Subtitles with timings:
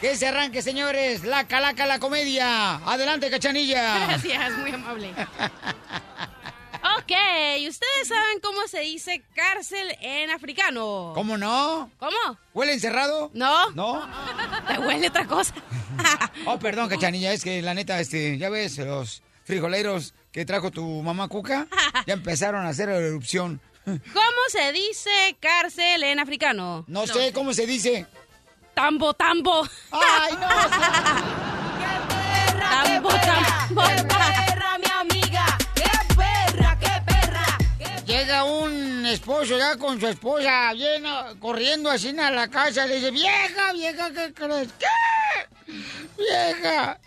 [0.00, 1.24] Que se arranque, señores.
[1.24, 2.76] La calaca, la comedia.
[2.76, 3.98] Adelante, cachanilla.
[4.06, 5.14] Gracias, muy amable.
[6.98, 7.12] Ok,
[7.68, 11.12] ¿ustedes saben cómo se dice cárcel en africano?
[11.14, 11.90] ¿Cómo no?
[11.98, 12.38] ¿Cómo?
[12.54, 13.30] ¿Huele encerrado?
[13.34, 13.70] No.
[13.72, 14.08] ¿No?
[14.68, 15.52] Te huele otra cosa.
[16.46, 20.84] Oh, perdón, cachanilla, es que la neta, este, ya ves, los frijoleros que trajo tu
[21.02, 21.66] mamá Cuca
[22.06, 23.60] ya empezaron a hacer la erupción.
[23.84, 26.84] ¿Cómo se dice cárcel en africano?
[26.88, 28.06] No, sé cómo se dice.
[28.76, 29.66] Tambo, tambo.
[29.90, 30.48] ¡Ay, no!
[32.58, 33.82] tambo, tambo.
[33.82, 35.46] perra, mi amiga!
[35.74, 37.58] ¡Qué perra, qué perra!
[38.04, 41.08] Llega un esposo ya con su esposa, viene
[41.40, 44.68] corriendo así a la casa, le dice, vieja, vieja, ¿qué crees?
[44.78, 45.55] ¿Qué?
[46.16, 46.98] Vieja,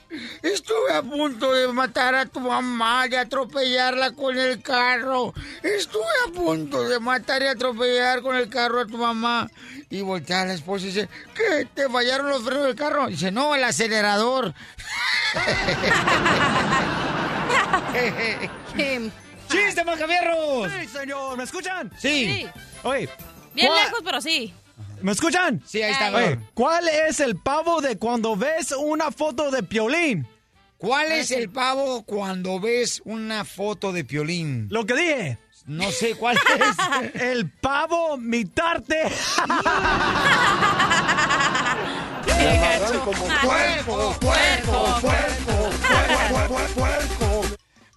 [0.43, 5.33] estuve a punto de matar a tu mamá y atropellarla con el carro.
[5.63, 9.49] Estuve a punto de matar y atropellar con el carro a tu mamá.
[9.89, 11.67] Y voltea a la esposa y dice, ¿qué?
[11.73, 13.07] ¿Te fallaron los frenos del carro?
[13.07, 14.53] Y dice, no, el acelerador.
[19.49, 20.71] ¡Chiste, Macavierros!
[20.71, 21.91] Sí, señor, ¿me escuchan?
[21.97, 22.47] Sí.
[22.83, 23.09] Oye,
[23.53, 24.53] Bien ¿cuál- lejos, pero sí.
[25.01, 25.61] ¿Me escuchan?
[25.65, 26.13] Sí, ahí está.
[26.13, 30.27] Oye, ¿cuál es el pavo de cuando ves una foto de Piolín?
[30.77, 34.67] ¿Cuál es el pavo cuando ves una foto de Piolín?
[34.69, 35.37] Lo que dije.
[35.65, 37.13] No sé cuál es.
[37.21, 39.03] El pavo mitarte.
[42.25, 44.99] puerco, puerco, puerco,
[46.75, 47.41] puerco.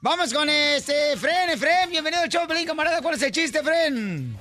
[0.02, 3.00] Vamos con este, Fren, Efren, bienvenido al show, Pelín, camarada.
[3.00, 4.36] ¿Cuál es el chiste, Fren?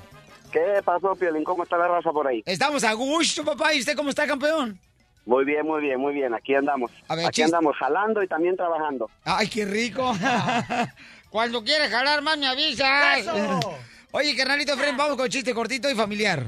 [0.52, 1.44] ¿Qué pasó, Piolín?
[1.44, 2.42] ¿Cómo está la raza por ahí?
[2.44, 3.72] Estamos a gusto, papá.
[3.74, 4.78] ¿Y usted cómo está, campeón?
[5.24, 6.34] Muy bien, muy bien, muy bien.
[6.34, 6.90] Aquí andamos.
[7.08, 7.44] A ver, Aquí chiste.
[7.56, 9.08] andamos jalando y también trabajando.
[9.24, 10.12] Ay, qué rico.
[11.30, 13.18] Cuando quieres jalar más, me avisas.
[13.18, 13.32] Eso.
[14.12, 16.44] Oye, carnalito, Fren, vamos con chiste cortito y familiar.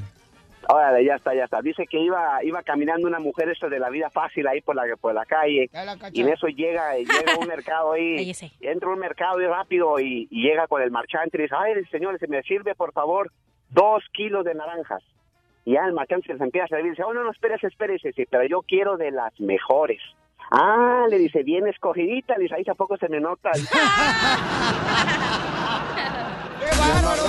[0.67, 1.61] Órale, ya está, ya está.
[1.61, 4.83] Dice que iba iba caminando una mujer esto de la vida fácil ahí por la
[4.99, 5.69] por la calle.
[5.71, 5.95] La.
[6.11, 8.31] Y en eso llega llega a un mercado ahí.
[8.61, 11.73] Entra a un mercado y rápido y, y llega con el marchante y dice, ay,
[11.91, 13.31] señor, se me sirve, por favor,
[13.75, 15.03] dos kilos de naranjas.
[15.65, 18.13] Y ya el marchante se empieza a servir y dice, oh, no, no, espérese, espérese,
[18.13, 20.01] sí, pero yo quiero de las mejores.
[20.51, 23.51] Ah, le dice, bien escogidita, le dice, ahí tampoco se me nota.
[26.59, 27.23] ¡Qué bárbaro!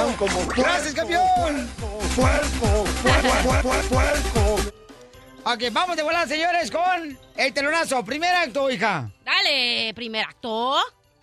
[0.54, 1.68] ¡Gracias, campeón!
[5.44, 8.04] Ok, vamos de volada, señores, con el telonazo.
[8.04, 9.08] Primer acto, hija.
[9.24, 10.76] Dale, primer acto.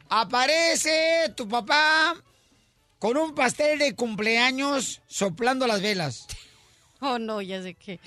[0.09, 2.16] Aparece tu papá
[3.03, 6.25] con un pastel de cumpleaños soplando las velas.
[7.05, 7.99] Oh, no, ya sé qué.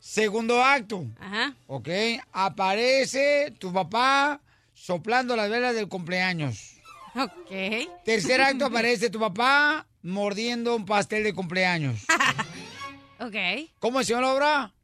[0.00, 1.06] Segundo acto.
[1.20, 1.54] Ajá.
[1.68, 1.88] Ok,
[2.32, 4.40] aparece tu papá
[4.74, 6.74] soplando las velas del cumpleaños.
[7.14, 7.52] Ok.
[8.04, 12.00] Tercer acto aparece tu papá mordiendo un pastel de cumpleaños.
[13.20, 13.36] Ok.
[13.78, 14.74] ¿Cómo se llama la obra?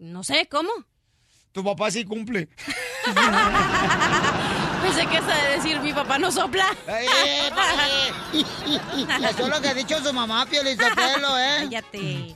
[0.00, 0.70] No sé, ¿cómo?
[1.52, 2.48] Tu papá sí cumple.
[4.82, 6.66] Pensé que eso de decir mi papá no sopla.
[6.88, 7.06] Eh,
[9.30, 11.58] Eso es lo que ha dicho su mamá, Pio Lizotelo, ¿eh?
[11.60, 12.34] Cállate.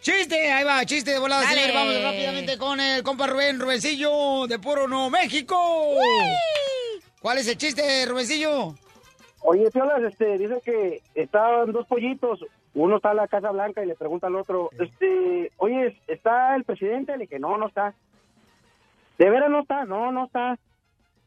[0.00, 1.74] Chiste, ahí va, chiste de volada, señor.
[1.74, 5.56] Vamos rápidamente con el compa Rubén Rubencillo de Puro No México.
[7.20, 8.74] ¿Cuál es el chiste, Rubencillo?
[9.42, 12.44] Oye, Piolas, este, dice que estaban dos pollitos.
[12.74, 16.64] Uno está en la Casa Blanca y le pregunta al otro, este, oye, ¿está el
[16.64, 17.12] presidente?
[17.12, 17.94] Le dije, no, no está.
[19.18, 19.84] ¿De veras no está?
[19.84, 20.58] No, no está.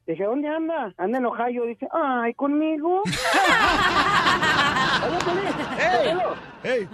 [0.08, 0.94] Dije, ¿dónde anda?
[0.98, 1.66] Anda en Ohio.
[1.66, 3.02] Dice, ay, ¿conmigo?
[5.04, 6.88] oye, Piolo, Hey.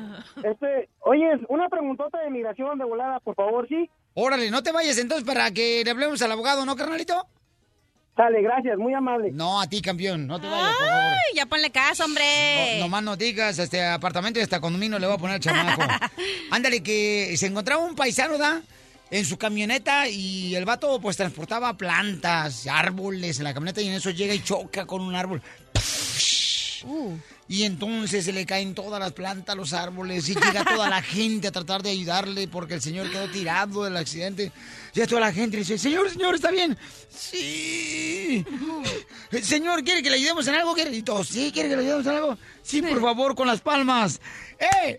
[0.44, 3.90] este, oye, una preguntota de migración de volada, por favor, ¿sí?
[4.14, 7.28] Órale, no te vayas entonces para que le hablemos al abogado, ¿no, carnalito?
[8.16, 9.30] Sale, gracias, muy amable.
[9.32, 11.04] No, a ti, campeón, no te vayas, por favor.
[11.04, 12.24] Ay, ya ponle caso, hombre.
[12.80, 15.84] No, nomás no digas, este apartamento y hasta condominio le voy a poner al chamaco.
[16.52, 18.62] Ándale, que se encontraba un paisano, ¿da?
[19.10, 23.94] En su camioneta y el vato pues transportaba plantas, árboles en la camioneta y en
[23.94, 25.42] eso llega y choca con un árbol.
[26.84, 27.16] Uh.
[27.50, 31.48] Y entonces se le caen todas las plantas, los árboles, y llega toda la gente
[31.48, 34.52] a tratar de ayudarle porque el señor quedó tirado del accidente.
[34.98, 36.76] Llega toda la gente y dice, señor, señor, ¿está bien?
[37.08, 38.44] Sí.
[39.44, 40.74] Señor, ¿quiere que le ayudemos en algo?
[40.74, 40.90] ¿Quiere?
[40.90, 41.52] Y todos, ¿sí?
[41.54, 42.36] ¿Quiere que le ayudemos en algo?
[42.64, 44.20] Sí, por favor, con las palmas.
[44.58, 44.98] ¡Eh, eh, eh,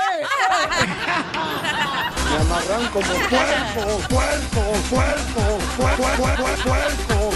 [0.00, 0.22] eh!
[2.30, 7.34] Me amarran como puerco, puerco, puerco, puerco, puerco, puerco.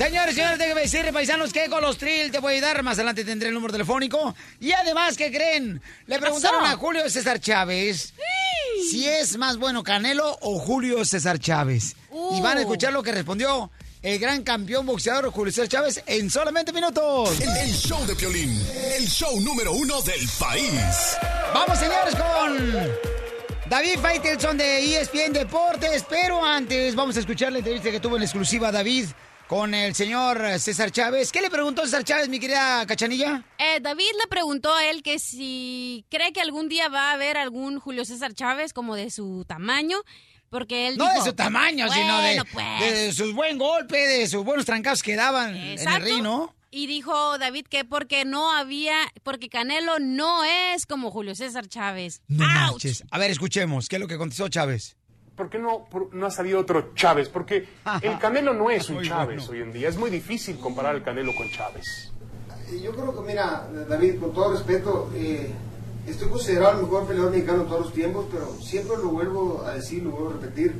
[0.00, 2.82] Señores, señores, déjenme decirle, paisanos, que Colostril te puede ayudar.
[2.82, 4.34] Más adelante tendré el número telefónico.
[4.58, 5.82] Y además, ¿qué creen?
[6.06, 8.14] Le preguntaron a Julio César Chávez
[8.90, 11.96] si es más bueno Canelo o Julio César Chávez.
[12.32, 13.70] Y van a escuchar lo que respondió
[14.00, 17.38] el gran campeón boxeador Julio César Chávez en solamente minutos.
[17.38, 18.58] El, el show de Piolín,
[18.96, 21.18] el show número uno del país.
[21.52, 22.88] Vamos, señores, con
[23.68, 26.06] David Faitelson de ESPN Deportes.
[26.08, 29.04] Pero antes, vamos a escuchar la entrevista que tuvo en exclusiva David
[29.50, 31.32] con el señor César Chávez.
[31.32, 33.42] ¿Qué le preguntó César Chávez, mi querida Cachanilla?
[33.58, 37.36] Eh, David le preguntó a él que si cree que algún día va a haber
[37.36, 39.98] algún Julio César Chávez como de su tamaño,
[40.50, 42.92] porque él No dijo, de su tamaño, sino de, "Bueno, pues".
[42.92, 46.54] de sus buen golpe, de sus buenos trancados que daban en el ring, ¿no?
[46.70, 48.94] Y dijo David que porque no había,
[49.24, 52.22] porque Canelo no es como Julio César Chávez.
[52.28, 52.46] No.
[53.10, 53.88] A ver, escuchemos.
[53.88, 54.96] ¿Qué es lo que contestó Chávez?
[55.40, 57.30] ¿Por qué no, por- no ha salido otro Chávez?
[57.30, 57.66] Porque
[58.02, 59.52] el Canelo no es un Chávez bueno.
[59.52, 59.88] hoy en día.
[59.88, 62.12] Es muy difícil comparar el Canelo con Chávez.
[62.82, 65.50] Yo creo que, mira, David, con todo respeto, eh,
[66.06, 69.72] estoy considerado el mejor peleador mexicano de todos los tiempos, pero siempre lo vuelvo a
[69.76, 70.74] decir, lo vuelvo a repetir.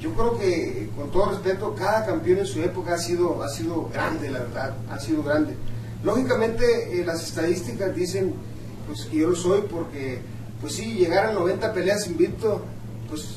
[0.00, 3.86] Yo creo que, con todo respeto, cada campeón en su época ha sido, ha sido
[3.92, 5.54] grande, la verdad, ha sido grande.
[6.02, 8.32] Lógicamente, eh, las estadísticas dicen
[8.86, 10.20] pues, que yo lo soy porque,
[10.62, 12.62] pues sí, llegar a 90 peleas invicto,
[13.10, 13.36] pues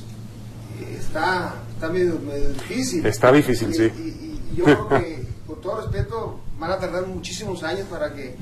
[0.98, 3.06] está, está medio, medio difícil.
[3.06, 3.84] Está difícil, Y- sí.
[3.98, 8.14] Y, y- y yo creo que, con todo respeto, van a tardar muchísimos años para
[8.14, 8.36] que,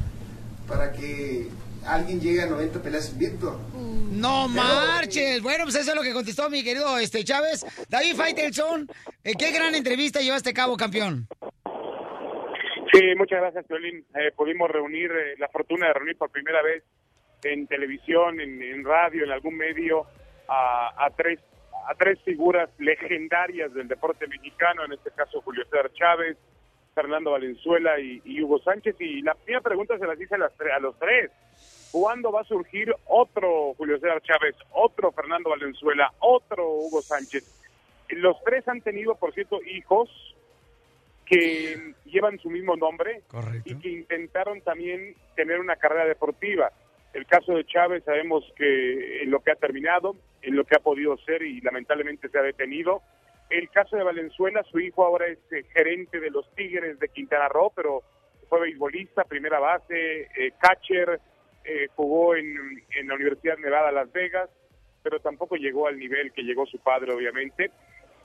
[0.68, 1.48] para que
[1.86, 3.60] alguien llegue a 90 peleas invicto.
[4.12, 5.42] No marches.
[5.42, 7.66] Bueno, pues eso es lo que contestó mi querido este Chávez.
[7.90, 8.88] David Faitelson,
[9.24, 11.28] eh, qué gran entrevista llevaste a cabo, campeón.
[12.94, 14.06] Sí, muchas gracias, Violín.
[14.36, 16.84] pudimos reunir, eh, la fortuna de reunir por primera vez
[17.44, 20.06] en televisión, en, en radio, en algún medio,
[20.50, 21.40] a, a tres
[21.90, 26.38] a tres figuras legendarias del deporte mexicano, en este caso Julio César Chávez,
[26.94, 28.96] Fernando Valenzuela y, y Hugo Sánchez.
[29.00, 31.32] Y la primera pregunta se las hice a, las a los tres.
[31.92, 37.44] ¿Cuándo va a surgir otro Julio César Chávez, otro Fernando Valenzuela, otro Hugo Sánchez?
[38.10, 40.10] Los tres han tenido, por cierto, hijos
[41.26, 43.22] que llevan su mismo nombre
[43.64, 46.72] y que intentaron también tener una carrera deportiva.
[47.14, 50.80] El caso de Chávez sabemos que en lo que ha terminado, en lo que ha
[50.80, 53.02] podido ser y lamentablemente se ha detenido.
[53.50, 57.50] El caso de Valenzuela, su hijo ahora es eh, gerente de los Tigres de Quintana
[57.50, 58.02] Roo, pero
[58.48, 61.20] fue beisbolista, primera base, eh, catcher,
[61.66, 62.56] eh, jugó en,
[62.96, 64.50] en la Universidad Nevada Las Vegas,
[65.04, 67.72] pero tampoco llegó al nivel que llegó su padre, obviamente.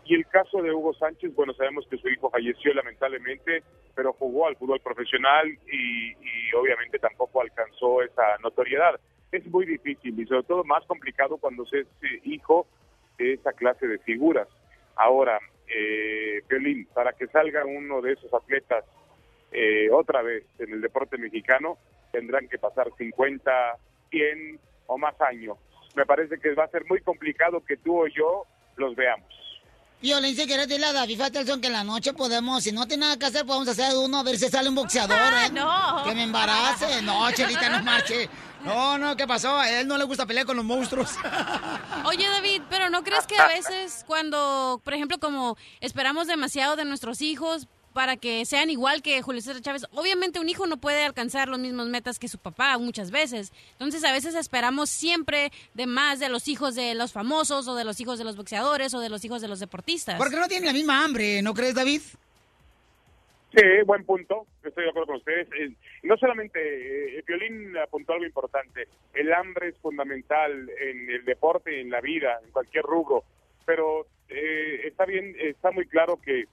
[0.08, 3.64] Y el caso de Hugo Sánchez, bueno, sabemos que su hijo falleció lamentablemente,
[3.94, 6.14] pero jugó al fútbol profesional y,
[6.54, 9.00] obviamente tampoco alcanzó esa notoriedad.
[9.32, 12.68] Es muy difícil y sobre todo más complicado cuando se es eh, hijo
[13.18, 14.46] de esa clase de figuras.
[14.94, 16.40] Ahora, eh,
[16.94, 18.84] para que salga uno de esos atletas
[19.50, 21.78] eh, otra vez en el deporte mexicano,
[22.12, 23.76] tendrán que pasar 50,
[24.10, 25.58] 100 o más años.
[25.96, 28.44] Me parece que va a ser muy complicado que tú o yo
[28.76, 29.45] los veamos.
[30.00, 33.18] Violencia, que dile a David Faitelson que en la noche podemos, si no tiene nada
[33.18, 35.50] que hacer, podemos hacer uno a ver si sale un boxeador, ¿eh?
[35.50, 36.04] no.
[36.04, 37.00] Que me embarace.
[37.02, 38.28] No, Chelita, no marche.
[38.62, 39.56] No, no, ¿qué pasó?
[39.56, 41.10] A él no le gusta pelear con los monstruos.
[42.04, 46.84] Oye, David, pero ¿no crees que a veces cuando, por ejemplo, como esperamos demasiado de
[46.84, 47.66] nuestros hijos
[47.96, 51.58] para que sean igual que Julio César Chávez, obviamente un hijo no puede alcanzar los
[51.58, 53.54] mismos metas que su papá muchas veces.
[53.72, 57.84] Entonces a veces esperamos siempre de más de los hijos de los famosos o de
[57.84, 60.18] los hijos de los boxeadores o de los hijos de los deportistas.
[60.18, 62.02] Porque no tienen la misma hambre, ¿no crees, David?
[63.54, 64.46] Sí, buen punto.
[64.62, 65.48] Estoy de acuerdo con ustedes.
[65.58, 65.72] Eh,
[66.02, 68.88] no solamente, eh, Violín apuntó algo importante.
[69.14, 73.24] El hambre es fundamental en el deporte, en la vida, en cualquier rubro.
[73.64, 76.44] Pero eh, está bien, está muy claro que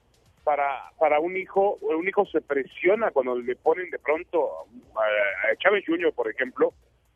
[0.44, 4.50] para para un hijo, un hijo se presiona cuando le ponen de pronto
[4.96, 6.72] a, Chávez Jr., por ejemplo.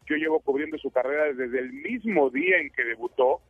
[0.07, 3.43] Yo llevo cubriendo su carrera desde el mismo día en que debutó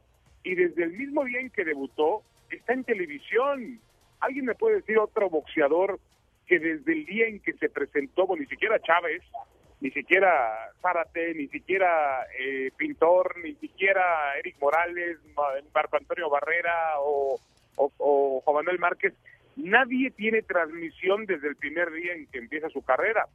[0.43, 3.81] y desde el mismo día en que debutó está en televisión.
[4.21, 6.01] ¿Alguien me puede decir otro boxeador
[6.49, 9.23] que desde el día en que se presentó, ni siquiera Chávez,
[9.81, 16.99] ni siquiera Zárate, ni siquiera eh, Pintor, ni siquiera Eric Morales, Ma- Marco Antonio Barrera
[16.99, 17.39] o,
[17.77, 19.15] o, o Juan Manuel Márquez,
[19.59, 23.27] nadie tiene transmisión desde el primer día en que empieza su carrera.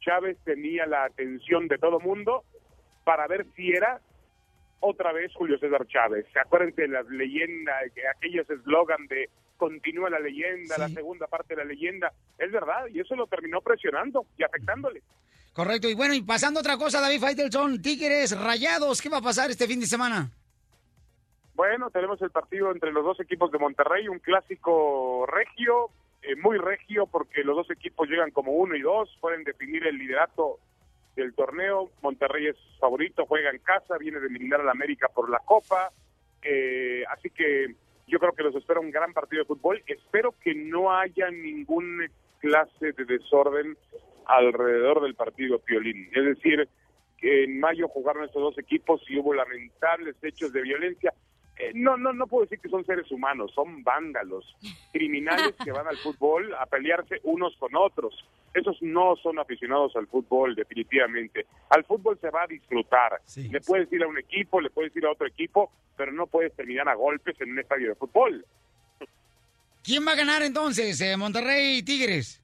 [0.00, 2.44] Chávez tenía la atención de todo mundo
[3.04, 4.00] para ver si era
[4.80, 6.26] otra vez Julio César Chávez.
[6.36, 11.64] Acuérdense de las leyendas, que aquellos eslogan de continúa la leyenda, la segunda parte de
[11.64, 12.12] la leyenda.
[12.38, 15.02] Es verdad, y eso lo terminó presionando y afectándole.
[15.52, 15.88] Correcto.
[15.88, 19.50] Y bueno, y pasando a otra cosa, David Faitelson, Tigres, Rayados, ¿qué va a pasar
[19.50, 20.30] este fin de semana?
[21.56, 25.88] Bueno, tenemos el partido entre los dos equipos de Monterrey, un clásico regio,
[26.20, 29.96] eh, muy regio porque los dos equipos llegan como uno y dos, pueden definir el
[29.96, 30.58] liderato
[31.16, 31.90] del torneo.
[32.02, 35.90] Monterrey es favorito, juega en casa, viene de eliminar al América por la Copa.
[36.42, 37.74] Eh, así que
[38.06, 39.82] yo creo que los espera un gran partido de fútbol.
[39.86, 42.06] Espero que no haya ninguna
[42.38, 43.78] clase de desorden
[44.26, 46.10] alrededor del partido Piolín.
[46.14, 46.68] Es decir,
[47.16, 51.14] que en mayo jugaron estos dos equipos y hubo lamentables hechos de violencia.
[51.58, 54.44] Eh, no, no, no puedo decir que son seres humanos, son vándalos,
[54.92, 58.14] criminales que van al fútbol a pelearse unos con otros.
[58.52, 61.46] Esos no son aficionados al fútbol, definitivamente.
[61.70, 63.20] Al fútbol se va a disfrutar.
[63.36, 66.54] le puedes ir a un equipo, le puedes ir a otro equipo, pero no puedes
[66.54, 68.44] terminar a golpes en un estadio de fútbol.
[69.82, 71.00] ¿Quién va a ganar entonces?
[71.00, 72.42] Eh, ¿Monterrey y Tigres?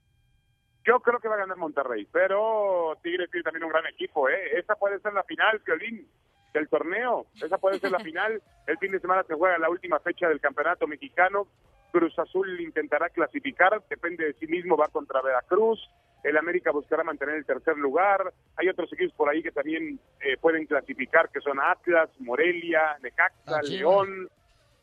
[0.84, 4.58] Yo creo que va a ganar Monterrey, pero Tigres tiene también un gran equipo, ¿eh?
[4.58, 6.06] Esa puede ser la final, Violín,
[6.52, 7.26] del torneo.
[7.40, 8.42] Esa puede ser la final.
[8.66, 11.46] El fin de semana se juega la última fecha del campeonato mexicano.
[11.90, 15.78] Cruz Azul intentará clasificar, depende de sí mismo, va contra Veracruz.
[16.22, 18.32] El América buscará mantener el tercer lugar.
[18.56, 23.60] Hay otros equipos por ahí que también eh, pueden clasificar, que son Atlas, Morelia, Necaxa,
[23.62, 24.28] León.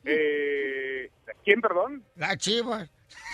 [0.04, 1.10] Eh,
[1.44, 2.04] ¿Quién, perdón?
[2.16, 2.92] La Chivas.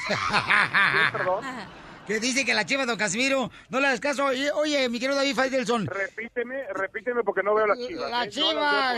[0.07, 1.43] ¿Quién, perdón?
[2.05, 4.25] que dice que la chiva, don Casimiro, no le caso.
[4.25, 5.87] Oye, oye mi querido David Faitelson.
[5.87, 8.11] Repíteme, repíteme porque no veo las chivas.
[8.11, 8.29] La ¿eh?
[8.29, 8.93] chiva.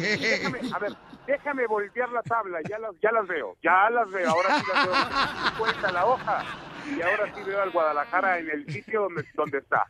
[0.00, 0.92] déjame, a ver,
[1.26, 4.86] déjame voltear la tabla, ya las, ya las veo, ya las veo, ahora sí las
[4.86, 4.94] veo.
[5.58, 6.44] Cuenta la hoja.
[6.96, 9.86] Y ahora sí veo al Guadalajara en el sitio donde, donde está.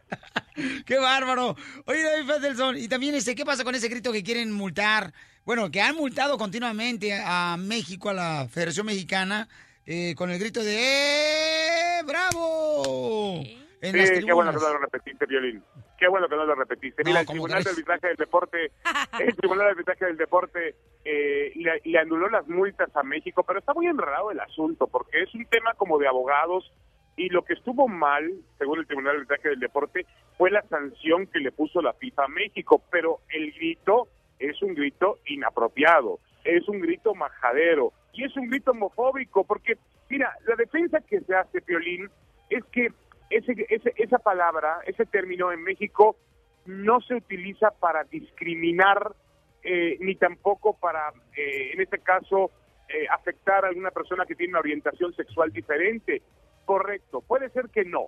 [0.87, 1.55] ¡Qué bárbaro!
[1.85, 5.13] Oye, David Faitelson, y también, este, ¿qué pasa con ese grito que quieren multar?
[5.45, 9.49] Bueno, que han multado continuamente a México, a la Federación Mexicana,
[9.87, 13.41] eh, con el grito de ¡Eh, ¡Bravo!
[13.81, 15.63] En sí, qué bueno que no lo repetiste, Violín.
[15.99, 17.03] Qué bueno que no lo repetiste.
[17.05, 18.73] Mira, el Tribunal de Arbitraje del Deporte,
[19.21, 20.75] el Tribunal de Arbitraje del Deporte
[21.05, 25.23] eh, le, le, anuló las multas a México, pero está muy enredado el asunto, porque
[25.23, 26.73] es un tema como de abogados,
[27.17, 31.27] y lo que estuvo mal, según el Tribunal de Arbitraje del Deporte, fue la sanción
[31.27, 36.69] que le puso la FIFA a México, pero el grito es un grito inapropiado, es
[36.69, 39.77] un grito majadero, y es un grito homofóbico, porque,
[40.09, 42.09] mira, la defensa que se hace, Piolín,
[42.49, 42.93] es que
[43.31, 46.17] ese, ese, esa palabra, ese término en México
[46.65, 49.15] no se utiliza para discriminar
[49.63, 52.53] eh, ni tampoco para, eh, en este caso,
[52.89, 56.23] eh, afectar a alguna persona que tiene una orientación sexual diferente.
[56.65, 58.07] Correcto, puede ser que no.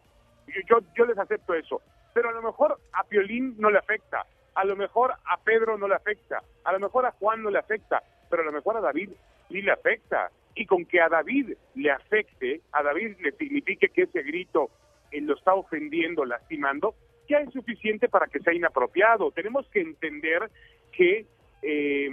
[0.68, 1.82] Yo, yo, les acepto eso.
[2.14, 5.88] Pero a lo mejor a Piolín no le afecta, a lo mejor a Pedro no
[5.88, 8.80] le afecta, a lo mejor a Juan no le afecta, pero a lo mejor a
[8.80, 9.10] David
[9.48, 10.30] sí le afecta.
[10.54, 14.70] Y con que a David le afecte, a David le signifique que ese grito
[15.10, 16.94] él lo está ofendiendo, lastimando,
[17.28, 19.30] ya es suficiente para que sea inapropiado.
[19.30, 20.50] Tenemos que entender
[20.92, 21.26] que
[21.62, 22.10] eh,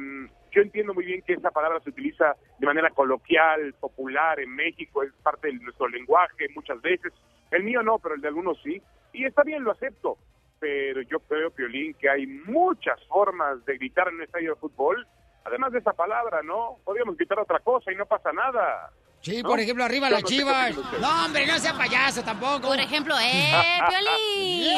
[0.52, 5.04] yo entiendo muy bien que esa palabra se utiliza de manera coloquial, popular en México,
[5.04, 7.12] es parte de nuestro lenguaje muchas veces.
[7.52, 8.82] El mío no, pero el de algunos sí.
[9.14, 10.18] Y está bien, lo acepto.
[10.60, 15.06] Pero yo creo, Piolín, que hay muchas formas de gritar en un estadio de fútbol
[15.46, 16.78] además de esa palabra, ¿no?
[16.84, 18.92] Podríamos quitar otra cosa y no pasa nada.
[19.22, 20.76] Sí, por ejemplo, arriba las chivas.
[21.00, 22.68] No, hombre, no sea payaso tampoco.
[22.68, 24.78] Por ejemplo, ¡eh, Piolín!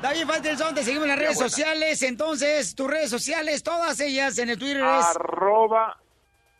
[0.00, 2.02] David Faitelson, te seguimos en las redes sociales.
[2.02, 5.16] Entonces, tus redes sociales, todas ellas en el Twitter es...
[5.16, 5.98] Arroba,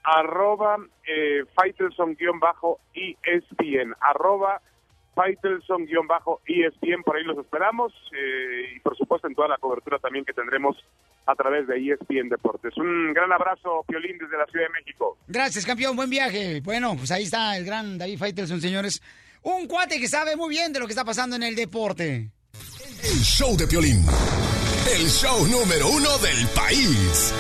[0.03, 3.95] arroba, eh, Faitelson-ESPN.
[4.01, 4.61] Arroba,
[5.17, 7.03] Faitelson-ESPN.
[7.03, 7.93] Por ahí los esperamos.
[8.13, 10.77] Eh, y por supuesto en toda la cobertura también que tendremos
[11.25, 12.77] a través de ESPN Deportes.
[12.77, 15.19] Un gran abrazo, Piolín, desde la Ciudad de México.
[15.27, 15.97] Gracias, campeón.
[15.97, 16.61] Buen viaje.
[16.61, 19.03] Bueno, pues ahí está el gran David Faitelson, señores.
[19.43, 22.31] Un cuate que sabe muy bien de lo que está pasando en el deporte.
[23.03, 24.05] El show de Piolín.
[24.93, 27.35] El show número uno del país.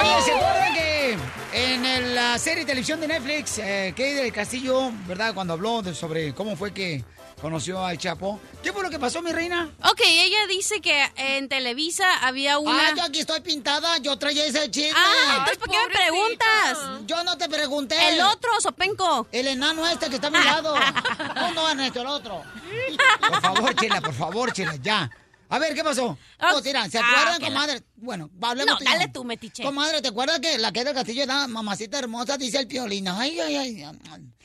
[0.00, 1.16] Oye, ¿se acuerdan que
[1.52, 5.34] en la serie de televisión de Netflix, eh, Kay del Castillo, ¿verdad?
[5.34, 7.04] Cuando habló sobre cómo fue que
[7.40, 8.40] conoció al Chapo.
[8.62, 9.70] ¿Qué fue lo que pasó, mi reina?
[9.84, 12.88] Ok, ella dice que en Televisa había una...
[12.88, 14.92] Ah, yo aquí estoy pintada, yo traía ese chisme.
[14.96, 17.06] Ah, entonces ¿por qué me preguntas?
[17.06, 17.96] Yo no te pregunté.
[18.08, 19.26] El otro, Sopenco.
[19.32, 20.74] El enano este que está a mi lado.
[21.34, 22.42] no, no, Ernesto, el otro.
[23.20, 25.10] Por favor, Chela, por favor, Chela, ya.
[25.50, 26.18] A ver, ¿qué pasó?
[26.40, 27.82] Oh, mira, ¿se acuerdan, comadre?
[27.96, 29.62] Bueno, hablemos No, dale tú, metiche.
[29.62, 32.36] Comadre, ¿te acuerdas que la que del castillo era mamacita hermosa?
[32.36, 33.08] Dice el piolín.
[33.08, 33.86] Ay, ay, ay.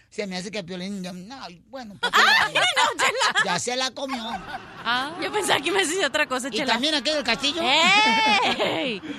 [0.10, 1.02] Se me hace que el piolín...
[1.02, 1.38] No,
[1.70, 3.44] bueno, pues, Ay, no, Chela.
[3.46, 4.24] ya se la comió.
[4.86, 6.74] Ah, yo pensaba que me decía otra cosa, ¿Y Chela.
[6.74, 7.62] también aquí del castillo?
[7.62, 9.02] ¡Ey!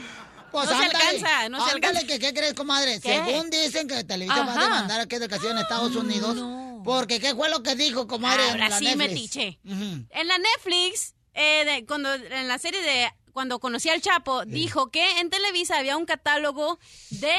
[0.55, 2.07] Pues No se ándale, alcanza, no se alcanza.
[2.07, 3.01] que, ¿qué crees, comadre?
[3.01, 3.13] ¿Qué?
[3.27, 4.63] Según dicen que Televisa va a Ajá.
[4.63, 6.37] demandar a del castillo en Estados Unidos.
[6.85, 8.45] Porque, ¿qué fue lo que dijo, comadre?
[8.45, 9.37] en Ahora la sí, Netflix?
[9.65, 14.91] En la Netflix, eh, de- cuando en la serie de cuando conocí al Chapo, dijo
[14.91, 16.79] que en Televisa había un catálogo
[17.11, 17.35] de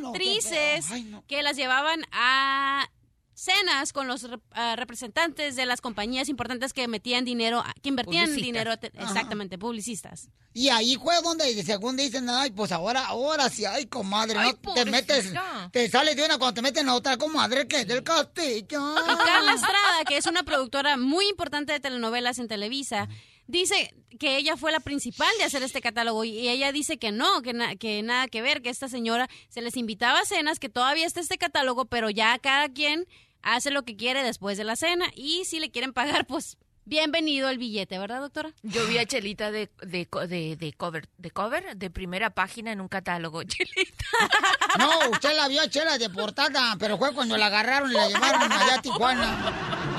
[0.00, 0.86] no, actrices
[1.28, 2.88] que las llevaban a
[3.34, 8.26] cenas con los rep- representantes de las compañías importantes que metían dinero, a- que invertían
[8.26, 8.46] Publicistas.
[8.46, 9.10] dinero, Ajá.
[9.10, 10.28] exactamente, publicistas.
[10.54, 14.72] Y ahí fue donde según dicen, ay, pues ahora, ahora sí, ay, comadre, Ay, no
[14.74, 15.32] te metes,
[15.72, 18.94] te sales de una cuando te meten en la otra comadre que es del castillo.
[19.02, 23.08] Y Carla Estrada, que es una productora muy importante de telenovelas en Televisa,
[23.46, 27.42] dice que ella fue la principal de hacer este catálogo y ella dice que no,
[27.42, 30.68] que, na- que nada que ver, que esta señora se les invitaba a cenas, que
[30.68, 33.06] todavía está este catálogo, pero ya cada quien
[33.42, 37.48] hace lo que quiere después de la cena y si le quieren pagar, pues bienvenido
[37.48, 38.52] el billete, ¿verdad, doctora?
[38.62, 42.72] Yo vi a Chelita de, de, co- de, de cover, de cover, de primera página
[42.72, 43.42] en un catálogo.
[43.44, 44.04] Chelita.
[44.78, 48.08] No, usted la vio a Chela de portada, pero fue cuando la agarraron y la
[48.08, 49.93] llevaron allá a Tijuana.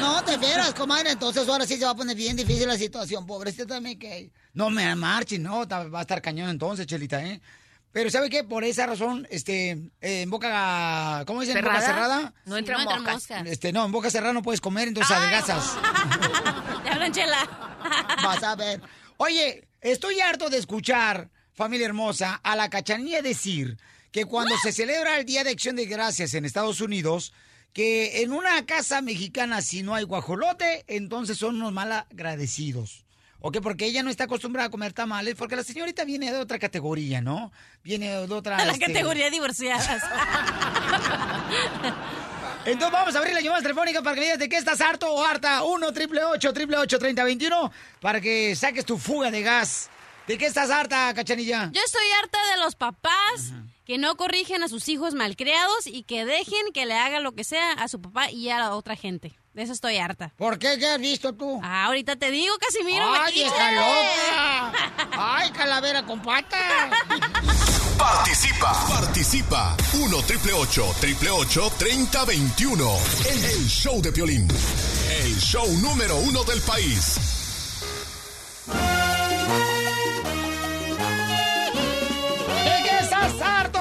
[0.00, 3.26] No, de veras, comadre, entonces ahora sí se va a poner bien difícil la situación,
[3.26, 4.30] pobrecita también que...
[4.52, 7.40] No me marchen, no, va a estar cañón entonces, Chelita, ¿eh?
[7.94, 8.42] Pero ¿sabe qué?
[8.42, 11.58] Por esa razón, este, eh, en boca, ¿cómo dicen?
[11.58, 12.34] ¿En boca ¿Cerrada?
[12.44, 13.14] No entran no entran moscas.
[13.14, 13.46] moscas.
[13.46, 15.76] Este, no, en boca cerrada no puedes comer, entonces adelgazas.
[16.82, 17.48] Te hablan, Chela.
[18.24, 18.80] Vas a ver.
[19.16, 23.78] Oye, estoy harto de escuchar, familia hermosa, a la cachanilla decir
[24.10, 27.32] que cuando se celebra el Día de Acción de Gracias en Estados Unidos,
[27.74, 33.04] que en una casa mexicana si no hay guajolote, entonces son unos mal agradecidos.
[33.40, 33.58] ¿Ok?
[33.62, 37.20] Porque ella no está acostumbrada a comer tamales, porque la señorita viene de otra categoría,
[37.20, 37.52] ¿no?
[37.82, 38.56] Viene de otra...
[38.64, 39.86] la este, categoría de divorciadas.
[42.64, 45.22] Entonces vamos a abrir la llamada telefónica para que digas de qué estás harto o
[45.22, 45.62] harta.
[45.64, 49.90] 1 triple 8 triple 8 3021 para que saques tu fuga de gas.
[50.26, 51.70] ¿De qué estás harta, cachanilla?
[51.70, 53.52] Yo estoy harta de los papás
[53.84, 57.44] que no corrigen a sus hijos malcriados y que dejen que le haga lo que
[57.44, 59.38] sea a su papá y a la otra gente.
[59.52, 60.32] De eso estoy harta.
[60.36, 60.78] ¿Por qué?
[60.78, 61.60] ¿Qué has visto tú?
[61.62, 63.04] Ah, ahorita te digo, Casimiro.
[63.08, 64.72] ¡Ay, está loca!
[65.12, 66.90] ¡Ay, calavera con patas!
[67.96, 68.72] Participa.
[68.88, 69.76] Participa.
[69.92, 72.98] 1 triple 8 triple 8 3021.
[73.30, 74.48] El, el show de Piolín.
[75.22, 77.16] El show número uno del país.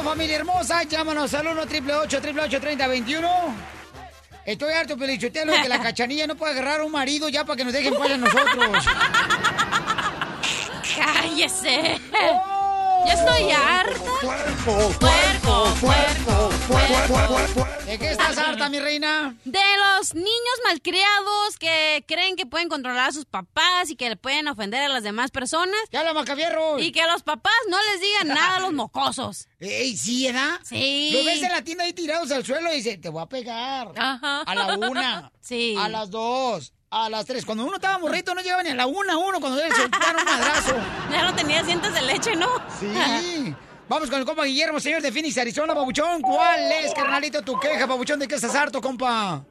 [0.04, 0.84] Familia hermosa?
[0.84, 3.74] Llámanos al 1 triple 8 triple 8 3021
[4.46, 7.64] Estoy harto, Pelichotelo, que la cachanilla no puede agarrar a un marido ya para que
[7.64, 8.86] nos dejen paz a nosotros.
[10.96, 12.00] ¡Cállese!
[12.22, 12.53] ¡Oh!
[13.06, 14.00] Ya estoy harta.
[14.22, 14.94] Puerco,
[15.80, 17.68] puerco, puerco, puerco.
[17.86, 19.36] ¿De qué estás harta, mi reina?
[19.44, 24.16] De los niños malcriados que creen que pueden controlar a sus papás y que le
[24.16, 25.76] pueden ofender a las demás personas.
[25.92, 26.80] ¡Ya la macavierro!
[26.80, 29.48] Y que los papás no les digan nada a los mocosos.
[29.60, 30.60] Ey, ¿sí, edad?
[30.64, 31.12] Sí.
[31.14, 33.92] Lo ves en la tienda ahí tirados al suelo y dice, te voy a pegar.
[33.98, 34.42] Ajá.
[34.42, 35.32] A la una.
[35.44, 35.76] Sí.
[35.78, 36.72] A las dos.
[36.96, 37.44] A las tres.
[37.44, 40.26] Cuando uno estaba morrito no llegaba ni a la una uno cuando le soltaron un
[40.26, 40.76] madrazo.
[41.12, 42.48] Ya no tenías dientes de leche, ¿no?
[42.70, 43.54] Sí.
[43.90, 46.22] Vamos con el compa Guillermo, señor de Phoenix, Arizona, Pabuchón.
[46.22, 48.20] ¿Cuál es, carnalito, tu queja, Pabuchón?
[48.20, 49.44] ¿De qué estás harto, compa?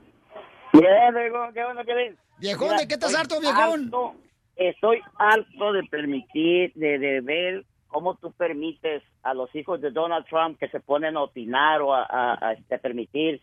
[0.73, 2.17] Bien, viejón, qué bueno que ven.
[2.39, 3.85] Viejón, Mira, ¿de qué estás harto, viejón?
[3.87, 4.15] harto-
[4.57, 10.25] estoy harto de permitir, de, de ver cómo tú permites a los hijos de Donald
[10.27, 13.41] Trump que se ponen a opinar o a, a- a, este, permitir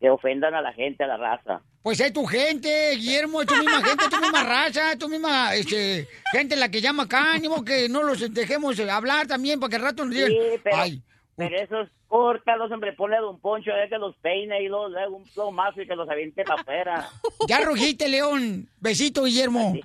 [0.00, 1.60] que ofendan a la gente, a la raza.
[1.82, 5.08] Pues es tu gente, Guillermo, es tu misma gente, es tu misma raza, es tu
[5.08, 9.70] misma este, gente la que llama acá, ánimo que no los dejemos hablar también para
[9.70, 11.02] que al rato nos digan, Sí, pero, ay,
[11.36, 15.24] pero esos córtalos, hombre, ponle a Don Poncho a que los peine y haga un
[15.28, 17.08] plomazo y que los aviente para afuera.
[17.48, 18.68] ya rugiste, León.
[18.80, 19.74] Besito, Guillermo.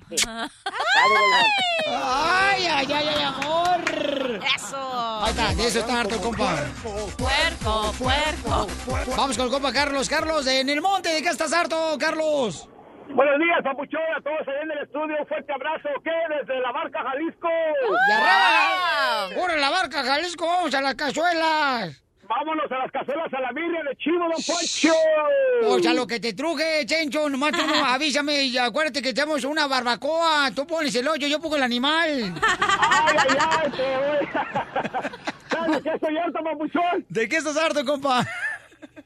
[1.86, 4.40] Ay, ay, ay, ay, amor.
[4.56, 5.22] Eso.
[5.22, 6.56] Ahí está, de eso está harto, compa.
[7.18, 8.66] Puerco, puerco.
[9.16, 10.08] Vamos con el compa Carlos.
[10.08, 12.68] Carlos, en el monte, ¿de qué estás harto, Carlos?
[13.10, 15.16] Buenos días, Papuchón, a todos allá en el estudio.
[15.20, 15.88] Un fuerte abrazo.
[16.02, 16.10] ¿Qué?
[16.40, 17.48] Desde la barca Jalisco.
[18.08, 19.40] ¡Y arriba!
[19.40, 20.46] ¡Por la barca, Jalisco!
[20.46, 22.03] ¡Vamos a las cazuelas!
[22.28, 24.92] Vámonos a las cazuelas a la birria de chivo, don Poncho.
[25.66, 29.44] O sea, lo que te truje, Chencho, nomás tú no, avísame y acuérdate que tenemos
[29.44, 30.50] una barbacoa.
[30.54, 32.34] Tú pones el hoyo, yo pongo el animal.
[32.42, 34.28] Ay, ay, ay, te voy.
[35.50, 37.04] ¿Sabes qué estoy harto, papuchón?
[37.08, 38.24] ¿De qué estás harto, compa?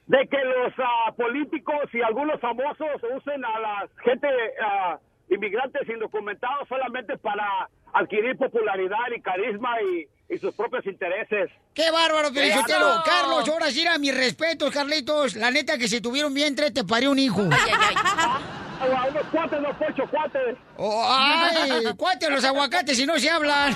[0.06, 4.28] De que los ah, políticos y algunos famosos usen a la gente
[4.62, 11.50] ah, inmigrantes indocumentados solamente para adquirir popularidad y carisma y, y sus propios intereses.
[11.74, 13.02] ¡Qué bárbaro, bárbaro!
[13.04, 15.36] Carlos, ahora sí era mis respetos, Carlitos.
[15.36, 17.40] La neta que si tuvieron vientre te parió un hijo.
[17.40, 20.56] A unos cuates, don Poncho, cuates.
[20.76, 21.84] Oh, ¡Ay!
[21.96, 23.74] ¡Cuáte los aguacates si no se hablan!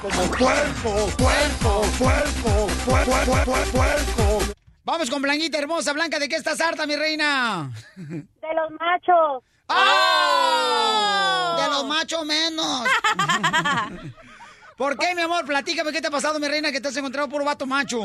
[0.00, 4.54] Como puerco, puerco, puerco, puerco, puerco.
[4.84, 5.94] Vamos con Blanquita hermosa.
[5.94, 7.72] Blanca, ¿de qué estás harta, mi reina?
[7.96, 9.42] De los machos.
[9.68, 11.56] ¡Oh!
[11.60, 12.84] De los machos menos.
[14.76, 15.44] ¿Por qué, mi amor?
[15.46, 17.98] Platícame, ¿qué te ha pasado, mi reina, que te has encontrado por vato macho?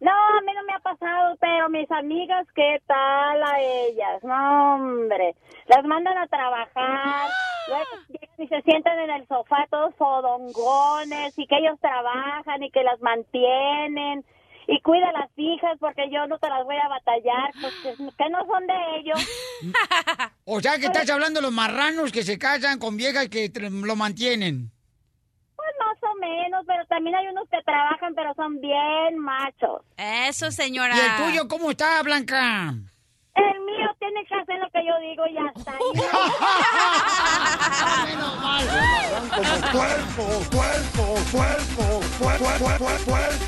[0.00, 4.22] No, a mí no me ha pasado, pero mis amigas, ¿qué tal a ellas?
[4.22, 5.34] No, hombre,
[5.66, 7.30] las mandan a trabajar,
[7.68, 12.70] luego llegan y se sientan en el sofá todos fodongones y que ellos trabajan y
[12.70, 14.24] que las mantienen
[14.70, 17.74] y cuida a las hijas porque yo no te las voy a batallar, pues
[18.16, 19.18] que, no son de ellos.
[20.50, 23.96] O sea, que estás hablando de los marranos que se casan con viejas que lo
[23.96, 24.70] mantienen.
[25.56, 29.82] Pues más o menos, pero también hay unos que trabajan pero son bien machos.
[29.98, 30.96] Eso, señora.
[30.96, 32.74] ¿Y el tuyo cómo está, Blanca?
[33.34, 35.72] El mío tiene que hacer lo que yo digo y ya está.
[39.70, 43.47] Puerco, puerco, puerco, puerco, puerco.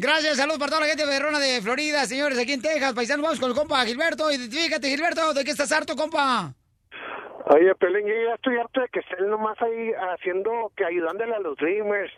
[0.00, 2.94] Gracias, saludos para toda la gente berrona de Florida, señores, aquí en Texas.
[2.94, 4.32] Paisanos, vamos con el compa Gilberto.
[4.32, 6.54] Identifícate, Gilberto, ¿de qué estás harto, compa?
[7.52, 11.40] Oye, Pelín, yo ya estoy harto de que estén nomás ahí haciendo, que ayudándole a
[11.40, 12.10] los Dreamers,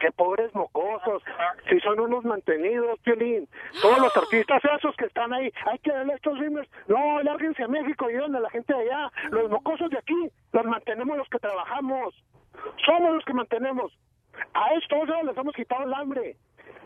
[0.00, 1.22] que pobres mocosos,
[1.70, 3.48] si son unos mantenidos, Pelín.
[3.80, 7.62] Todos los artistas esos que están ahí, hay que darle a estos Dreamers, no, lárguense
[7.62, 9.10] a México, ayuden a la gente de allá.
[9.30, 12.14] Los mocosos de aquí, los mantenemos los que trabajamos.
[12.84, 13.90] Somos los que mantenemos.
[14.52, 16.36] A estos ya les hemos quitado el hambre.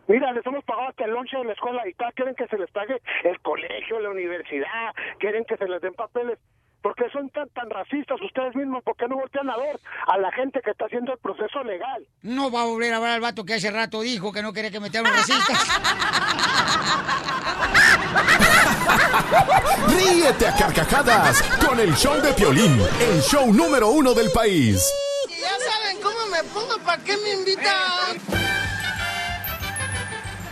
[0.07, 2.59] Mira, les hemos pagado hasta el lonche de la escuela y tal, quieren que se
[2.59, 6.39] les pague el colegio, la universidad, quieren que se les den papeles.
[6.83, 8.85] ¿Por qué son tan, tan racistas ustedes mismos?
[8.85, 12.07] ¿Por qué no voltean a ver a la gente que está haciendo el proceso legal?
[12.21, 14.71] No va a volver a hablar al vato que hace rato dijo que no quería
[14.71, 15.59] que metieran racistas.
[19.89, 24.87] Ríete a carcajadas con el show de Piolín, el show número uno del país.
[25.31, 28.54] Ya saben cómo me pongo, ¿para qué me invitan?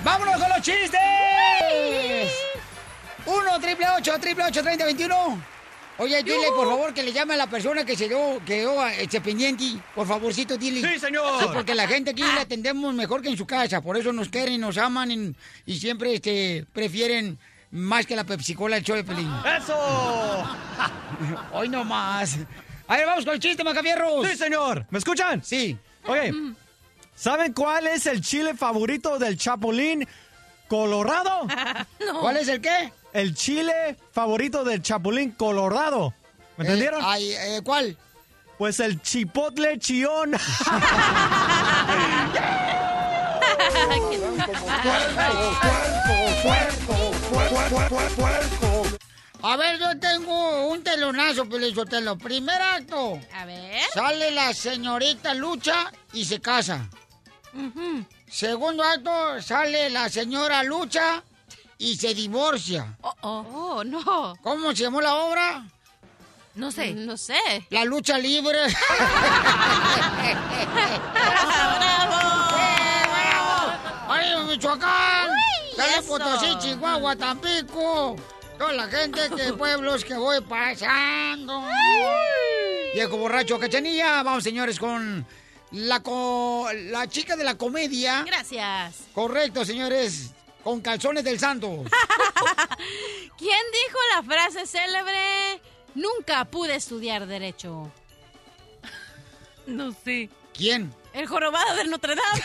[0.04, 1.00] ¡Vámonos con los chistes!
[3.24, 5.42] 1 triple 8 triple 8 30 21.
[5.98, 9.20] Oye, dile, por favor, que le llame a la persona que se dio, quedó este
[9.20, 9.64] pendiente.
[9.94, 10.80] Por favorcito, dile.
[10.80, 11.52] Sí, señor.
[11.52, 13.80] porque la gente aquí la atendemos mejor que en su casa.
[13.80, 15.36] Por eso nos quieren, nos aman y,
[15.66, 17.38] y siempre este, prefieren
[17.70, 19.30] más que la Pepsi-Cola el show de Pelín.
[19.56, 19.76] ¡Eso!
[21.52, 22.38] Hoy no más.
[22.88, 24.26] A ver, vamos con el chiste, Macafierros.
[24.26, 24.86] Sí, señor.
[24.90, 25.44] ¿Me escuchan?
[25.44, 25.78] Sí.
[26.04, 26.16] Ok.
[27.14, 30.06] ¿Saben cuál es el chile favorito del Chapulín
[30.68, 31.46] Colorado?
[32.20, 32.92] ¿Cuál es el qué?
[33.12, 36.14] El chile favorito del Chapulín Colorado.
[36.56, 37.00] ¿Me entendieron?
[37.00, 37.96] Eh, ay, eh, ¿Cuál?
[38.58, 40.32] Pues el chipotle chión.
[49.44, 52.16] A ver, yo tengo un telonazo, Pelizotelo.
[52.16, 53.18] Primer acto.
[53.34, 53.80] A ver.
[53.92, 56.88] Sale la señorita Lucha y se casa.
[58.28, 61.22] Segundo acto, sale la señora Lucha
[61.78, 62.96] y se divorcia.
[63.02, 64.34] Oh, oh, no.
[64.42, 65.64] ¿Cómo se llamó la obra?
[66.54, 66.92] No sé.
[66.92, 67.66] No sé.
[67.70, 68.58] La lucha libre.
[74.08, 75.30] ¡Ay, Michoacán!
[75.76, 76.02] Dale.
[76.06, 78.16] Potosí, Chihuahua, Tampico.
[78.58, 81.64] Toda la gente de pueblos que voy pasando.
[82.94, 84.22] Viejo borracho, cachanilla.
[84.22, 85.26] Vamos, señores, con
[85.72, 88.22] la, co- la chica de la comedia.
[88.26, 88.96] Gracias.
[89.14, 90.30] Correcto, señores.
[90.62, 91.68] Con calzones del santo.
[93.38, 95.60] ¿Quién dijo la frase célebre?
[95.94, 97.90] Nunca pude estudiar Derecho.
[99.66, 100.30] No sé.
[100.54, 100.94] ¿Quién?
[101.12, 102.42] El jorobado de Notre Dame.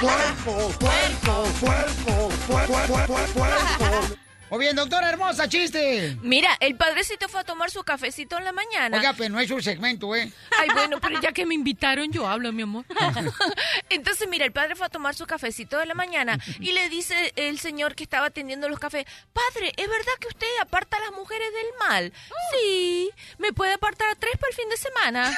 [0.00, 4.16] ¡Puerco, puerco, puerco, puerco, puerco, puerco!
[4.50, 6.16] Muy bien, doctora hermosa, chiste.
[6.22, 8.96] Mira, el padrecito fue a tomar su cafecito en la mañana.
[8.96, 10.32] Oiga, pero no es un segmento, ¿eh?
[10.58, 12.84] Ay, bueno, pero ya que me invitaron, yo hablo, mi amor.
[13.90, 17.32] Entonces, mira, el padre fue a tomar su cafecito de la mañana y le dice
[17.34, 21.12] el señor que estaba atendiendo los cafés, padre, ¿es verdad que usted aparta a las
[21.12, 22.12] mujeres del mal?
[22.52, 25.36] Sí, ¿me puede apartar a tres para el fin de semana?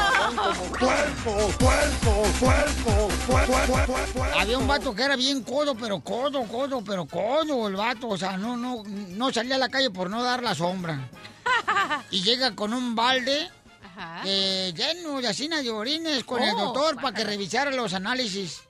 [0.30, 4.24] puerco, puerco, puerco, puerco.
[4.38, 8.08] Había un vato que era bien codo, pero codo, codo, pero codo el vato.
[8.08, 11.10] O sea, no, no, no salía a la calle por no dar la sombra.
[12.10, 13.50] Y llega con un balde
[14.24, 18.62] eh, lleno de asina de orines con el Oh, doctor para que revisara los análisis.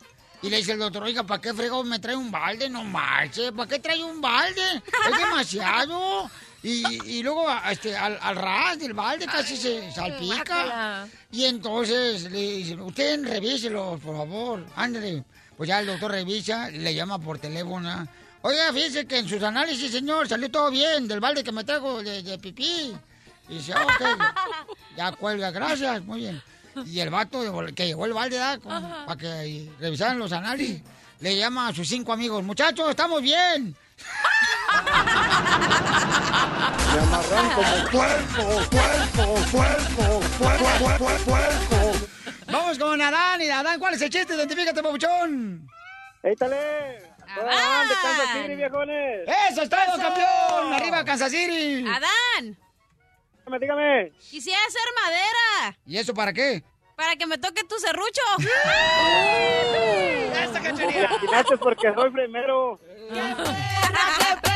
[0.42, 2.68] Y le dice el doctor, oiga, ¿para qué fregado me trae un balde?
[2.68, 4.82] No marche, ¿para qué trae un balde?
[5.10, 6.30] Es demasiado.
[6.64, 6.82] Y,
[7.18, 11.06] y luego este, al, al ras del balde casi se salpica.
[11.30, 15.22] Y entonces le dicen, usted revíselo, por favor, ándale.
[15.58, 18.08] Pues ya el doctor revisa, le llama por teléfono.
[18.40, 22.02] Oiga, fíjese que en sus análisis, señor, salió todo bien del balde que me traigo
[22.02, 22.96] de, de pipí.
[23.48, 26.42] Y dice, "Ah, ok, ya cuelga, gracias, muy bien.
[26.86, 27.40] Y el vato
[27.74, 28.40] que llegó el balde.
[28.62, 30.80] Con- para que revisaran los análisis.
[31.20, 33.76] le llama a sus cinco amigos, muchachos, estamos bien.
[36.94, 40.66] Me amarran como puerco, puerco, puerco, puerco,
[40.98, 41.78] puerco, puerco.
[42.46, 44.34] Vamos con Adán y Adán, ¿cuál es el chiste?
[44.34, 45.66] Identifícate, papuchón.
[46.22, 46.98] ¡Éitale!
[47.26, 47.88] Adán.
[47.88, 49.28] de Kansas City, viejones!
[49.50, 49.96] ¡Eso es todo, ¡Eso!
[49.98, 50.72] campeón!
[50.72, 51.84] ¡Arriba, Kansas City!
[51.88, 52.56] Adán.
[53.38, 54.12] Dígame, dígame.
[54.30, 55.76] Quisiera hacer madera.
[55.86, 56.62] ¿Y eso para qué?
[56.96, 58.22] Para que me toque tu serrucho.
[60.42, 61.08] ¡Esta cachanilla!
[61.60, 62.78] porque soy primero.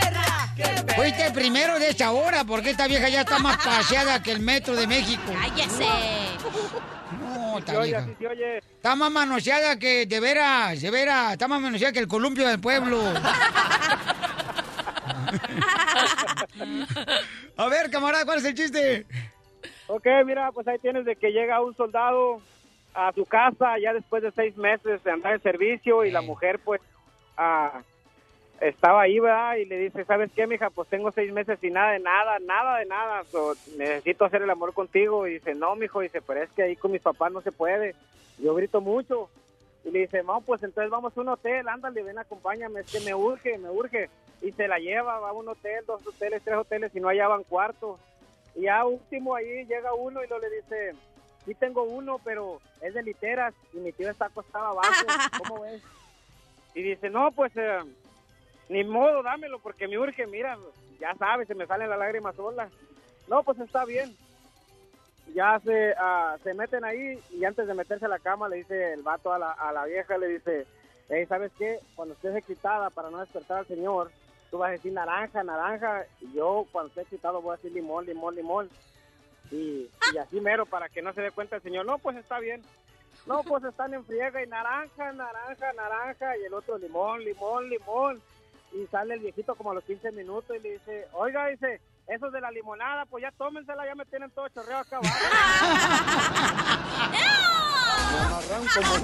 [0.96, 4.74] Fuiste primero de esta hora, porque esta vieja ya está más paseada que el metro
[4.74, 5.32] de México.
[5.32, 5.84] Cállese.
[7.20, 8.58] No, oye, vieja.
[8.58, 12.60] Está más manoseada que, de veras, de veras, está más manoseada que el columpio del
[12.60, 13.00] pueblo.
[17.56, 19.06] A ver, camarada, ¿cuál es el chiste?
[19.88, 22.40] Ok, mira, pues ahí tienes de que llega un soldado
[22.94, 26.58] a su casa ya después de seis meses de andar en servicio y la mujer
[26.64, 26.80] pues
[27.36, 27.82] ah,
[28.60, 29.56] estaba ahí, ¿verdad?
[29.56, 30.70] Y le dice, ¿sabes qué, mija?
[30.70, 33.24] Pues tengo seis meses sin nada de nada, nada de nada.
[33.24, 35.26] so, necesito hacer el amor contigo.
[35.26, 37.94] Y dice, no, mijo, dice, pero es que ahí con mis papás no se puede.
[38.38, 39.28] Yo grito mucho.
[39.84, 43.00] Y le dice, no, pues entonces vamos a un hotel, ándale, ven, acompáñame, es que
[43.00, 44.10] me urge, me urge.
[44.42, 47.44] Y se la lleva, va a un hotel, dos hoteles, tres hoteles y no hallaban
[47.44, 47.98] cuarto.
[48.54, 50.92] Y ya último ahí llega uno y lo le dice,
[51.44, 55.06] sí tengo uno, pero es de literas y mi tío está acostado abajo,
[55.38, 55.82] ¿cómo ves?
[56.74, 57.78] Y dice, no, pues eh,
[58.68, 60.58] ni modo, dámelo porque me urge, mira,
[61.00, 62.70] ya sabes, se me salen las lágrimas solas.
[63.28, 64.14] No, pues está bien.
[65.34, 68.94] Ya se, ah, se meten ahí y antes de meterse a la cama le dice
[68.94, 70.66] el vato a la, a la vieja, le dice,
[71.10, 71.80] "Ey, ¿sabes qué?
[71.94, 74.10] Cuando estés excitada para no despertar al señor,
[74.50, 78.06] tú vas a decir naranja, naranja, y yo cuando esté excitado voy a decir limón,
[78.06, 78.70] limón, limón.
[79.50, 82.38] Y, y así mero para que no se dé cuenta el señor, no, pues está
[82.38, 82.62] bien.
[83.26, 88.22] No, pues están en friega y naranja, naranja, naranja, y el otro limón, limón, limón.
[88.72, 92.32] Y sale el viejito como a los 15 minutos y le dice, oiga, dice, esos
[92.32, 95.14] de la limonada, pues ya tómensela, ya me tienen todo chorreado acá abajo.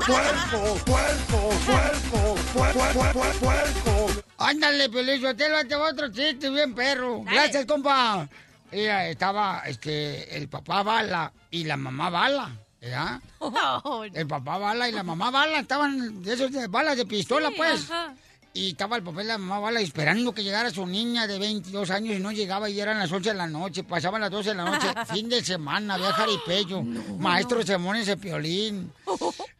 [0.05, 4.23] Puerco, puerco, puerco, puerco, puerco.
[4.39, 7.23] Ándale, te lo te va otro chiste bien perro.
[7.25, 8.29] Gracias, compa.
[8.71, 12.51] Ella estaba, este, el papá Bala y la mamá Bala,
[12.81, 13.21] ¿verdad?
[14.15, 17.55] El papá Bala y la mamá Bala estaban de esos de balas de pistola, Sí,
[17.57, 17.91] pues.
[17.91, 18.15] ajá.
[18.57, 21.91] Y estaba el papá y la mamá Bala esperando que llegara su niña de 22
[21.91, 24.55] años y no llegaba y eran las 11 de la noche, pasaban las 12 de
[24.55, 26.83] la noche, fin de semana, había jaripeyo,
[27.19, 28.93] maestro de sermones de piolín.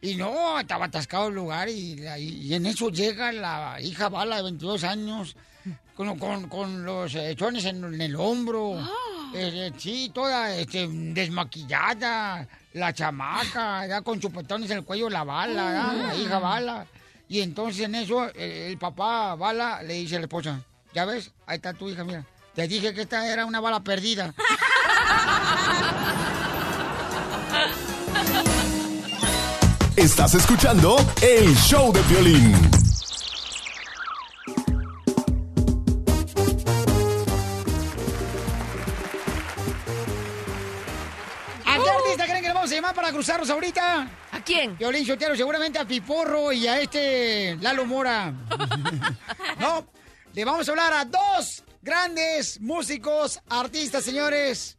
[0.01, 4.43] Y no, estaba atascado el lugar y, y en eso llega la hija Bala de
[4.43, 5.35] 22 años
[5.95, 8.79] con, con- con los eh, chones en, en el hombro.
[9.33, 15.23] Eh, eh, sí, toda este, desmaquillada, la chamaca, ya con chupetones en el cuello, la
[15.25, 16.07] bala, ¿verdad?
[16.07, 16.85] la hija Bala.
[17.27, 20.61] Y entonces en eso el papá Bala le dice a la esposa,
[20.93, 22.25] ya ves, ahí está tu hija, mira.
[22.53, 24.33] Te dije que esta era una bala perdida.
[29.97, 32.55] Estás escuchando el show de violín.
[41.65, 44.07] ¿A qué artista creen que le vamos a llamar para cruzarnos ahorita?
[44.45, 44.77] ¿A quién?
[44.77, 48.31] Violín Sotero, seguramente a Piporro y a este Lalo Mora.
[49.59, 49.87] no,
[50.35, 54.77] le vamos a hablar a dos grandes músicos, artistas, señores.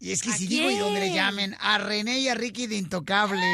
[0.00, 2.74] Y es que si digo y donde le llamen, a René y a Ricky de
[2.74, 3.46] Intocable.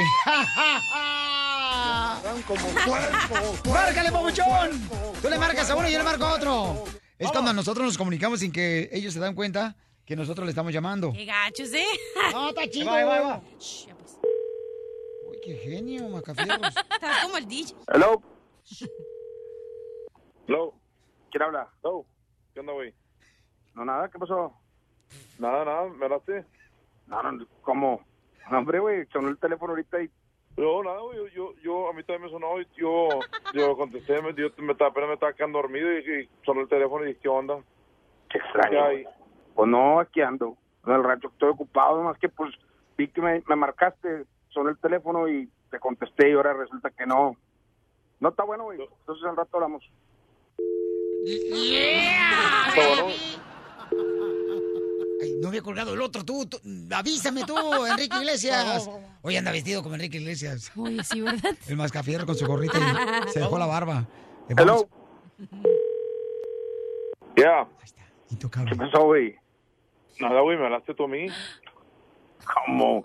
[2.47, 4.89] como puerco, ¡Márcale, papuchón!
[5.21, 6.85] Tú le marcas a uno y yo le marco a otro.
[7.19, 10.73] Es cuando nosotros nos comunicamos sin que ellos se dan cuenta que nosotros le estamos
[10.73, 11.13] llamando.
[11.13, 11.85] Qué gachos, ¿eh?
[12.33, 12.91] No, está chido.
[12.91, 13.43] Ahí va, ahí va.
[15.49, 16.77] Qué genio, Macafierros.
[16.93, 17.75] Estás como el DJ.
[17.87, 18.23] Hello.
[20.47, 20.75] Hello.
[21.31, 21.71] ¿Quién habla?
[21.83, 22.05] Hello.
[22.53, 22.93] ¿Qué onda, güey?
[23.75, 24.53] No, nada, ¿qué pasó?
[25.39, 26.45] Nada, nada, ¿me hablaste?
[27.07, 28.05] No, no, ¿cómo?
[28.51, 30.11] No, hombre, güey, sonó el teléfono ahorita y...
[30.59, 33.09] No, nada, güey, yo, yo, yo, a mí también me sonó y yo,
[33.55, 36.69] yo contesté, me, yo me estaba, apenas me estaba quedando dormido y, y sonó el
[36.69, 37.59] teléfono y dije, ¿qué onda?
[38.29, 38.71] Qué extraño.
[38.71, 39.05] ¿Qué hay?
[39.55, 40.59] Pues no, aquí ando.
[40.85, 42.53] En el rancho estoy ocupado, más que pues
[42.99, 44.27] vi que me, me marcaste,
[44.59, 47.37] sonó el teléfono y te contesté y ahora resulta que no.
[48.21, 48.81] No está bueno, güey.
[48.81, 49.85] Entonces al rato hablamos.
[55.21, 56.59] Ay, no había colgado el otro, tú, tú,
[56.93, 58.91] avísame tú, Enrique Iglesias.
[59.23, 60.73] Hoy anda vestido como Enrique Iglesias.
[60.77, 61.55] Oye, sí, ¿verdad?
[61.69, 64.07] El mascafierro con su gorrita y se dejó la barba.
[64.49, 64.89] Hello.
[67.37, 67.69] Ya.
[68.31, 68.73] Intocable.
[68.73, 69.37] ¿Qué pasó, güey?
[70.21, 71.27] Nada, güey, me hablaste tú a mí.
[72.55, 73.03] ¿Cómo?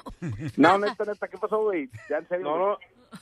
[0.58, 1.90] No, neta, neta, ¿qué pasó, güey?
[2.10, 2.46] Ya en serio.
[2.46, 2.78] No, no,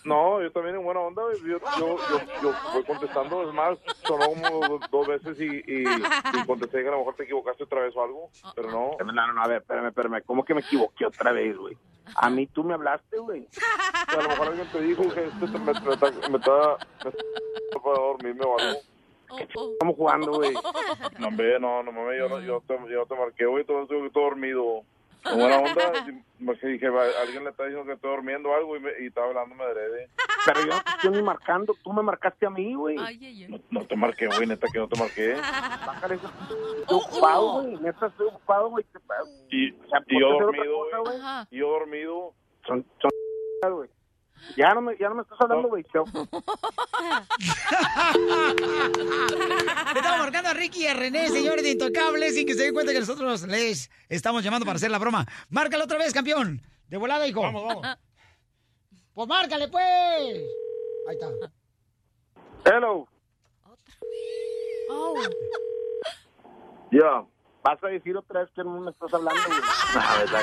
[0.05, 1.37] No, yo también en buena onda, güey.
[1.41, 5.83] Yo, yo, yo, yo voy contestando, es más, sonó como do- dos veces y, y,
[5.83, 8.91] y contesté que a lo mejor te equivocaste otra vez o algo, pero no.
[8.99, 10.21] No, no, no, a ver, espérame, espérame.
[10.25, 11.77] ¿Cómo que me equivoqué otra vez, güey?
[12.15, 13.47] A mí tú me hablaste, güey.
[14.07, 17.09] A lo mejor alguien te dijo que este te- me, me, está- me está me
[17.09, 18.79] está para dormirme o algo.
[19.39, 20.53] Estamos jugando, güey.
[21.19, 24.09] No, hombre, no, no mames, yo, no, yo, te, yo te marqué, güey, todo, estoy
[24.11, 24.81] todo dormido.
[25.23, 26.05] Buena onda,
[26.39, 29.63] me dije, alguien le está diciendo que estoy durmiendo algo y, me, y estaba hablándome
[29.65, 30.09] de
[30.45, 31.75] Pero yo no te estoy ni marcando.
[31.83, 32.97] Tú me marcaste a mí, güey.
[33.47, 35.35] No, no te marqué, güey, neta que no te marqué.
[35.35, 36.31] Bájale eso.
[36.81, 37.77] Estoy ocupado, güey.
[37.77, 38.85] Neta, estoy ocupado, güey.
[39.51, 41.17] Y, y yo dormido, güey.
[41.51, 42.33] Y yo dormido.
[42.65, 43.89] Son, son, güey.
[44.57, 45.83] Ya no me, ya no me estás hablando, güey.
[45.83, 45.89] Le
[49.99, 52.91] estamos marcando a Ricky y a René, señores de Intocables, sin que se den cuenta
[52.91, 55.25] que nosotros les estamos llamando para hacer la broma.
[55.49, 56.61] Márcale otra vez, campeón.
[56.87, 57.41] De volada, hijo.
[57.41, 57.87] Vamos, vamos.
[59.13, 60.41] Pues márcale, pues.
[61.07, 61.27] Ahí está.
[62.65, 63.07] Hello.
[66.91, 67.25] Ya.
[67.63, 69.59] Vas a decir otra vez que no me estás hablando, güey.
[69.93, 70.41] No, es la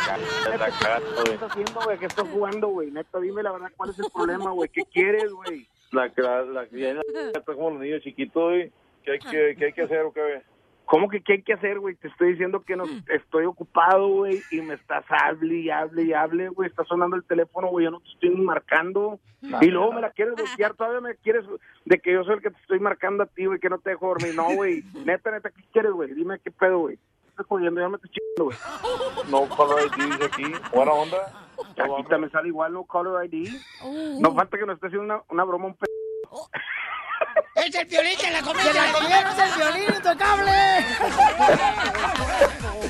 [0.71, 1.99] cara, ¿Qué estás haciendo, güey?
[1.99, 2.91] ¿Qué estás jugando, güey?
[2.91, 4.69] Neta, dime la verdad, ¿cuál es el problema, güey?
[4.69, 5.67] ¿Qué quieres, güey?
[5.91, 7.03] La, la, la, la, la
[7.35, 8.73] está como los niños chiquitos, güey.
[9.03, 10.43] ¿Qué hay que, qué hay que hacer o qué?
[10.89, 11.97] ¿Cómo que qué hay que hacer, güey?
[11.97, 16.15] Te estoy diciendo que no estoy ocupado, güey, y me estás hable y hable y
[16.15, 16.71] hable, güey.
[16.71, 19.21] Está sonando el teléfono, güey, yo no te estoy marcando.
[19.61, 21.45] Y luego me la quieres bloquear, todavía me quieres
[21.85, 23.91] de que yo soy el que te estoy marcando a ti, güey, que no te
[23.91, 24.35] dejo dormir.
[24.35, 26.15] No, güey, neta, neta, ¿qué quieres, güey?
[26.15, 26.99] Dime qué pedo, güey.
[27.29, 28.57] Estoy jodiendo, ya me estoy chingando, güey.
[29.31, 30.45] No, color ID aquí.
[30.75, 31.49] Buena onda.
[31.77, 33.51] Aquí también sale igual, no caller ID.
[34.21, 35.87] No falta que nos esté haciendo una, una broma un pe...
[37.55, 38.63] ¡Es el violín que la comió!
[38.63, 39.33] ¡Se la comieron!
[39.33, 40.85] ¡Es el violín intocable!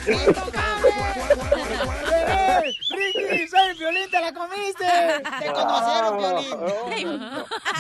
[0.27, 2.18] ¡Intocable!
[2.91, 3.49] ¡Ricky!
[3.49, 4.11] ¡Soy el violín!
[4.11, 4.87] ¡Te la comiste!
[5.39, 7.21] ¡Te conocieron, violín!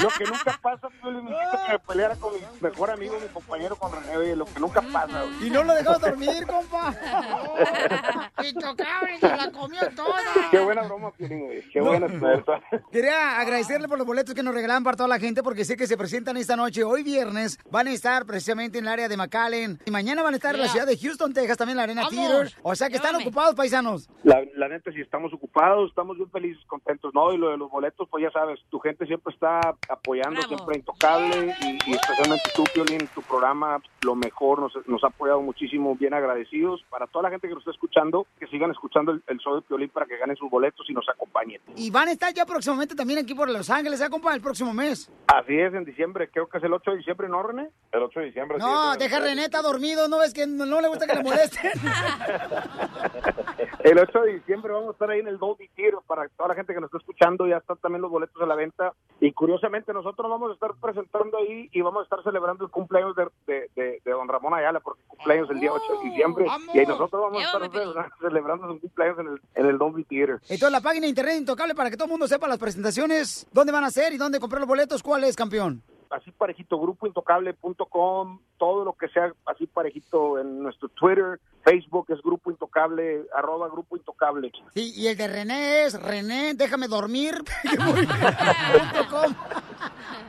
[0.02, 3.92] Lo que nunca pasa, hiciste que me peleara con mi mejor amigo, mi compañero, con
[3.92, 5.46] René, oye, lo que nunca pasa, güey.
[5.46, 6.94] Y no lo dejó dormir, compa.
[8.44, 9.18] ¡Intocable!
[9.20, 10.18] ¡Se la comió toda!
[10.50, 11.68] Qué buena broma, Piolín, güey.
[11.70, 12.60] Qué buena neta.
[12.92, 15.86] Quería agradecerle por los boletos que nos regalan para toda la gente porque sé que
[15.86, 16.84] se presentan esta noche.
[16.84, 20.36] Hoy viernes van a estar precisamente en el área de McAllen y mañana van a
[20.36, 22.14] estar en la ciudad de Houston, Texas, también en la Arena Vamos.
[22.14, 22.54] Theater.
[22.62, 24.08] O sea que están ocupados, paisanos.
[24.22, 27.32] La, la neta, si estamos ocupados, estamos bien felices, contentos, ¿no?
[27.32, 31.54] Y lo de los boletos, pues ya sabes, tu gente siempre está apoyando, siempre intocable,
[31.62, 36.14] y, y especialmente tú, Piolín, tu programa, lo mejor, nos, nos ha apoyado muchísimo, bien
[36.14, 36.84] agradecidos.
[36.90, 39.62] Para toda la gente que nos está escuchando, que sigan escuchando el, el show de
[39.62, 41.60] Piolín para que ganen sus boletos y nos acompañen.
[41.76, 44.34] Y van a estar ya próximamente también aquí por Los Ángeles, ¿eh, compa?
[44.34, 45.10] El próximo mes.
[45.26, 47.70] Así es, en diciembre, creo que es el 8 de diciembre, ¿no, René?
[47.92, 48.58] El 8 de diciembre.
[48.58, 51.22] No, deja a René, está dormido, ¿no ves que no, no le gusta que le
[51.22, 51.70] molesten?
[53.84, 56.54] El 8 de diciembre vamos a estar ahí en el Dolby Theater para toda la
[56.54, 57.46] gente que nos está escuchando.
[57.46, 58.92] Ya están también los boletos a la venta.
[59.20, 63.14] Y curiosamente, nosotros vamos a estar presentando ahí y vamos a estar celebrando el cumpleaños
[63.16, 66.46] de, de, de- de don Ramón Ayala, porque cumpleaños el día 8 de diciembre.
[66.74, 70.04] Y ahí nosotros vamos a estar celebrando- celebrando su cumpleaños en el, en el Dolby
[70.04, 70.36] Theater.
[70.42, 73.72] Entonces, la página de internet intocable para que todo el mundo sepa las presentaciones, dónde
[73.72, 75.82] van a ser y dónde comprar los boletos, ¿cuál es, campeón?
[76.10, 82.50] Así parejito, grupointocable.com, todo lo que sea así parejito en nuestro Twitter, Facebook es Grupo
[82.50, 84.50] Intocable, arroba Grupo Intocable.
[84.74, 87.34] Sí, y el de René es René, déjame dormir.
[87.62, 89.34] punto com.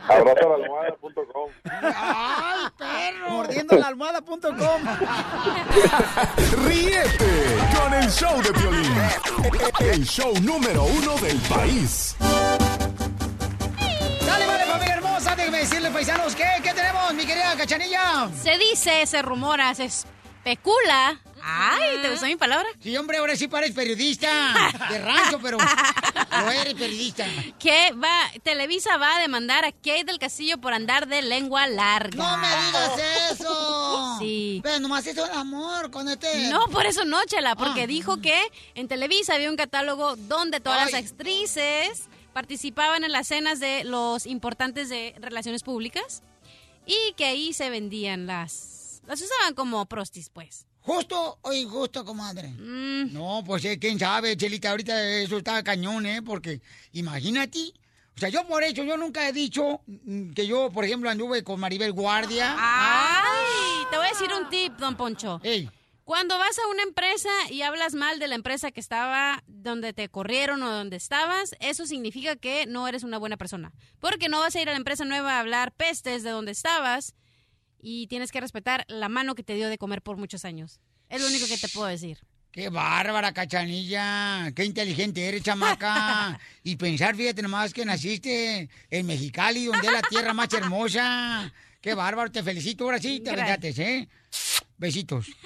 [0.09, 1.49] Abrazo la almohada.com.
[1.65, 3.29] ¡Ay, perro!
[3.29, 4.81] Mordiendo la almohada.com.
[6.65, 8.93] Ríete con el show de Piolín.
[9.79, 12.15] El show número uno del país.
[14.25, 16.45] Dale, vale, familia hermosa, déjenme decirles, paisanos, ¿qué?
[16.63, 18.29] ¿Qué tenemos, mi querida Cachanilla?
[18.41, 21.19] Se dice, se rumora, se especula.
[21.41, 22.67] Ay, ¿te gustó mi palabra?
[22.83, 24.27] Sí, hombre, ahora sí pares periodista
[24.89, 27.25] de rancho, pero no eres periodista.
[27.57, 32.17] Que va, Televisa va a demandar a Kate del Castillo por andar de lengua larga.
[32.17, 32.91] ¡No me digas
[33.31, 33.95] eso!
[34.19, 34.59] Sí.
[34.61, 36.49] Pero nomás hizo el amor con este...
[36.49, 37.87] No, por eso no, Chela, porque Ah.
[37.87, 38.37] dijo que
[38.75, 42.09] en Televisa había un catálogo donde todas las actrices
[42.39, 46.24] participaban en las cenas de los importantes de relaciones públicas
[46.86, 49.01] y que ahí se vendían las...
[49.05, 50.66] Las usaban como prostis, pues.
[50.80, 52.47] ¿Justo o injusto, comadre?
[52.47, 53.11] Mm.
[53.11, 56.22] No, pues eh, quién sabe, Chelita, ahorita eso está cañón, ¿eh?
[56.22, 56.61] Porque
[56.93, 57.74] imagínate,
[58.16, 61.43] o sea, yo por eso, yo nunca he dicho mm, que yo, por ejemplo, anduve
[61.43, 62.55] con Maribel Guardia.
[62.57, 63.84] ¡Ay!
[63.91, 65.41] Te voy a decir un tip, don Poncho.
[66.10, 70.10] Cuando vas a una empresa y hablas mal de la empresa que estaba donde te
[70.10, 73.72] corrieron o donde estabas, eso significa que no eres una buena persona.
[73.99, 77.14] Porque no vas a ir a la empresa nueva a hablar pestes de donde estabas
[77.80, 80.80] y tienes que respetar la mano que te dio de comer por muchos años.
[81.10, 82.18] Es lo único que te puedo decir.
[82.51, 84.51] Qué bárbara, cachanilla.
[84.55, 86.39] Qué inteligente eres, chamaca.
[86.64, 91.53] Y pensar, fíjate nomás que naciste en Mexicali, donde es la tierra más hermosa.
[91.80, 92.86] Qué bárbaro, te felicito.
[92.86, 94.10] Ahora sí, te aventates, ¿eh?
[94.76, 95.28] Besitos.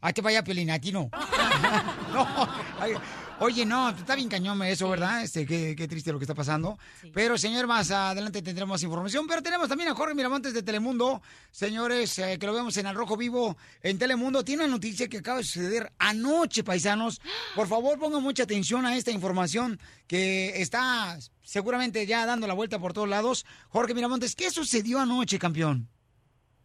[0.00, 1.10] Hazte vaya pelinatino.
[2.12, 2.48] no,
[2.78, 2.92] ay,
[3.40, 5.22] oye, no, está bien cañón eso, ¿verdad?
[5.22, 6.78] Este, qué, qué triste lo que está pasando.
[7.12, 9.26] Pero, señor, más adelante tendremos más información.
[9.26, 11.20] Pero tenemos también a Jorge Miramontes de Telemundo.
[11.50, 14.44] Señores, eh, que lo vemos en Al Rojo Vivo en Telemundo.
[14.44, 17.20] Tiene una noticia que acaba de suceder anoche, paisanos.
[17.54, 22.78] Por favor, pongan mucha atención a esta información que está seguramente ya dando la vuelta
[22.78, 23.44] por todos lados.
[23.68, 25.88] Jorge Miramontes, ¿qué sucedió anoche, campeón?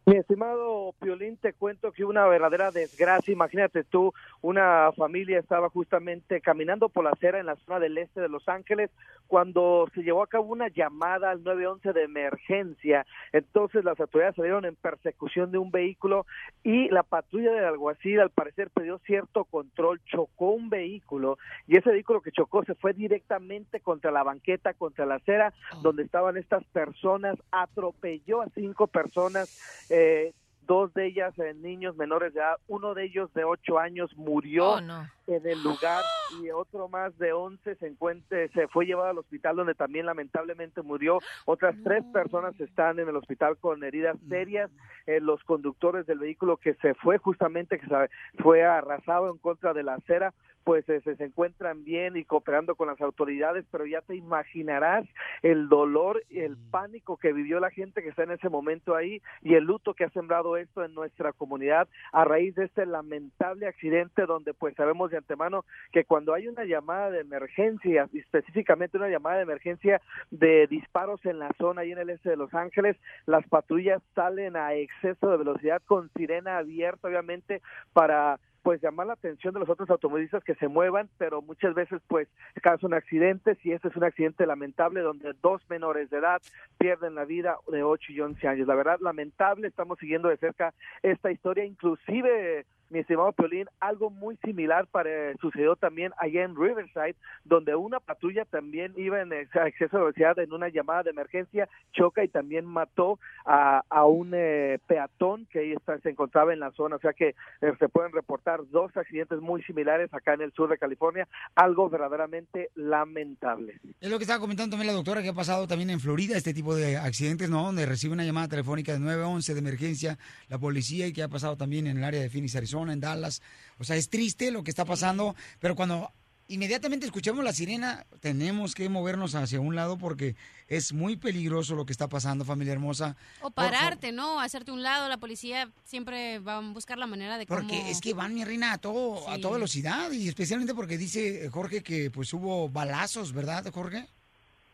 [0.08, 3.32] Mi estimado Piolín, te cuento que una verdadera desgracia.
[3.34, 8.22] Imagínate tú, una familia estaba justamente caminando por la acera en la zona del este
[8.22, 8.91] de Los Ángeles
[9.26, 13.06] cuando se llevó a cabo una llamada al 911 de emergencia.
[13.34, 16.28] Entonces las autoridades salieron en persecución de un vehículo
[16.64, 21.89] y la patrulla del alguacil al parecer perdió cierto control, chocó un vehículo y ese
[21.89, 25.51] vehículo que chocó se fue directamente contra la banqueta, contra la acera
[25.82, 29.89] donde estaban estas personas, atropelló a cinco personas.
[29.98, 30.34] Eh,
[30.68, 34.72] dos de ellas eh, niños menores de edad, uno de ellos de ocho años murió
[34.72, 35.08] Oh, no.
[35.28, 36.04] En el lugar
[36.42, 40.82] y otro más de 11 se encuentra, se fue llevado al hospital donde también lamentablemente
[40.82, 41.20] murió.
[41.46, 44.70] Otras tres personas están en el hospital con heridas serias.
[45.08, 48.10] Eh, los conductores del vehículo que se fue justamente, que se
[48.42, 50.34] fue arrasado en contra de la acera,
[50.66, 55.06] pues eh, se, se encuentran bien y cooperando con las autoridades, pero ya te imaginarás
[55.44, 59.22] el dolor y el pánico que vivió la gente que está en ese momento ahí
[59.44, 63.68] y el luto que ha sembrado esto en nuestra comunidad a raíz de este lamentable
[63.68, 69.09] accidente donde pues sabemos de antemano que cuando hay una llamada de emergencia, específicamente una
[69.09, 70.01] llamada de emergencia
[70.32, 74.55] de disparos en la zona y en el este de Los Ángeles, las patrullas salen
[74.55, 77.61] a exceso de velocidad con sirena abierta obviamente
[77.93, 82.01] para pues llamar la atención de los otros automovilistas que se muevan, pero muchas veces
[82.07, 82.28] pues
[82.63, 86.41] causan accidentes y este es un accidente lamentable donde dos menores de edad
[86.80, 88.68] pierden la vida de 8 y 11 años.
[88.68, 94.38] La verdad, lamentable, estamos siguiendo de cerca esta historia, inclusive mi estimado Piolín, algo muy
[94.44, 95.10] similar para,
[95.42, 100.54] sucedió también allá en Riverside, donde una patrulla también iba en exceso de velocidad en
[100.54, 105.72] una llamada de emergencia, choca y también mató a, a un eh, peatón que ahí
[105.74, 106.96] está- se encontraba en la zona.
[106.96, 107.30] O sea que
[107.62, 111.90] eh, se pueden reportar dos accidentes muy similares acá en el sur de California, algo
[111.90, 113.80] verdaderamente lamentable.
[114.00, 116.54] Es lo que estaba comentando también la doctora que ha pasado también en Florida, este
[116.54, 117.64] tipo de accidentes, ¿no?
[117.64, 120.18] Donde recibe una llamada telefónica de 911 de emergencia,
[120.50, 123.42] la policía, y que ha pasado también en el área de Phoenix, Arizona, en Dallas.
[123.80, 126.12] O sea, es triste lo que está pasando, pero cuando
[126.48, 130.36] inmediatamente escuchamos la sirena, tenemos que movernos hacia un lado porque
[130.68, 133.16] es muy peligroso lo que está pasando, familia hermosa.
[133.42, 134.40] O pararte, ¿no?
[134.40, 135.10] Hacerte un lado.
[135.10, 137.62] La policía siempre va a buscar la manera de cómo...
[137.62, 141.50] Porque es que van, mi reina, a, todo, a toda velocidad, y especialmente porque dice
[141.50, 144.08] Jorge que pues hubo balazos, ¿verdad, Jorge?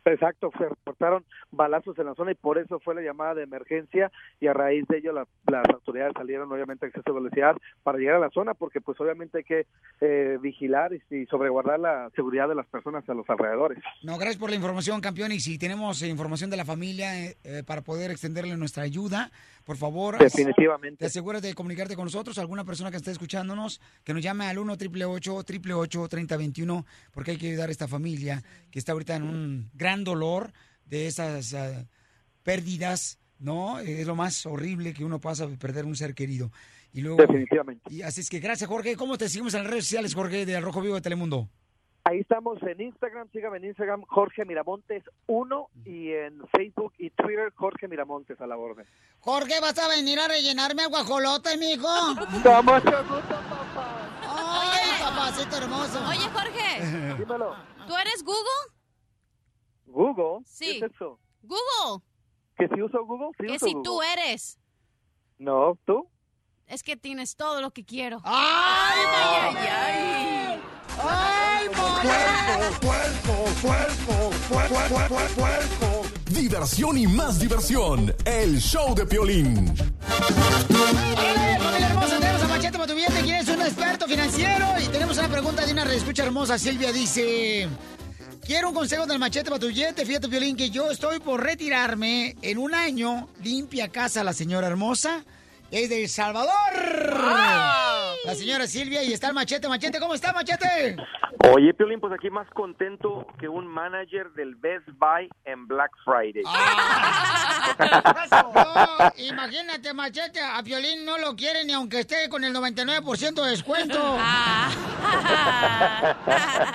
[0.06, 4.12] Exacto, se reportaron balazos en la zona y por eso fue la llamada de emergencia
[4.40, 7.98] y a raíz de ello la- las autoridades salieron obviamente a exceso de velocidad para
[8.00, 9.68] llegar a la zona porque pues obviamente hay que
[10.02, 13.78] eh, vigilar y, y sobreguardar la seguridad de las personas a los alrededores.
[14.04, 15.32] No, gracias por la información, campeón.
[15.32, 19.30] Y si tenemos eh, información de la familia eh, eh, para poder extenderle nuestra ayuda,
[19.66, 20.18] por favor.
[20.18, 20.98] Definitivamente.
[20.98, 24.58] Te aseguras de comunicarte con nosotros, alguna persona que esté escuchándonos, que nos llame al
[24.58, 28.42] 1 888 3021 porque hay que ayudar a esta familia
[28.72, 30.52] que está ahorita en un gran dolor
[30.86, 31.86] de esas ah,
[32.44, 33.80] pérdidas, ¿no?
[33.80, 36.52] Es lo más horrible que uno pasa, perder un ser querido.
[36.94, 37.94] Y luego, Definitivamente.
[37.94, 38.96] Y así es que gracias, Jorge.
[38.96, 41.48] ¿Cómo te seguimos en las redes sociales, Jorge, de Rojo Vivo de Telemundo?
[42.04, 47.54] Ahí estamos en Instagram, sígame en Instagram Jorge Miramontes 1 y en Facebook y Twitter
[47.56, 48.88] Jorge Miramontes a la orden.
[49.20, 51.88] Jorge, ¿vas a venir a rellenarme el guajolote, mijo?
[52.44, 54.10] Con mucho gusto, papá.
[54.28, 56.04] Ay, papacito hermoso.
[56.10, 57.18] Oye, Jorge.
[57.20, 57.56] Dímelo.
[57.86, 58.81] ¿Tú eres Google?
[59.92, 60.44] Google.
[60.46, 60.80] Sí.
[60.80, 61.20] ¿Qué es eso?
[61.44, 62.04] Google.
[62.58, 63.30] ¿Que si uso Google?
[63.40, 63.84] Sí que uso si Google.
[63.84, 64.60] tú eres.
[65.38, 66.08] No, ¿tú?
[66.68, 68.22] Es que tienes todo lo que quiero.
[68.24, 70.62] ¡Ay, ay, ay!
[71.04, 71.68] ¡Ay,
[76.28, 78.14] Diversión y más diversión.
[78.26, 79.74] El show de Piolín.
[80.10, 82.20] ¡Hola, familia hermosa!
[82.20, 84.66] Tenemos a Machete billete, quien es un experto financiero.
[84.84, 86.58] Y tenemos una pregunta de una reescucha hermosa.
[86.58, 87.68] Silvia dice...
[88.52, 90.06] Quiero un consejo del machete para tu billete.
[90.06, 93.30] Fíjate, Violín, que yo estoy por retirarme en un año.
[93.42, 95.24] Limpia casa la señora hermosa.
[95.72, 96.52] Es de El Salvador.
[98.26, 99.68] La señora Silvia y está el machete.
[99.68, 100.96] Machete, ¿cómo está, machete?
[101.54, 106.44] Oye, Piolín, pues aquí más contento que un manager del Best Buy en Black Friday.
[106.44, 106.52] No,
[109.18, 114.00] imagínate, machete, a Piolín no lo quiere ni aunque esté con el 99% de descuento.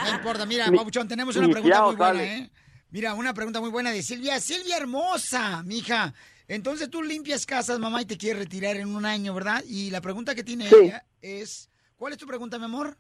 [0.05, 2.37] No importa, mira, Pabuchón, tenemos una pregunta muy buena, sale.
[2.37, 2.51] ¿eh?
[2.91, 4.41] Mira, una pregunta muy buena de Silvia.
[4.41, 6.13] Silvia hermosa, mija.
[6.49, 9.63] Entonces tú limpias casas, mamá, y te quieres retirar en un año, ¿verdad?
[9.67, 10.77] Y la pregunta que tiene Sí.
[10.85, 12.97] ella es, ¿cuál es tu pregunta, mi amor?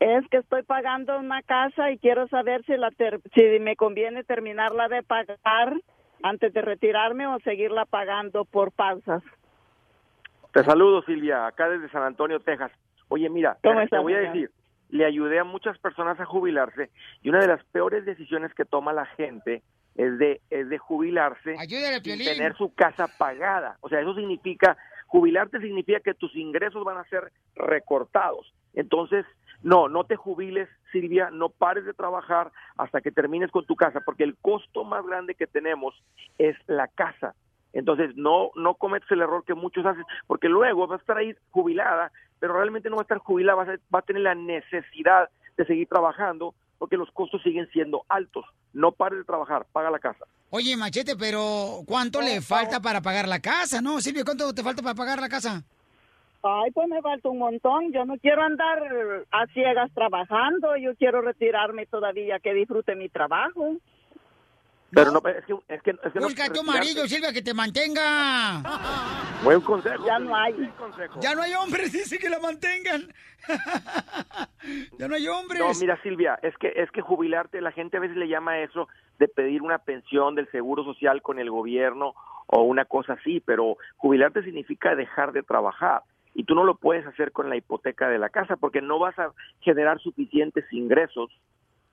[0.00, 4.24] Es que estoy pagando una casa y quiero saber si, la ter- si me conviene
[4.24, 5.74] terminarla de pagar
[6.22, 9.22] antes de retirarme o seguirla pagando por pausas.
[10.52, 12.72] Te saludo, Silvia, acá desde San Antonio, Texas.
[13.08, 14.50] Oye, mira, ¿Cómo te estás, voy a decir,
[14.90, 16.90] le ayudé a muchas personas a jubilarse
[17.22, 19.62] y una de las peores decisiones que toma la gente
[19.96, 22.24] es de, es de jubilarse Ayúdale, Piolín.
[22.26, 23.76] tener su casa pagada.
[23.80, 24.76] O sea, eso significa,
[25.06, 28.52] jubilarte significa que tus ingresos van a ser recortados.
[28.74, 29.24] Entonces,
[29.62, 34.00] no, no te jubiles, Silvia, no pares de trabajar hasta que termines con tu casa,
[34.04, 35.94] porque el costo más grande que tenemos
[36.38, 37.34] es la casa.
[37.72, 41.34] Entonces, no, no cometes el error que muchos hacen, porque luego va a estar ahí
[41.50, 44.34] jubilada, pero realmente no va a estar jubilada, va a, ser- va a tener la
[44.34, 48.44] necesidad de seguir trabajando, porque los costos siguen siendo altos.
[48.72, 50.24] No pares de trabajar, paga la casa.
[50.50, 54.00] Oye, Machete, pero ¿cuánto le falta para pagar la casa, no?
[54.00, 55.62] Silvia, ¿cuánto te falta para pagar la casa?
[56.42, 57.92] Ay, pues me falta un montón.
[57.92, 58.82] Yo no quiero andar
[59.30, 60.76] a ciegas trabajando.
[60.76, 63.76] Yo quiero retirarme todavía que disfrute mi trabajo.
[64.94, 67.40] Pero no, es que, es que, es que no- Busca a tu marido, Silvia, que
[67.40, 68.62] te mantenga.
[69.42, 70.04] Buen consejo.
[70.06, 70.54] Ya no hay.
[71.20, 73.12] Ya no hay hombres, dice que la mantengan.
[74.98, 75.60] ya no hay hombres.
[75.60, 78.60] No, mira Silvia, es que es que jubilarte, la gente a veces le llama a
[78.60, 78.88] eso
[79.18, 82.14] de pedir una pensión del seguro social con el gobierno
[82.46, 86.02] o una cosa así, pero jubilarte significa dejar de trabajar
[86.34, 89.18] y tú no lo puedes hacer con la hipoteca de la casa porque no vas
[89.18, 91.30] a generar suficientes ingresos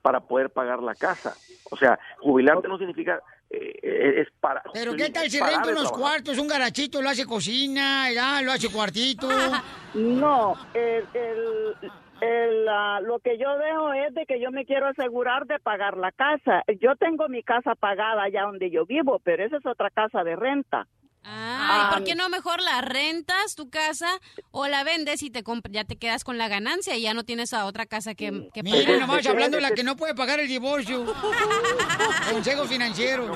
[0.02, 1.36] para poder pagar la casa.
[1.72, 6.38] O sea, jubilarte no significa eh, es para Pero ¿qué tal si renta unos cuartos,
[6.38, 9.28] un garachito, lo hace cocina, ya, lo hace cuartito?
[9.96, 11.76] No, el, el,
[12.22, 15.98] el, ah, lo que yo veo es de que yo me quiero asegurar de pagar
[15.98, 16.64] la casa.
[16.80, 20.36] Yo tengo mi casa pagada allá donde yo vivo, pero esa es otra casa de
[20.36, 20.86] renta.
[21.24, 24.08] Ah, ¿y por qué no mejor la rentas tu casa
[24.52, 27.54] o la vendes y te ya te quedas con la ganancia y ya no tienes
[27.54, 29.00] a otra casa que, que Mire pagar?
[29.02, 31.06] nomás hablando de la que no puede pagar el divorcio.
[32.32, 33.32] Consejo financiero.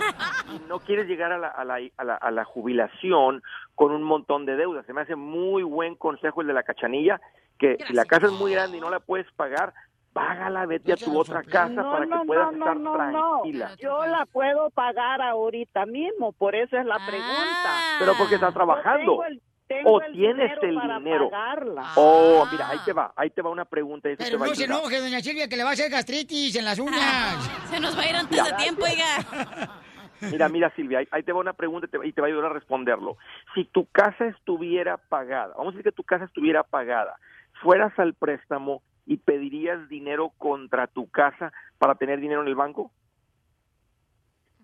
[0.56, 3.42] y no quieres llegar a la, a, la, a, la, a la jubilación
[3.76, 4.86] con un montón de deudas.
[4.86, 7.20] Se me hace muy buen consejo el de la cachanilla,
[7.60, 9.74] que si la casa es muy grande y no la puedes pagar,
[10.14, 13.12] págala, vete a tu otra casa No, para no, que puedas no, no, estar no,
[13.12, 13.42] no.
[13.42, 13.76] tranquila.
[13.80, 17.06] Yo la puedo pagar ahorita mismo, por eso es la Ah.
[17.08, 17.70] pregunta.
[18.00, 19.00] Pero porque estás trabajando.
[19.00, 21.30] Tengo el- tengo o el tienes dinero el para dinero.
[21.30, 21.84] pagarla.
[21.96, 24.10] Oh, mira, ahí te va, ahí te va una pregunta.
[24.10, 25.74] y eso te Pero va a no se enoje, doña Silvia, que le va a
[25.74, 26.96] hacer gastritis en las uñas.
[27.72, 29.74] Se nos va a ir antes de tiempo, oiga.
[30.32, 32.30] Mira, mira, Silvia, ahí, ahí te va una pregunta y te, y te va a
[32.30, 33.18] ayudar a responderlo.
[33.56, 37.18] Si tu casa estuviera pagada, vamos a decir que tu casa estuviera pagada,
[37.62, 42.92] fueras al préstamo y pedirías dinero contra tu casa para tener dinero en el banco?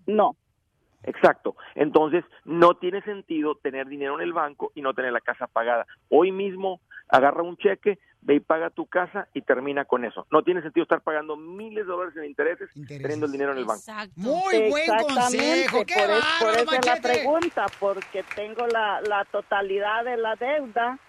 [0.08, 0.36] No.
[1.04, 1.56] Exacto.
[1.76, 5.86] Entonces, no tiene sentido tener dinero en el banco y no tener la casa pagada.
[6.10, 10.28] Hoy mismo agarra un cheque, ve y paga tu casa y termina con eso.
[10.30, 13.66] No tiene sentido estar pagando miles de dólares en intereses, teniendo el dinero en el
[13.66, 13.82] banco.
[14.18, 15.86] Muy buen Exactamente, consejo.
[15.86, 20.36] ¡Qué por, es- por eso es la pregunta, porque tengo la, la totalidad de la
[20.36, 21.00] deuda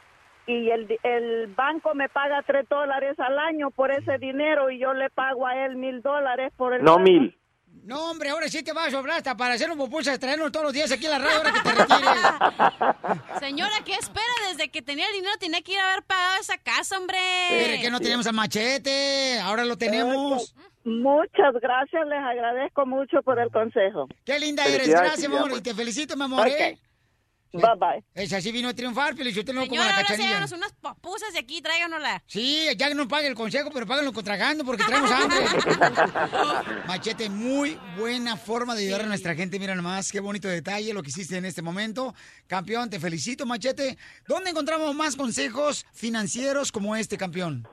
[0.47, 4.79] y el, di- el banco me paga tres dólares al año por ese dinero y
[4.79, 7.37] yo le pago a él mil dólares por el No mil.
[7.85, 10.65] No, hombre, ahora sí te va a sobrar hasta para hacer un pupusas, traernos todos
[10.67, 13.39] los días aquí en la radio ahora que te retires.
[13.41, 14.27] Señora, ¿qué espera?
[14.51, 17.17] Desde que tenía el dinero tenía que ir a haber pagado esa casa, hombre.
[17.49, 20.55] Pero que no teníamos al machete, ahora lo tenemos.
[20.85, 24.09] Muchas gracias, les agradezco mucho por el consejo.
[24.25, 26.79] Qué linda eres, gracias, amor, y te felicito, mi amor, ¿eh?
[27.53, 28.05] Bye bye.
[28.15, 30.31] Es así vino a triunfar, felicito como Señora, la ahora sí cachanilla.
[30.31, 32.23] háganos unas papusas de aquí, tráiganosla.
[32.27, 35.39] Sí, ya que no pague el consejo, pero páganlo contragando porque traemos hambre.
[36.87, 39.59] Machete, muy buena forma de ayudar a nuestra gente.
[39.59, 42.15] Mira nomás, qué bonito detalle lo que hiciste en este momento.
[42.47, 43.99] Campeón, te felicito, Machete.
[44.29, 47.67] ¿Dónde encontramos más consejos financieros como este, campeón?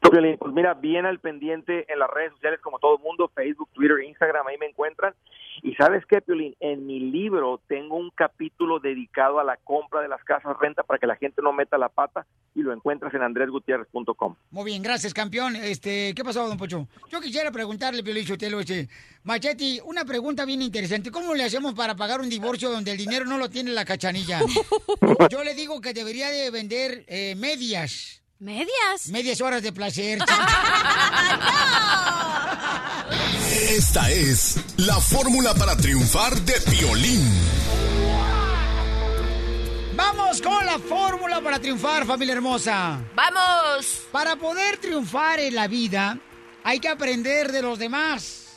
[0.00, 0.14] Pues
[0.54, 4.46] mira, bien al pendiente en las redes sociales como todo el mundo, Facebook, Twitter, Instagram,
[4.46, 5.14] ahí me encuentran.
[5.62, 10.08] Y sabes qué, Piolín, en mi libro tengo un capítulo dedicado a la compra de
[10.08, 13.22] las casas renta para que la gente no meta la pata y lo encuentras en
[13.22, 14.36] andresgutierrez.com.
[14.50, 15.56] Muy bien, gracias, campeón.
[15.56, 16.88] Este, ¿qué pasó, don Pocho?
[17.10, 18.88] Yo quisiera preguntarle, Piolín Sotelo, este,
[19.24, 21.10] Machete, una pregunta bien interesante.
[21.10, 24.40] ¿Cómo le hacemos para pagar un divorcio donde el dinero no lo tiene la cachanilla?
[25.30, 28.22] Yo le digo que debería de vender eh, medias.
[28.38, 29.10] ¿Medias?
[29.10, 30.18] Medias horas de placer.
[33.70, 37.24] Esta es la fórmula para triunfar de Piolín.
[39.94, 43.00] Vamos con la fórmula para triunfar, familia hermosa.
[43.14, 44.08] ¡Vamos!
[44.10, 46.18] Para poder triunfar en la vida,
[46.64, 48.48] hay que aprender de los demás.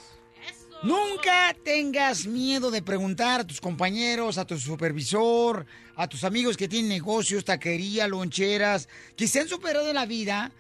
[0.81, 5.63] Nunca tengas miedo de preguntar a tus compañeros, a tu supervisor,
[5.95, 10.51] a tus amigos que tienen negocios, taquería, loncheras, que se han superado en la vida.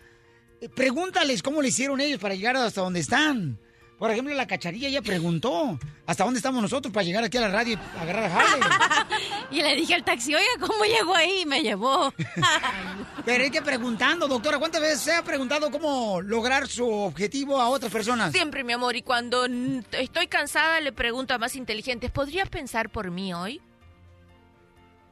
[0.61, 3.57] Eh, Pregúntales cómo le hicieron ellos para llegar hasta donde están.
[3.97, 7.49] Por ejemplo, la cacharilla ya preguntó hasta dónde estamos nosotros para llegar aquí a la
[7.49, 8.61] radio y agarrar a Harley.
[9.51, 11.41] Y le dije al taxi, oiga, ¿cómo llegó ahí?
[11.41, 12.11] Y me llevó.
[13.25, 17.69] Pero hay que preguntando, doctora, ¿cuántas veces se ha preguntado cómo lograr su objetivo a
[17.69, 18.31] otras personas?
[18.31, 19.45] Siempre, mi amor, y cuando
[19.91, 23.61] estoy cansada le pregunto a más inteligentes, ¿podrías pensar por mí hoy?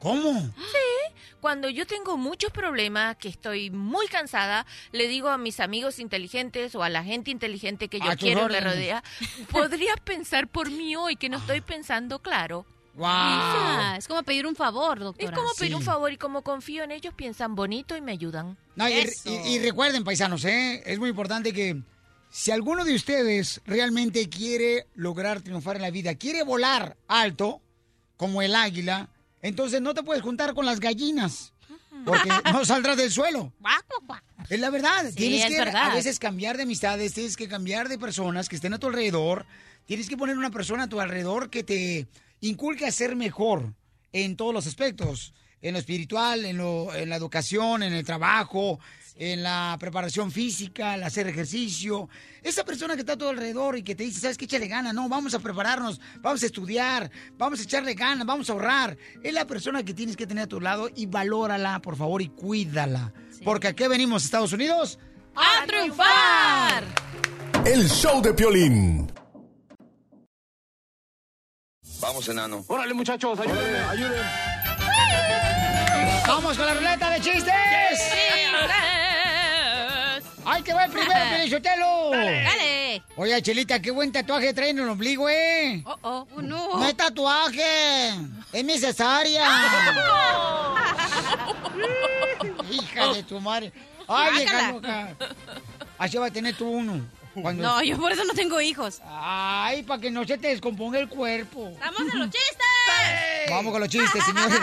[0.02, 0.40] ¿Cómo?
[0.56, 5.98] Sí, cuando yo tengo muchos problemas, que estoy muy cansada, le digo a mis amigos
[6.00, 9.02] inteligentes o a la gente inteligente que yo A quiero me rodea,
[9.50, 12.66] ¿podrías pensar por mí hoy que no estoy pensando claro?
[13.00, 15.30] Ah, es como pedir un favor, doctora.
[15.30, 18.56] Es como pedir un favor y como confío en ellos, piensan bonito y me ayudan.
[18.76, 18.92] No, y,
[19.24, 20.82] y- y recuerden, paisanos, ¿eh?
[20.84, 21.80] es muy importante que
[22.30, 27.60] si alguno de ustedes realmente quiere lograr triunfar en la vida, quiere volar alto,
[28.16, 29.08] como el águila,
[29.42, 31.52] entonces no te puedes juntar con las gallinas,
[32.04, 33.52] porque no saldrás del suelo.
[34.48, 35.06] Es la verdad.
[35.10, 35.90] Sí, tienes es que verdad.
[35.90, 39.44] a veces cambiar de amistades, tienes que cambiar de personas que estén a tu alrededor.
[39.86, 42.06] Tienes que poner una persona a tu alrededor que te
[42.40, 43.74] inculque a ser mejor
[44.12, 45.34] en todos los aspectos.
[45.60, 48.80] En lo espiritual, en, lo- en la educación, en el trabajo,
[49.30, 52.08] en la preparación física, el hacer ejercicio.
[52.42, 54.46] Esa persona que está a tu alrededor y que te dice, ¿sabes qué?
[54.46, 54.94] Échale ganas.
[54.94, 57.08] No, vamos a prepararnos, vamos a estudiar,
[57.38, 58.98] vamos a echarle ganas, vamos a ahorrar.
[59.22, 62.30] Es la persona que tienes que tener a tu lado y valórala, por favor, y
[62.30, 63.12] cuídala.
[63.44, 64.98] Porque aquí venimos, Estados Unidos,
[65.36, 66.84] ¡A triunfar!
[67.64, 69.10] El show de Piolín.
[72.00, 72.64] Vamos, enano.
[72.66, 74.52] Órale, muchachos, ayúdenme, ayúdenme.
[76.26, 77.52] ¡Vamos con la ruleta de chistes!
[80.44, 82.10] ¡Ay, que va el primero, Pelichotelo!
[82.10, 83.02] Dale.
[83.16, 85.82] Oye, Chelita, qué buen tatuaje trae en el ombligo, ¿eh?
[85.86, 86.78] Oh, oh, oh, no.
[86.78, 88.10] No es tatuaje,
[88.52, 89.44] es mi cesárea.
[92.70, 93.72] Hija de tu madre.
[94.08, 94.72] Ay, Guácala.
[94.72, 95.16] loca.
[95.98, 97.00] Así va a tener tú uno.
[97.40, 99.00] Cuando- No, yo por eso no tengo hijos.
[99.06, 101.72] Ay, para que no se te descomponga el cuerpo.
[101.80, 103.50] ¡Vamos a los chistes!
[103.50, 104.58] Vamos con los chistes, señores.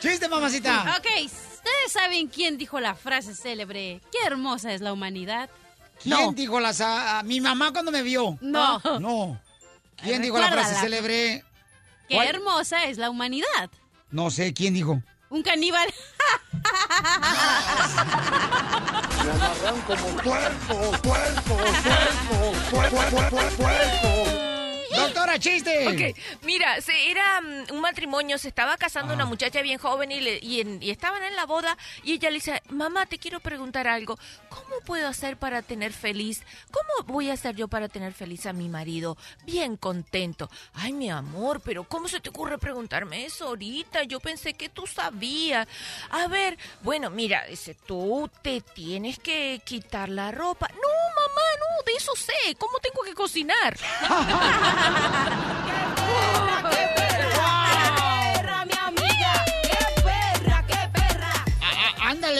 [0.00, 0.96] ¡Chiste, mamacita!
[0.98, 1.30] Ok,
[1.62, 4.00] ¿ustedes saben quién dijo la frase célebre?
[4.10, 5.50] ¡Qué hermosa es la humanidad!
[6.02, 8.38] ¿Quién dijo la sa- Mi mamá cuando me vio.
[8.40, 8.80] No.
[9.00, 9.40] No.
[9.96, 11.44] ¿Quién dijo la frase célebre?
[12.08, 12.28] ¡Qué ¿Cuál?
[12.28, 13.70] hermosa es la humanidad!
[14.10, 15.02] No sé, ¿quién dijo?
[15.28, 15.88] Un caníbal.
[19.24, 24.49] Me amarran como puerco, puerco, puerco, puerco, puerco, puerco.
[25.38, 25.88] Chiste.
[25.88, 29.16] Ok, mira, se, era mm, un matrimonio, se estaba casando Ah.
[29.16, 32.30] una muchacha bien joven y, le- y, en- y estaban en la boda y ella
[32.30, 34.18] le dice, mamá, te quiero preguntar algo,
[34.50, 36.42] ¿cómo puedo hacer para tener feliz?
[36.70, 39.16] ¿Cómo voy a hacer yo para tener feliz a mi marido?
[39.46, 40.50] Bien contento.
[40.74, 44.02] Ay, mi amor, pero ¿cómo se te ocurre preguntarme eso ahorita?
[44.02, 45.66] Yo pensé que tú sabías.
[46.10, 50.68] A ver, bueno, mira, dice, tú te tienes que quitar la ropa.
[50.68, 52.54] No, mamá, no, de eso sé.
[52.58, 53.78] ¿Cómo tengo que cocinar?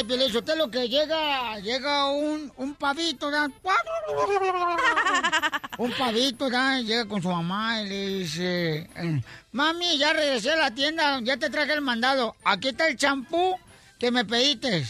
[0.00, 3.50] Ándale, Piolín, lo que llega, llega un, un pavito, ¿verdad?
[5.78, 6.80] Un pavito, ¿verdad?
[6.80, 9.22] Llega con su mamá y le dice, eh,
[9.52, 12.34] mami, ya regresé a la tienda, ya te traje el mandado.
[12.44, 13.58] Aquí está el champú
[13.98, 14.86] que me pediste.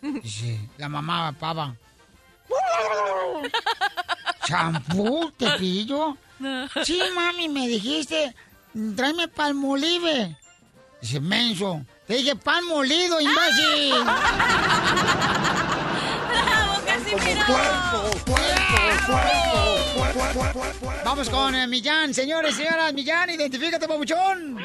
[0.00, 1.76] Dice, la mamá pava.
[4.46, 6.16] ¿Champú te pillo?
[6.84, 8.34] Sí, mami, me dijiste,
[8.96, 10.36] tráeme palmolive.
[11.00, 11.84] Dice, menso.
[12.06, 13.94] Te dije pan molido, imbécil.
[16.28, 17.42] ¡Bravo, Casimiro!
[21.04, 22.92] Vamos con eh, Millán, señores, señoras.
[22.92, 24.58] Millán, identifícate, papuchón.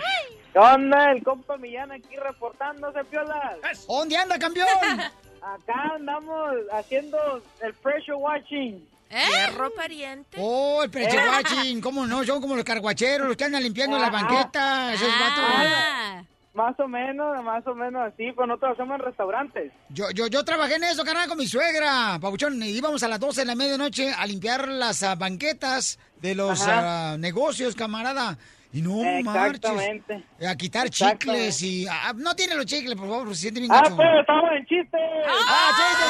[0.54, 1.12] ¿Qué onda?
[1.12, 3.86] El compa Millán aquí reportándose, piolas.
[3.88, 4.68] ¿Dónde anda, campeón?
[5.42, 7.18] Acá andamos haciendo
[7.62, 8.84] el pressure watching.
[9.10, 10.38] Fierro pariente.
[10.42, 12.26] Oh, el prechihuachín, ¿cómo no?
[12.26, 14.12] Son como los carguacheros, los que andan limpiando las Ah.
[14.12, 14.96] banquetas.
[14.96, 16.26] Esos vatos.
[16.58, 19.72] Más o menos, más o menos así, pero nosotros hacemos en restaurantes.
[19.90, 22.60] Yo, yo, yo trabajé en eso, carnal, con mi suegra, Pabuchón.
[22.64, 26.68] y Íbamos a las 12 de la medianoche a limpiar las ah, banquetas de los
[26.68, 28.40] ah, negocios, camarada.
[28.74, 30.14] Y no Exactamente.
[30.16, 30.50] marches.
[30.50, 31.86] A quitar chicles y...
[31.88, 33.96] ah, no tiene los chicles, por favor, se siente bien Ah, gacho.
[33.96, 34.98] pues, estamos en chiste.
[35.28, 36.06] ¡Ah, chiste,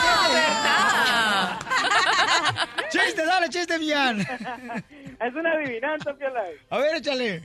[2.89, 3.05] chiste!
[3.05, 4.19] ¡Chiste, dale, chiste, Millán!
[5.19, 6.41] es una adivinanza, Piola.
[6.69, 7.43] A ver, échale.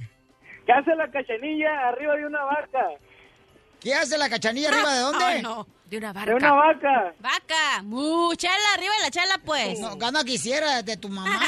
[0.66, 2.88] ¿Qué hace la cachanilla arriba de una vaca?
[3.80, 5.24] ¿Qué hace la cachanilla arriba de dónde?
[5.24, 5.66] Ay, no.
[5.86, 7.14] De una De una vaca.
[7.18, 7.82] Vaca.
[7.82, 9.78] Mu, chala, arriba de la chala, pues.
[9.80, 11.38] No, gana quisiera de tu mamá.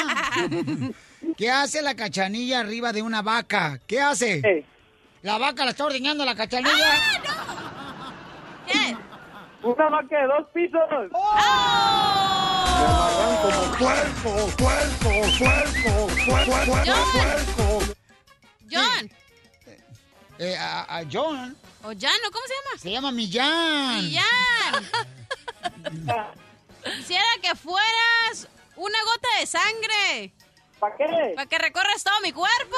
[1.37, 3.79] ¿Qué hace la cachanilla arriba de una vaca?
[3.87, 4.67] ¿Qué hace?
[5.23, 6.99] La vaca la está ordeñando la cachanilla.
[8.67, 8.97] ¿Qué?
[9.63, 10.81] Una vaca de dos pisos.
[13.43, 16.95] como puerco, puerco, puerco, puerco,
[17.57, 18.04] puerco.
[18.71, 19.11] John.
[20.39, 21.57] Eh, a, a John.
[21.83, 22.79] ¿O Jan, cómo se llama?
[22.81, 24.03] Se llama Millán.
[24.03, 24.25] Millán.
[26.97, 30.33] Quisiera que fueras una gota de sangre.
[30.79, 31.33] ¿Para qué?
[31.35, 32.77] Para que recorras todo mi cuerpo.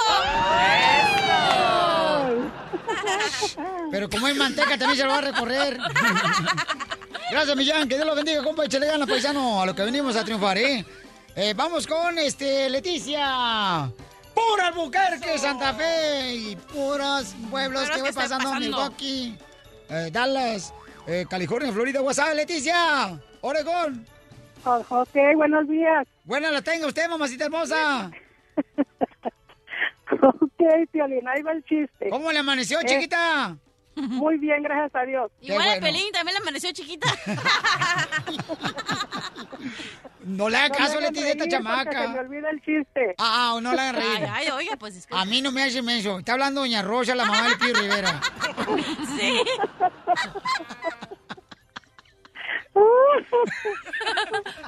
[3.91, 5.79] Pero como es manteca, también se lo va a recorrer.
[7.31, 7.89] Gracias, Millán.
[7.89, 8.65] Que Dios lo bendiga, compa.
[8.65, 10.85] Échale ganas, paisano, a lo que venimos a triunfar, ¿eh?
[11.35, 13.91] Eh, vamos con, este, Leticia.
[14.37, 16.35] Pura Albuquerque, Santa Fe.
[16.35, 18.45] Y puros pueblos ¿Pero que qué voy pasando.
[18.45, 18.61] pasando?
[18.67, 19.39] Milwaukee,
[19.89, 20.75] eh, Dallas,
[21.07, 22.35] eh, California, Florida, WhatsApp.
[22.35, 23.19] Leticia.
[23.41, 24.05] Oregón.
[24.65, 26.07] ok, buenos días.
[26.25, 28.11] Buenas la tenga usted, mamacita hermosa.
[30.23, 30.63] Ok,
[30.93, 32.09] Piolín, ahí va el chiste.
[32.11, 33.57] ¿Cómo le amaneció, Eh, chiquita?
[34.09, 35.31] Muy bien, gracias a Dios.
[35.41, 37.09] Igual a Pelín también le amaneció chiquita.
[40.27, 42.03] No le haga No caso, Leticia, esta chamaca.
[42.03, 43.15] se me olvida el chiste.
[43.17, 44.29] Ah, ah, no la hagan reír.
[44.29, 46.19] Ay, ay, oiga, pues A mí no me hace menso.
[46.19, 48.21] Está hablando Doña Rosa, la mamá del Pío Rivera.
[49.17, 49.41] Sí.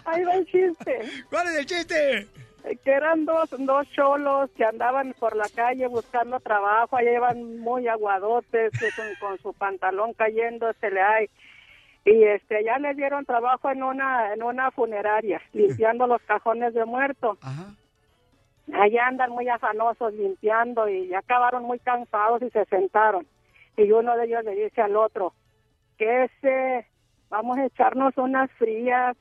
[0.04, 1.24] Ahí va el chiste.
[1.28, 2.28] ¿Cuál es el chiste?
[2.84, 7.88] Que eran dos, dos cholos que andaban por la calle buscando trabajo, allá iban muy
[7.88, 11.30] aguadotes, con, con su pantalón cayendo se le hay.
[12.04, 16.84] Y este, ya les dieron trabajo en una, en una funeraria, limpiando los cajones de
[16.84, 17.38] muertos.
[18.72, 23.26] Allá andan muy afanosos limpiando y ya acabaron muy cansados y se sentaron.
[23.76, 25.32] Y uno de ellos le dice al otro,
[25.98, 26.86] que ese,
[27.28, 29.16] vamos a echarnos unas frías.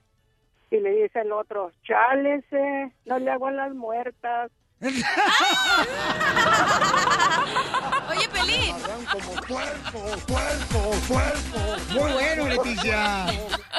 [0.70, 4.52] Y le dice el otro, chálese, no le hago a las muertas.
[8.10, 8.76] Oye, Pelín.
[9.12, 11.60] Como puerco, puerco, puerco.
[11.94, 13.26] Muy bueno, Leticia.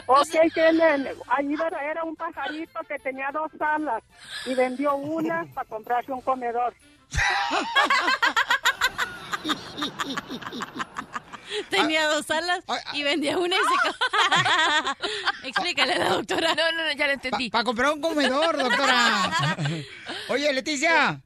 [0.07, 4.03] Ok, que le- ahí era, era un pajarito que tenía dos alas
[4.47, 6.73] y vendió una para comprarse un comedor.
[11.71, 12.61] Tenía dos alas
[12.93, 13.89] y vendía una y se...
[13.89, 14.97] ca-
[15.45, 16.55] Explícale, la doctora.
[16.55, 17.51] No, no, no, ya lo entendí.
[17.51, 19.57] Para comprar un comedor, doctora.
[20.29, 21.21] Oye, Leticia.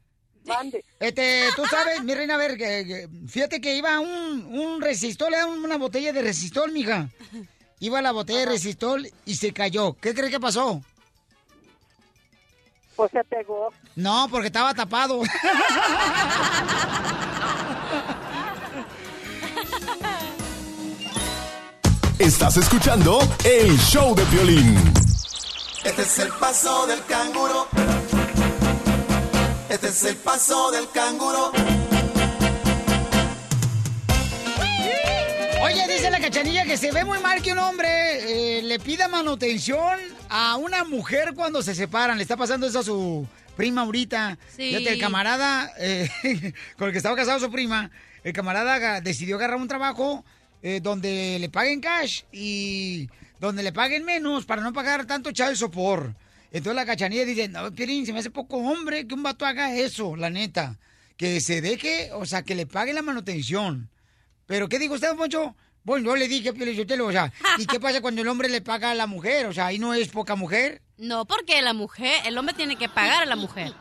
[0.98, 5.30] Este, tú sabes, mi reina, a ver, que, que- fíjate que iba un, un resistol,
[5.30, 7.08] le daban una botella de resistol, mija.
[7.80, 9.94] Iba la botella de resistol y se cayó.
[9.94, 10.82] ¿Qué crees que pasó?
[12.96, 13.72] Pues se pegó.
[13.96, 15.22] No, porque estaba tapado.
[22.22, 24.76] Estás escuchando el show de violín.
[25.82, 27.66] Este es el paso del canguro.
[29.68, 31.50] Este es el paso del canguro.
[35.64, 39.08] Oye, dice la cachanilla que se ve muy mal que un hombre eh, le pida
[39.08, 39.98] manutención
[40.28, 42.18] a una mujer cuando se separan.
[42.18, 44.38] Le está pasando eso a su prima ahorita.
[44.56, 44.68] Sí.
[44.68, 46.08] Fíjate, el camarada eh,
[46.78, 47.90] con el que estaba casado su prima,
[48.22, 50.24] el camarada decidió agarrar un trabajo
[50.62, 53.08] eh, donde le paguen cash y
[53.40, 56.16] donde le paguen menos para no pagar tanto child support.
[56.52, 59.74] Entonces la cachanilla dice, no, Piolín, se me hace poco hombre que un vato haga
[59.74, 60.78] eso, la neta.
[61.16, 63.90] Que se deje, o sea, que le pague la manutención.
[64.46, 65.56] ¿Pero qué dijo usted, Poncho?
[65.84, 68.60] Bueno, yo le dije, Pio Lizotelo, o sea, ¿y qué pasa cuando el hombre le
[68.60, 69.46] paga a la mujer?
[69.46, 70.80] O sea, ahí no es poca mujer.
[70.96, 73.72] No, porque la mujer, el hombre tiene que pagar a la mujer.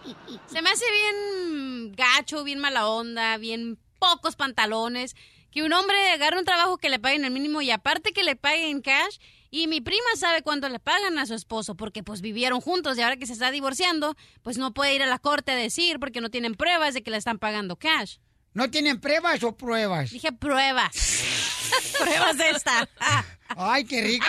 [0.47, 5.15] Se me hace bien gacho, bien mala onda, bien pocos pantalones.
[5.51, 8.35] Que un hombre agarre un trabajo que le paguen el mínimo y aparte que le
[8.35, 9.17] paguen cash.
[9.49, 13.01] Y mi prima sabe cuánto le pagan a su esposo porque pues vivieron juntos y
[13.01, 16.21] ahora que se está divorciando, pues no puede ir a la corte a decir porque
[16.21, 18.17] no tienen pruebas de que le están pagando cash.
[18.53, 20.11] ¿No tienen pruebas o pruebas?
[20.11, 20.91] Dije pruebas.
[21.99, 22.89] pruebas de esta.
[23.49, 24.25] Ay, qué rico.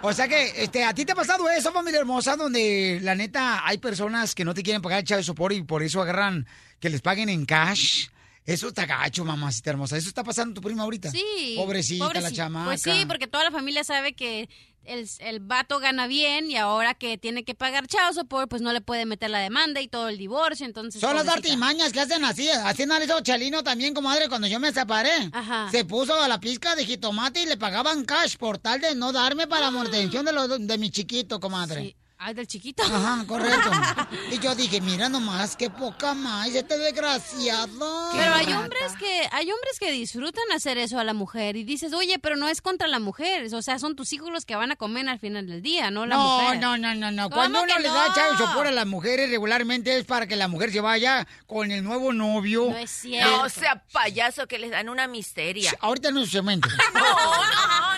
[0.00, 3.66] O sea que, este, ¿a ti te ha pasado eso, familia hermosa, donde la neta
[3.66, 6.46] hay personas que no te quieren pagar el chavo de sopor y por eso agarran
[6.78, 8.08] que les paguen en cash?
[8.48, 9.98] Eso está gacho, mamacita hermosa.
[9.98, 11.10] Eso está pasando tu prima ahorita.
[11.10, 11.52] Sí.
[11.54, 12.32] Pobrecita, la pobrecita.
[12.32, 12.64] chamaca.
[12.64, 14.48] Pues sí, porque toda la familia sabe que
[14.84, 18.72] el, el vato gana bien y ahora que tiene que pagar chao support, pues no
[18.72, 20.98] le puede meter la demanda y todo el divorcio, entonces...
[20.98, 22.48] Son las artimañas que hacen así.
[22.48, 25.28] Así hizo Chalino también, comadre, cuando yo me separé.
[25.32, 25.68] Ajá.
[25.70, 29.12] Se puso a la pizca de jitomate y le pagaban cash por tal de no
[29.12, 31.82] darme para la manutención de, lo, de mi chiquito, comadre.
[31.82, 31.96] Sí.
[32.20, 32.82] Ay, del chiquito.
[32.82, 33.70] Ajá, correcto.
[34.32, 38.10] y yo dije, mira nomás, qué poca más, este desgraciado.
[38.12, 41.92] Pero hay hombres que hay hombres que disfrutan hacer eso a la mujer y dices,
[41.92, 44.72] oye, pero no es contra la mujer, o sea, son tus hijos los que van
[44.72, 46.58] a comer al final del día, no la No, mujer.
[46.58, 47.24] no, no, no, no.
[47.30, 47.94] ¿Cómo Cuando uno le no?
[47.94, 51.70] da chavo sopor a las mujeres regularmente es para que la mujer se vaya con
[51.70, 52.66] el nuevo novio.
[52.70, 53.30] No es cierto.
[53.42, 55.72] No sea payaso que les dan una misteria.
[55.80, 56.68] Ahorita no es cemento.
[56.94, 57.97] No, no,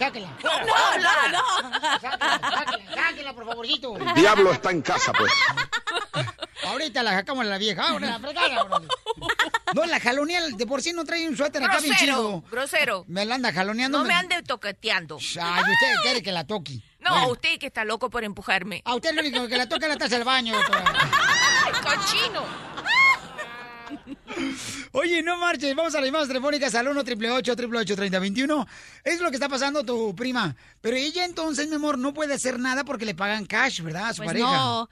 [0.00, 0.28] Sáquela.
[0.42, 2.00] No, no, no.
[2.00, 3.96] Sáquela, sáquela, sáquela, por favorcito.
[3.98, 5.30] El diablo está en casa, pues.
[6.64, 7.86] Ahorita la sacamos a la vieja.
[7.88, 8.80] Ahora, la fregada.
[9.74, 12.42] No, la jalonea de por sí no trae un suéter acá bien Grosero, chido.
[12.50, 13.04] grosero.
[13.08, 13.98] Me la anda jaloneando.
[13.98, 15.18] No me ande toqueteando.
[15.40, 16.80] Ay, usted quiere que la toque.
[17.00, 18.82] No, Bueno, usted que está loco por empujarme.
[18.86, 20.54] A usted lo único que la toca es la taza del baño.
[20.56, 20.92] doctora.
[21.64, 22.42] ¡Ay, cochino!
[24.92, 28.66] Oye, no marches, vamos a las llamadas telefónicas al 1 888 3021
[29.04, 30.54] Es lo que está pasando tu prima.
[30.80, 34.08] Pero ella entonces, mi amor, no puede hacer nada porque le pagan cash, ¿verdad?
[34.08, 34.46] A su Pues pareja.
[34.50, 34.88] no.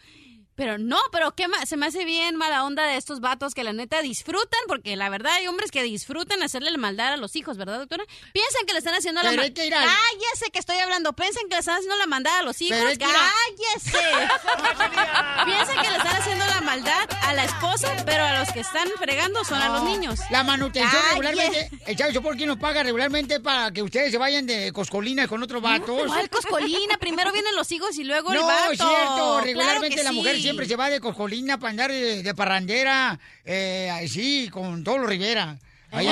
[0.59, 3.73] Pero no, pero qué se me hace bien mala onda de estos vatos que la
[3.73, 7.57] neta disfrutan, porque la verdad hay hombres que disfrutan hacerle la maldad a los hijos,
[7.57, 8.03] ¿verdad, doctora?
[8.33, 9.45] Piensan que le están haciendo la Pero maldad.
[9.45, 11.13] hay que ir al- Cállese que estoy hablando.
[11.13, 12.77] Piensan que le están haciendo la maldad a los hijos.
[12.99, 13.93] Cállese.
[15.45, 18.89] Piensan que le están haciendo la maldad a la esposa, pero a los que están
[18.99, 20.19] fregando son a los No, niños.
[20.31, 21.15] La manutención Cállese.
[21.15, 25.29] regularmente, el chavo sopor quién nos paga regularmente para que ustedes se vayan de coscolina
[25.29, 26.03] con otros vatos.
[26.07, 26.99] ¿Cuál coscolina?
[26.99, 28.73] Primero vienen los hijos y luego el No, vato.
[28.73, 29.41] es cierto.
[29.43, 30.48] Regularmente la mujer sí.
[30.49, 33.19] Siempre se va de coscolina para andar de, de parrandera.
[33.45, 35.57] Eh, sí, con todos los Rivera.
[35.91, 36.07] Ahí.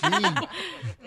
[0.00, 0.08] Sí.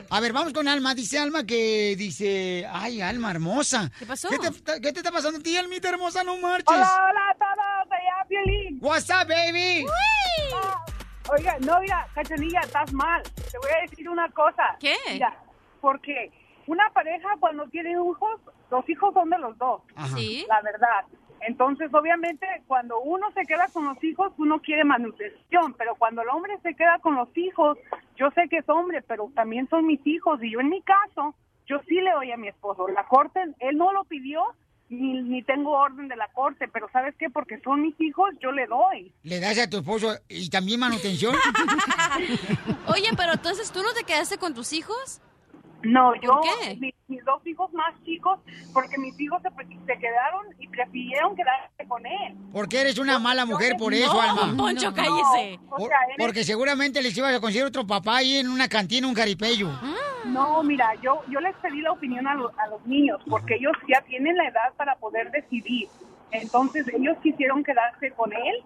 [0.09, 0.93] A ver, vamos con Alma.
[0.93, 3.91] Dice Alma que dice, ay, Alma hermosa.
[3.97, 4.29] ¿Qué pasó?
[4.29, 6.23] ¿Qué te, qué te está pasando a ti, Almita hermosa?
[6.23, 6.67] No marches.
[6.67, 8.77] Hola, hola a todos, soy a Piolín.
[8.81, 9.85] What's up, baby?
[10.55, 10.85] Ah,
[11.35, 13.23] Oiga, no, mira, Cachanilla, estás mal.
[13.23, 14.77] Te voy a decir una cosa.
[14.79, 14.95] ¿Qué?
[15.13, 15.35] Mira,
[15.81, 16.31] porque
[16.67, 19.81] una pareja cuando tiene hijos, los hijos son de los dos.
[19.95, 20.15] Ajá.
[20.15, 20.45] Sí.
[20.47, 21.05] La verdad.
[21.47, 26.29] Entonces, obviamente, cuando uno se queda con los hijos, uno quiere manutención, pero cuando el
[26.29, 27.77] hombre se queda con los hijos,
[28.17, 31.35] yo sé que es hombre, pero también son mis hijos, y yo en mi caso,
[31.67, 32.87] yo sí le doy a mi esposo.
[32.87, 34.41] La corte, él no lo pidió,
[34.89, 37.29] ni, ni tengo orden de la corte, pero ¿sabes qué?
[37.29, 39.13] Porque son mis hijos, yo le doy.
[39.23, 41.35] ¿Le das a tu esposo y también manutención?
[42.87, 45.21] Oye, pero entonces tú no te quedaste con tus hijos?
[45.85, 46.75] No, yo, ¿Por qué?
[46.79, 48.39] mi- mis dos hijos más chicos,
[48.73, 52.35] porque mis hijos se, se quedaron y prefirieron quedarse con él.
[52.51, 54.57] Porque eres una mala mujer por eso, No, Alma.
[54.57, 55.59] Poncho, No, cállese.
[55.69, 58.67] o Por- sea, eres- porque seguramente les ibas a conseguir otro papá ahí en una
[58.67, 59.69] cantina, un caripeyo.
[60.25, 63.73] No, mira, yo, yo les pedí la opinión a, lo- a los niños, porque ellos
[63.87, 65.87] ya tienen la edad para poder decidir.
[66.31, 68.63] Entonces, ellos quisieron quedarse con él.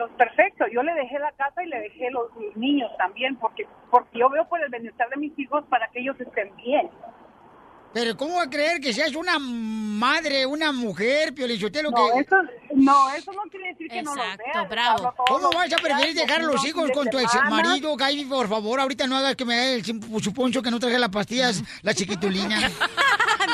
[0.00, 3.66] Entonces, perfecto, yo le dejé la casa y le dejé los, los niños también, porque,
[3.90, 6.88] porque yo veo por el bienestar de mis hijos para que ellos estén bien.
[7.92, 11.90] Pero ¿cómo va a creer que seas una madre, una mujer, Piolichotelo?
[11.90, 12.20] No, que...
[12.20, 12.36] eso,
[12.76, 14.68] no, eso no quiere decir que no Exacto, vean.
[14.70, 15.14] bravo.
[15.26, 18.24] ¿Cómo vas a preferir dejar a los hijos con tu ex marido, Gaby?
[18.24, 20.98] Por favor, ahorita no hagas que me dé el sim- su poncho que no traje
[20.98, 22.56] las pastillas, la chiquitulina.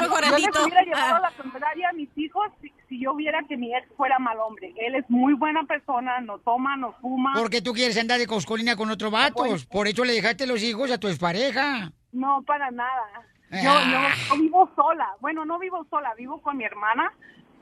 [0.00, 2.46] Mejor Yo les hubiera llevado a la contraria a mis hijos
[2.88, 4.72] si, yo viera que mi ex fuera mal hombre.
[4.76, 7.32] Él es muy buena persona, no toma, no fuma.
[7.36, 9.66] Porque tú quieres andar de coscolina con otros vatos.
[9.66, 11.90] Por eso le dejaste los hijos a tu expareja.
[12.12, 13.06] No, para nada.
[13.50, 14.14] Yo, Ah.
[14.30, 15.08] yo, yo vivo sola.
[15.20, 17.12] Bueno, no vivo sola, vivo con mi hermana.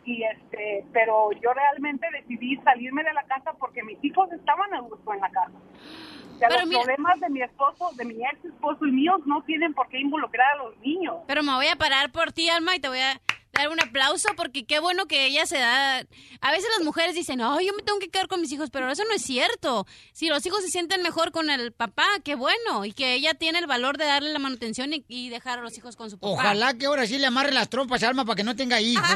[0.07, 4.81] Y este, pero yo realmente decidí salirme de la casa porque mis hijos estaban a
[4.81, 5.53] gusto en la casa.
[5.55, 9.21] O sea, Pero los mira- problemas de mi esposo, de mi ex esposo y míos
[9.25, 11.17] no tienen por qué involucrar a los niños.
[11.27, 13.19] Pero me voy a parar por ti, Alma, y te voy a
[13.55, 15.99] dar un aplauso porque qué bueno que ella se da...
[16.41, 18.91] A veces las mujeres dicen, no, yo me tengo que quedar con mis hijos, pero
[18.91, 19.87] eso no es cierto.
[20.13, 22.85] Si los hijos se sienten mejor con el papá, qué bueno.
[22.85, 25.77] Y que ella tiene el valor de darle la manutención y, y dejar a los
[25.79, 26.33] hijos con su papá.
[26.33, 29.05] Ojalá que ahora sí le amarre las trompas Alma para que no tenga hijos.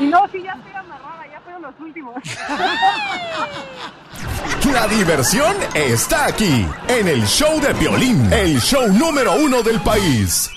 [0.00, 2.14] Y no, sí, ya estoy amarrada, ya fueron los últimos.
[4.72, 10.48] La diversión está aquí, en el show de Piolín, el show número uno del país.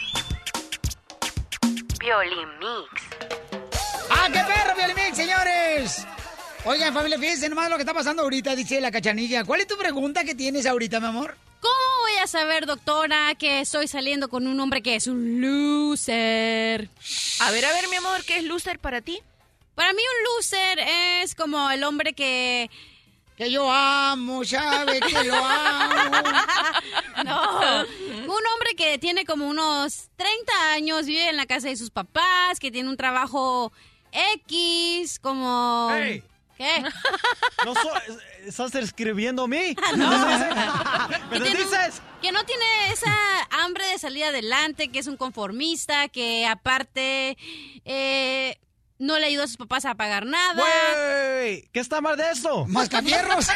[2.01, 3.03] Violín Mix.
[4.09, 6.07] ¡Ah, qué perro, Piolín, señores!
[6.65, 9.43] Oigan, familia, fíjense nomás lo que está pasando ahorita, dice la cachanilla.
[9.43, 11.37] ¿Cuál es tu pregunta que tienes ahorita, mi amor?
[11.59, 16.89] ¿Cómo voy a saber, doctora, que estoy saliendo con un hombre que es un loser.
[17.39, 19.19] A ver, a ver, mi amor, ¿qué es loser para ti?
[19.75, 20.79] Para mí un loser
[21.23, 22.69] es como el hombre que...
[23.37, 26.29] Que yo amo, sabe que lo amo.
[27.25, 27.85] No,
[28.35, 32.59] un hombre que tiene como unos 30 años, vive en la casa de sus papás,
[32.59, 33.71] que tiene un trabajo
[34.11, 35.89] X, como...
[36.57, 36.83] ¿Qué?
[37.65, 37.91] No so-
[38.45, 39.75] ¿Estás escribiendo a mí?
[39.95, 40.09] No.
[41.31, 42.01] ¿Me lo tiene un- dices?
[42.21, 43.11] que no tiene esa
[43.49, 47.35] hambre de salir adelante, que es un conformista, que aparte
[47.85, 48.59] eh,
[48.99, 50.53] no le ayuda a sus papás a pagar nada.
[50.61, 52.65] Güey, ¿qué está mal de esto?
[52.67, 53.47] ¡Mascafierros!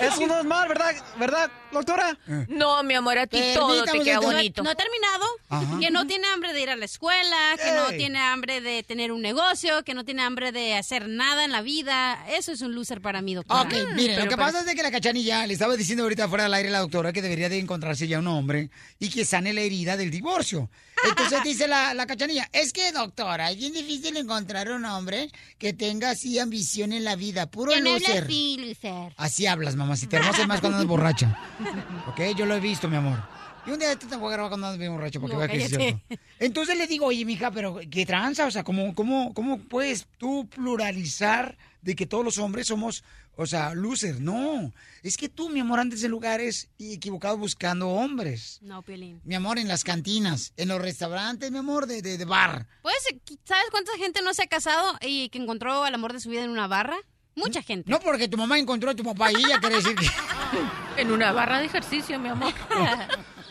[0.00, 0.94] Eso no es mal, ¿verdad?
[1.18, 2.18] ¿Verdad, doctora?
[2.48, 4.62] No, mi amor, a ti todo te queda No- bonito.
[4.62, 5.24] No, he terminado.
[5.48, 5.78] Ajá.
[5.80, 9.12] Que no tiene hambre de ir a la escuela, que no tiene hambre de tener
[9.12, 12.24] un negocio, que no tiene hambre de hacer nada en la vida.
[12.28, 13.62] Eso es un loser para mí, doctora.
[13.62, 16.44] Ok, mire, lo que pasa es de que la cachanilla le estaba diciendo ahorita fuera
[16.44, 19.52] del aire a la doctora que debería de encontrarse ya un hombre y que sane
[19.52, 20.70] la herida del divorcio.
[21.08, 25.72] Entonces dice la, la cachanilla, es que doctora, es bien difícil encontrar un hombre que
[25.72, 28.24] tenga así ambición en la vida, puro Que hable loser.
[28.24, 29.12] así, loser.
[29.16, 31.38] Así hablas, mamacita hermosa, más cuando andas borracha.
[32.08, 33.18] Ok, yo lo he visto, mi amor.
[33.64, 35.68] Y un día te voy a grabar cuando andas bien borracho porque No, que es
[35.68, 36.00] cierto.
[36.40, 38.46] Entonces le digo, oye, mija, pero ¿qué tranza?
[38.46, 43.04] O sea, ¿cómo, cómo, ¿cómo puedes tú pluralizar de que todos los hombres somos,
[43.36, 44.18] o sea, losers?
[44.18, 44.72] No,
[45.04, 48.58] es que tú, mi amor, andas en lugares equivocados buscando hombres.
[48.62, 49.20] No, Piolín.
[49.22, 52.66] Mi amor, en las cantinas, en los restaurantes, mi amor, de, de, de bar.
[52.82, 52.96] Pues,
[53.44, 56.42] ¿sabes cuánta gente no se ha casado y que encontró al amor de su vida
[56.42, 56.96] en una barra?
[57.34, 57.90] Mucha gente.
[57.90, 60.06] No porque tu mamá encontró a tu papá y ella quiere decir que...
[60.96, 62.52] En una barra de ejercicio, mi amor.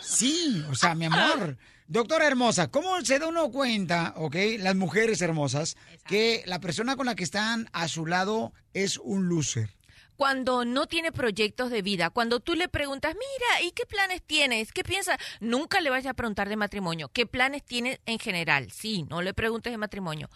[0.02, 1.58] Sí, o sea, mi amor.
[1.88, 5.78] Doctora hermosa, ¿cómo se da uno cuenta, ok, las mujeres hermosas,
[6.08, 9.70] que la persona con la que están a su lado es un loser?
[10.16, 14.72] Cuando no tiene proyectos de vida, cuando tú le preguntas, mira, ¿y qué planes tienes?
[14.72, 15.18] ¿Qué piensas?
[15.40, 17.10] Nunca le vayas a preguntar de matrimonio.
[17.12, 18.72] ¿Qué planes tienes en general?
[18.72, 20.30] Sí, no le preguntes de matrimonio.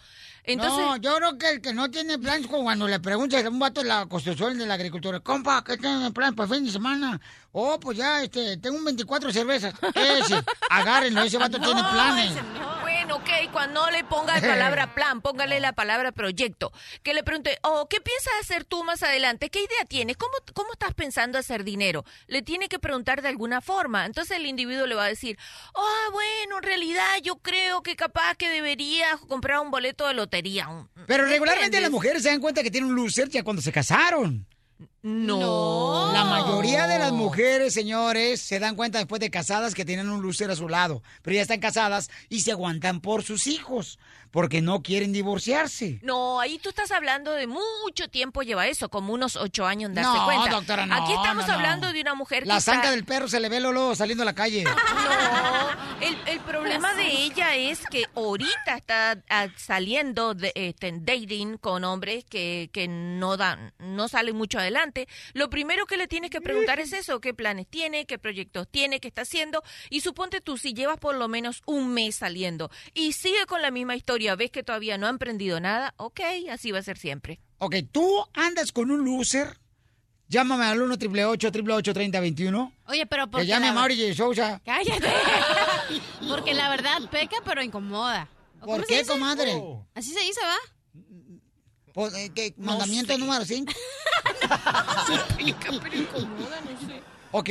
[0.46, 3.58] Entonces, no, yo creo que el que no tiene planes, cuando le preguntas a un
[3.58, 7.20] vato de la construcción de la agricultura, compa, ¿qué tiene plan para fin de semana?
[7.50, 9.74] Oh, pues ya, este, tengo un 24 cervezas.
[9.94, 10.40] Ese,
[10.70, 12.30] agárrenlo, ese vato tiene planes.
[12.30, 12.85] ese no.
[13.06, 16.72] Bueno, ok, cuando le ponga la palabra plan, póngale la palabra proyecto.
[17.04, 19.48] Que le pregunte, oh, ¿qué piensas hacer tú más adelante?
[19.48, 20.16] ¿Qué idea tienes?
[20.16, 22.04] ¿Cómo, ¿Cómo estás pensando hacer dinero?
[22.26, 24.06] Le tiene que preguntar de alguna forma.
[24.06, 25.38] Entonces el individuo le va a decir,
[25.76, 30.66] ah, bueno, en realidad yo creo que capaz que debería comprar un boleto de lotería.
[30.68, 33.62] Un- Pero ¿me regularmente las mujeres se dan cuenta que tienen un loser ya cuando
[33.62, 34.44] se casaron.
[35.02, 36.10] No.
[36.12, 40.20] La mayoría de las mujeres, señores, se dan cuenta después de casadas que tienen un
[40.22, 41.02] loser a su lado.
[41.22, 43.98] Pero ya están casadas y se aguantan por sus hijos.
[44.32, 46.00] Porque no quieren divorciarse.
[46.02, 49.94] No, ahí tú estás hablando de mucho tiempo lleva eso, como unos ocho años en
[49.94, 50.50] darse No, cuenta.
[50.50, 53.28] doctora, no, Aquí estamos no, hablando de una mujer que La está- zanca del perro
[53.28, 54.64] se le ve Lolo saliendo a la calle.
[54.64, 54.70] No,
[56.00, 56.65] el, el problema
[56.96, 62.88] de ella es que ahorita está ah, saliendo de este, dating con hombres que, que
[62.88, 65.06] no dan, no salen mucho adelante.
[65.34, 69.00] Lo primero que le tienes que preguntar es eso, qué planes tiene, qué proyectos tiene,
[69.00, 69.62] qué está haciendo.
[69.90, 73.70] Y suponte tú, si llevas por lo menos un mes saliendo y sigue con la
[73.70, 76.20] misma historia, ves que todavía no ha emprendido nada, ok,
[76.50, 77.40] así va a ser siempre.
[77.58, 79.58] Ok, tú andas con un loser.
[80.28, 84.60] Llámame al 1 888 3021 Oye, pero Que porque llame la- a Mauri Sousa.
[84.64, 85.06] Cállate.
[86.28, 88.28] Porque la verdad peca, pero incomoda.
[88.60, 89.52] ¿O cómo ¿Por qué, comadre?
[89.94, 90.56] Así se dice, ¿va?
[91.94, 92.52] Pues, eh, ¿qué?
[92.58, 93.72] mandamiento número 5.
[97.32, 97.50] Ok,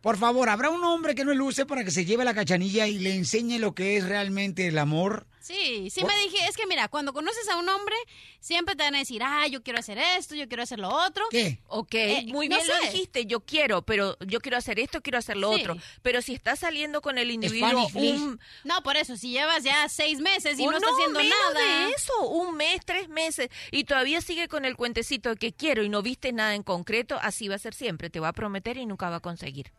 [0.00, 2.98] por favor, ¿habrá un hombre que no luce para que se lleve la cachanilla y
[2.98, 5.26] le enseñe lo que es realmente el amor?
[5.44, 7.94] Sí, sí me dije, es que mira, cuando conoces a un hombre,
[8.40, 11.22] siempre te van a decir, ah, yo quiero hacer esto, yo quiero hacer lo otro.
[11.30, 11.58] ¿Qué?
[11.66, 12.80] Ok, Eh, muy no bien lo sé.
[12.90, 15.60] dijiste, yo quiero, pero yo quiero hacer esto, quiero hacer lo Sí.
[15.60, 15.76] otro.
[16.00, 20.18] Pero si estás saliendo con el individuo un, No, por eso, si llevas ya seis
[20.20, 21.86] meses y o no estás haciendo menos nada.
[21.88, 25.82] de eso, un mes, tres meses, y todavía sigue con el cuentecito de que quiero
[25.82, 28.78] y no viste nada en concreto, así va a ser siempre, te va a prometer
[28.78, 29.70] y nunca va a conseguir.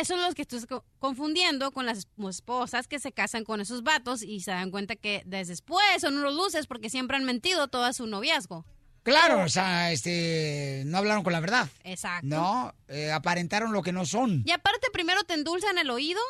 [0.00, 3.82] Eso es lo que estás co- confundiendo con las esposas que se casan con esos
[3.84, 7.68] vatos y se dan cuenta que desde después son unos luces porque siempre han mentido
[7.68, 8.64] todo su noviazgo.
[9.04, 11.68] Claro, o sea, este, no hablaron con la verdad.
[11.84, 12.26] Exacto.
[12.26, 14.42] No, eh, aparentaron lo que no son.
[14.46, 16.20] Y aparte primero te endulzan el oído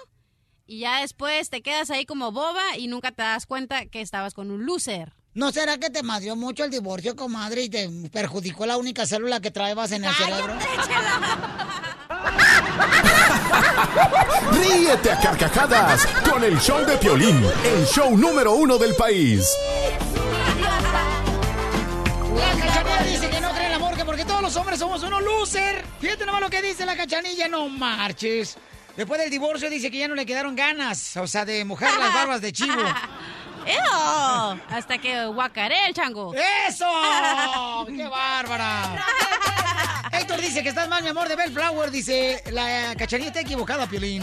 [0.66, 4.34] y ya después te quedas ahí como boba y nunca te das cuenta que estabas
[4.34, 5.14] con un loser.
[5.34, 9.40] ¿No será que te madrió mucho el divorcio, comadre, y te perjudicó la única célula
[9.40, 10.54] que traebas en el cerebro?
[14.52, 19.50] Ríete a carcajadas con el show de Piolín, el show número uno del país.
[22.36, 24.78] La cachanilla dice que no cree en el amor, que porque porque todos los hombres
[24.78, 25.84] somos unos loser.
[26.00, 28.56] Fíjate nomás lo que dice la cachanilla, no marches.
[28.96, 32.14] Después del divorcio dice que ya no le quedaron ganas, o sea, de mojar las
[32.14, 32.80] barbas de chivo.
[33.66, 34.60] ¡Ew!
[34.70, 36.32] Hasta que guacaré el chango.
[36.68, 36.86] ¡Eso!
[37.86, 39.04] ¡Qué bárbara!
[40.12, 41.90] Héctor dice que estás mal, mi amor, de Bellflower.
[41.90, 44.22] Dice, la cachanilla está equivocada, Piolín.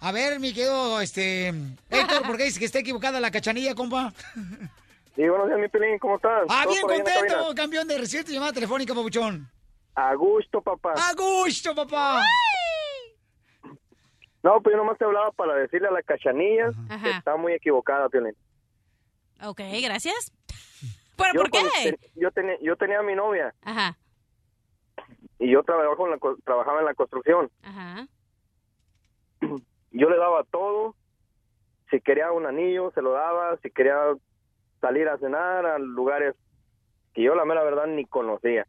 [0.00, 1.48] A ver, mi querido, este...
[1.90, 4.12] Héctor, ¿por qué dice que está equivocada la cachanilla, compa?
[5.16, 6.44] Sí, buenos días, mi Pelín, ¿cómo estás?
[6.48, 9.50] Ah, ¿Todo bien contento, campeón, de recibir tu llamada telefónica, papuchón.
[9.96, 10.94] A gusto, papá.
[10.94, 12.22] A gusto, papá.
[14.44, 16.70] No, pues yo nomás te hablaba para decirle a la cachanilla
[17.02, 18.36] que está muy equivocada, Piolín.
[19.42, 20.32] Ok, gracias.
[21.16, 21.96] ¿Pero Yo por qué?
[22.14, 23.96] yo, tenía, yo tenía a mi novia Ajá,
[25.40, 27.50] y yo trabajo en la trabajaba en la construcción.
[27.62, 28.06] ajá.
[29.90, 30.94] Yo le daba todo.
[31.90, 33.56] Si quería un anillo, se lo daba.
[33.62, 33.96] Si quería
[34.80, 36.34] salir a cenar a lugares
[37.14, 38.66] que yo la mera verdad ni conocía.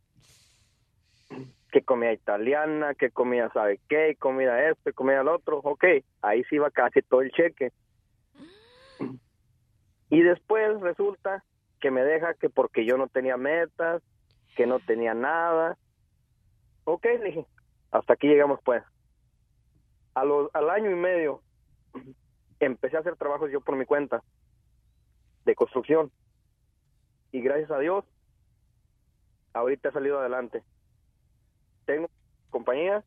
[1.72, 5.58] Que comida italiana, que comida sabe qué, comida esto, comida lo otro.
[5.64, 5.84] Ok,
[6.22, 7.72] ahí sí iba casi todo el cheque.
[10.10, 11.44] Y después resulta
[11.80, 14.02] que me deja que porque yo no tenía metas,
[14.56, 15.78] que no tenía nada.
[16.84, 17.46] Ok, le dije,
[17.92, 18.84] hasta aquí llegamos pues.
[20.16, 21.42] A los, al año y medio
[22.60, 24.24] empecé a hacer trabajos yo por mi cuenta
[25.46, 26.12] de construcción.
[27.32, 28.06] Y gracias a Dios,
[29.54, 30.64] ahorita he salido adelante.
[31.86, 32.10] Tengo
[32.50, 33.04] compañía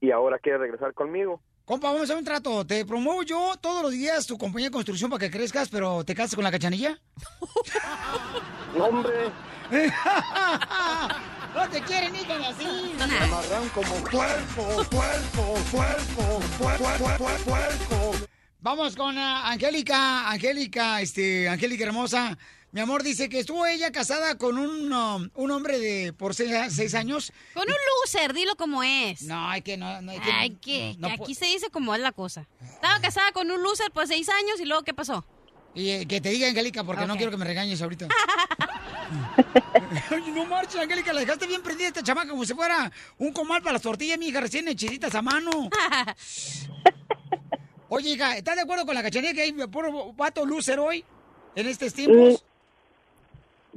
[0.00, 1.40] y ahora quiere regresar conmigo.
[1.66, 2.64] Compa, vamos a hacer un trato.
[2.64, 6.14] Te promuevo yo todos los días tu compañía de construcción para que crezcas, pero ¿te
[6.14, 6.96] casas con la cachanilla?
[8.76, 9.32] No, hombre.
[11.56, 12.94] no te quieren ni con así.
[12.96, 16.40] Me amarran como puerco, puerco, puerco,
[16.78, 18.12] puerco, puerco.
[18.60, 22.38] Vamos con ah, Angélica, Angélica, este, Angélica hermosa.
[22.76, 26.52] Mi amor dice que estuvo ella casada con un, um, un hombre de por seis,
[26.68, 27.32] seis años.
[27.54, 27.74] Con un
[28.04, 29.22] loser, dilo como es.
[29.22, 30.30] No, hay que no, no hay que.
[30.30, 32.46] Ay, que, no que aquí se dice como es la cosa.
[32.60, 35.24] Estaba casada con un loser por seis años y luego ¿qué pasó?
[35.74, 38.08] Y eh, que te diga, Angélica, porque no quiero que me regañes ahorita.
[40.10, 43.62] Ay, no marches, Angélica, la dejaste bien prendida esta chamaca como si fuera un comal
[43.62, 45.50] para las tortillas, mi hija, recién hechiditas a mano.
[47.88, 51.02] Oye, hija, ¿estás de acuerdo con la cachanilla que hay puro vato loser hoy?
[51.54, 52.44] En estos tiempos.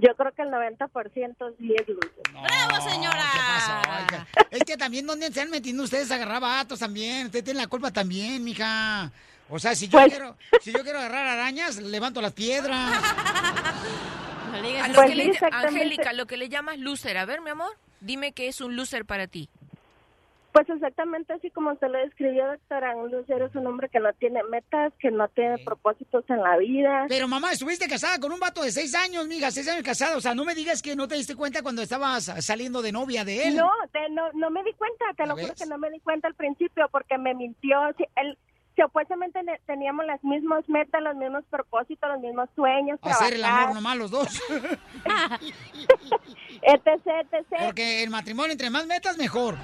[0.01, 2.21] Yo creo que el 90% sí es dulce.
[2.31, 3.23] ¡Bravo, señora!
[3.33, 4.45] ¿Qué pasó?
[4.49, 7.25] Es que también, ¿dónde se han metido ustedes a agarrar vatos también?
[7.25, 9.11] Usted tiene la culpa también, mija.
[9.49, 12.91] O sea, si yo Pues- quiero, si yo quiero agarrar arañas, levanto las piedras.
[14.53, 15.39] A lo Pues que sí, le-.
[15.51, 17.17] Angélica, lo que le llamas loser.
[17.17, 19.49] A ver, mi amor, dime qué es un loser para ti.
[20.51, 22.95] Pues exactamente así como se lo describió, doctora.
[22.95, 26.57] Un lucero es un hombre que no tiene metas, que no tiene propósitos en la
[26.57, 27.05] vida.
[27.07, 30.17] Pero mamá, estuviste casada con un vato de seis años, mija, seis años casada.
[30.17, 33.23] O sea, no me digas que no te diste cuenta cuando estabas saliendo de novia
[33.25, 33.57] de él.
[33.57, 35.99] No, te- no, no me di cuenta, te lo ¿Ya juro que no me di
[35.99, 37.77] cuenta al principio porque me mintió.
[38.15, 38.37] Él,
[38.79, 43.75] supuestamente ne- teníamos las mismas metas, los mismos propósitos, los mismos sueños, Hacer el amor
[43.75, 44.27] nomás los dos.
[46.61, 46.87] etc,
[47.31, 47.45] etc.
[47.65, 49.55] Porque el matrimonio, entre más metas, mejor.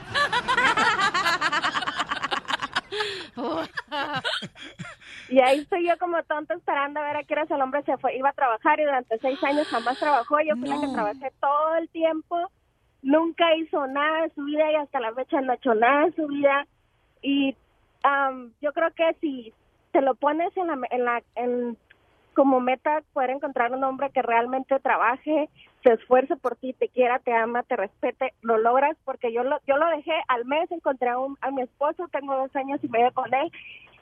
[5.29, 7.97] Y ahí estoy yo como tonta esperando a ver a qué horas el hombre se
[7.97, 10.39] fue, iba a trabajar y durante seis años jamás trabajó.
[10.41, 12.51] Yo fui la que trabajé todo el tiempo,
[13.01, 16.15] nunca hizo nada de su vida y hasta la fecha no ha hecho nada de
[16.15, 16.67] su vida.
[17.23, 17.55] Y
[18.05, 19.53] am, yo creo que si
[19.91, 21.77] te lo pones en la, en la en,
[22.33, 25.49] como meta poder encontrar un hombre que realmente trabaje,
[25.83, 29.57] se esfuerce por ti, te quiera, te ama, te respete, lo logras porque yo lo,
[29.67, 32.87] yo lo dejé al mes, encontré a, un- a mi esposo, tengo dos años y
[32.89, 33.51] medio con él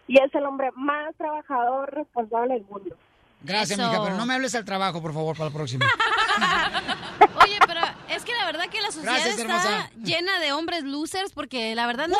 [0.07, 2.95] y es el hombre más trabajador, responsable del mundo.
[3.41, 3.87] Gracias, Eso.
[3.89, 5.85] mija, pero no me hables al trabajo, por favor, para la próxima.
[7.43, 9.89] Oye, pero es que la verdad que la sociedad Gracias, está hermosa.
[9.97, 12.15] llena de hombres losers porque la verdad no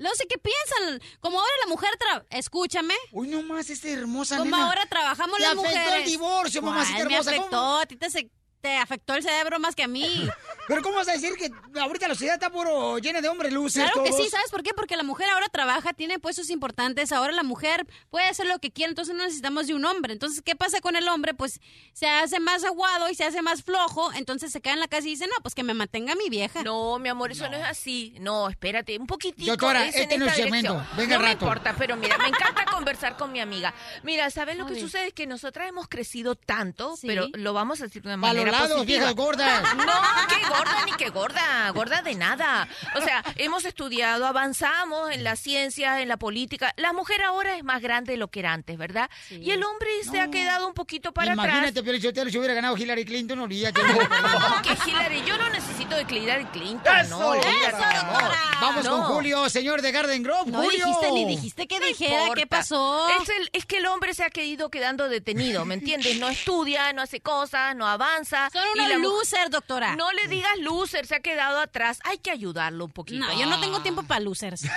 [0.00, 1.00] no sé qué piensan.
[1.20, 2.94] Como ahora la mujer tra- escúchame.
[3.12, 4.66] Uy, no más esta hermosa Como nena.
[4.66, 5.98] ahora trabajamos las afectó mujeres.
[5.98, 7.42] el divorcio, mamacita ¿Cuál me hermosa, ¿cómo?
[7.44, 8.30] afectó, a ti te, se-
[8.60, 10.28] te afectó el cerebro más que a mí.
[10.68, 11.50] Pero ¿cómo vas a decir que
[11.80, 13.82] ahorita la sociedad está puro llena de hombres luces?
[13.82, 14.72] Claro que sí, ¿sabes por qué?
[14.74, 18.70] Porque la mujer ahora trabaja, tiene puestos importantes, ahora la mujer puede hacer lo que
[18.70, 20.12] quiera, entonces no necesitamos de un hombre.
[20.12, 21.34] Entonces, ¿qué pasa con el hombre?
[21.34, 21.60] Pues
[21.92, 25.08] se hace más aguado y se hace más flojo, entonces se queda en la casa
[25.08, 26.62] y dice, no, pues que me mantenga mi vieja.
[26.62, 28.14] No, mi amor, eso no, es así.
[28.20, 29.50] No, espérate, un poquitico.
[29.50, 30.86] Doctora, es en este no es dirección.
[30.96, 31.44] Venga, no me rato.
[31.46, 33.74] importa, pero mira, me encanta conversar con mi amiga.
[34.04, 35.08] Mira, ¿sabes lo que sucede?
[35.08, 37.06] Es que nosotras hemos crecido tanto, Sí.
[37.06, 38.49] pero lo vamos a decir de una Valorando
[38.86, 39.74] Viejas gordas.
[39.74, 39.84] No,
[40.28, 42.68] qué gorda ni qué gorda, gorda de nada.
[42.96, 46.72] O sea, hemos estudiado, avanzamos en la ciencia, en la política.
[46.76, 49.10] La mujer ahora es más grande de lo que era antes, ¿verdad?
[49.30, 51.84] Y el hombre se ha quedado un poquito para Imagínate, atrás.
[51.84, 53.80] Piolichotelo, si hubiera ganado Hillary Clinton, olvídate.
[53.82, 57.18] No, que Hillary, yo no necesito de Hillary Clinton, ¡Eso!
[57.18, 58.38] no, ¡Eso, doctora!
[58.60, 59.06] Vamos con No.
[59.06, 60.50] Julio, señor de Garden Grove.
[60.50, 60.86] No Julio.
[60.86, 63.08] dijiste ni dijiste que No dijera qué pasó.
[63.20, 66.18] Es, el- es que el hombre se ha quedado quedando detenido, ¿me entiendes?
[66.18, 68.39] No estudia, no hace cosas, no avanza.
[68.52, 69.96] Son Y unos la losers, doctora.
[69.96, 71.98] No le digas loser, se ha quedado atrás.
[72.04, 73.26] Hay que ayudarlo un poquito.
[73.26, 74.62] No, yo no tengo tiempo para losers.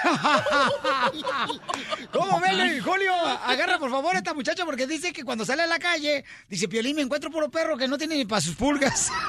[2.12, 3.14] ¿Cómo ven, Julio?
[3.16, 6.68] Agarra, por favor, a esta muchacha porque dice que cuando sale a la calle, dice,
[6.68, 9.12] Piolín, me encuentro puro perro que no tiene ni para sus pulgas.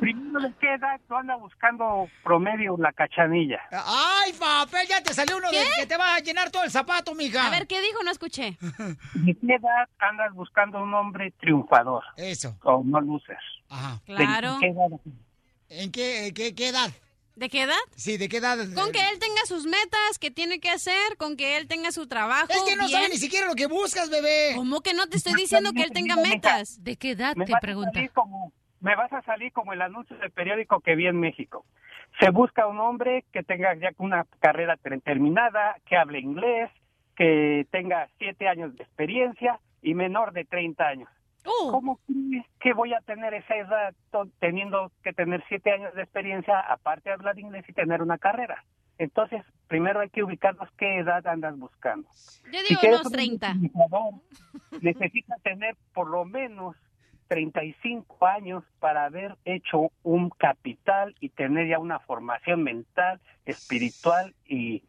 [0.00, 3.60] Primero, ¿de qué edad tú andas buscando promedio la cachanilla?
[3.70, 4.86] ¡Ay, papel!
[4.88, 7.46] Ya te salió uno de que te va a llenar todo el zapato, mija.
[7.46, 8.02] A ver, ¿qué dijo?
[8.02, 8.58] No escuché.
[9.14, 12.02] ¿De qué edad andas buscando un hombre triunfador?
[12.16, 12.56] Eso.
[12.62, 13.38] O no luces.
[13.68, 14.00] Ajá.
[14.04, 14.54] Claro.
[14.54, 15.00] ¿De qué edad?
[15.68, 16.90] ¿En qué, qué, qué edad?
[17.34, 17.74] ¿De qué edad?
[17.96, 18.58] Sí, ¿de qué edad?
[18.74, 22.06] Con que él tenga sus metas, que tiene que hacer, con que él tenga su
[22.06, 22.48] trabajo.
[22.50, 22.98] Es que no bien.
[22.98, 24.52] sabe ni siquiera lo que buscas, bebé.
[24.54, 26.82] ¿Cómo que no te estoy diciendo que él tenga metas?
[26.84, 28.00] ¿De qué edad Me te pregunta?
[28.12, 28.52] como-
[28.82, 31.64] me vas a salir como el anuncio del periódico que vi en México.
[32.20, 36.70] Se busca un hombre que tenga ya una carrera ter- terminada, que hable inglés,
[37.16, 41.08] que tenga siete años de experiencia y menor de 30 años.
[41.70, 43.94] ¿Cómo crees que voy a tener esa edad
[44.38, 48.62] teniendo que tener siete años de experiencia, aparte de hablar inglés y tener una carrera?
[48.98, 52.06] Entonces, primero hay que ubicarnos qué edad andas buscando.
[52.52, 53.52] Yo Si digo quieres unos un 30.
[53.54, 54.14] triunfador,
[54.80, 56.76] necesitas tener por lo menos
[57.36, 64.82] 35 años para haber hecho un capital y tener ya una formación mental, espiritual y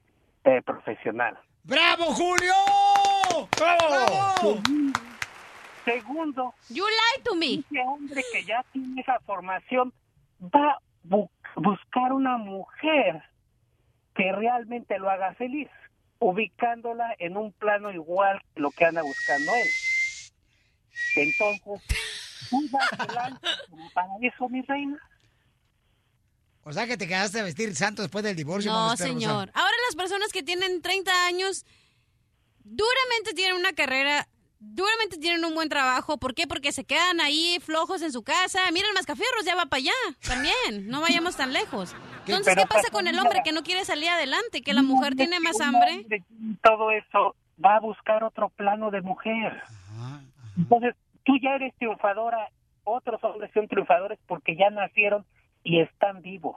[0.43, 1.37] eh, profesional.
[1.63, 2.53] ¡Bravo, Julio!
[3.57, 4.61] ¡Bravo!
[5.85, 7.53] Segundo, you lie to me.
[7.69, 9.93] Ese hombre que ya tiene esa formación
[10.41, 13.21] va a bu- buscar una mujer
[14.15, 15.69] que realmente lo haga feliz,
[16.19, 19.67] ubicándola en un plano igual que lo que anda buscando él.
[21.15, 21.81] Entonces,
[23.93, 24.97] para eso, mi reina.
[26.63, 28.71] O sea que te quedaste a vestir santo después del divorcio.
[28.71, 29.51] No, señor.
[29.53, 31.65] Ahora las personas que tienen 30 años
[32.63, 34.27] duramente tienen una carrera,
[34.59, 36.17] duramente tienen un buen trabajo.
[36.17, 36.47] ¿Por qué?
[36.47, 38.59] Porque se quedan ahí flojos en su casa.
[38.71, 39.91] Mira, el mascafierros ya va para allá
[40.25, 40.87] también.
[40.87, 41.93] No vayamos tan lejos.
[42.25, 44.61] Entonces, pero ¿qué pasa con el hombre que no quiere salir adelante?
[44.61, 46.05] Que la mujer tiene más hambre.
[46.63, 49.61] Todo eso va a buscar otro plano de mujer.
[50.57, 52.49] Entonces, tú ya eres triunfadora,
[52.83, 55.25] otros hombres son triunfadores porque ya nacieron
[55.63, 56.55] y están vivos.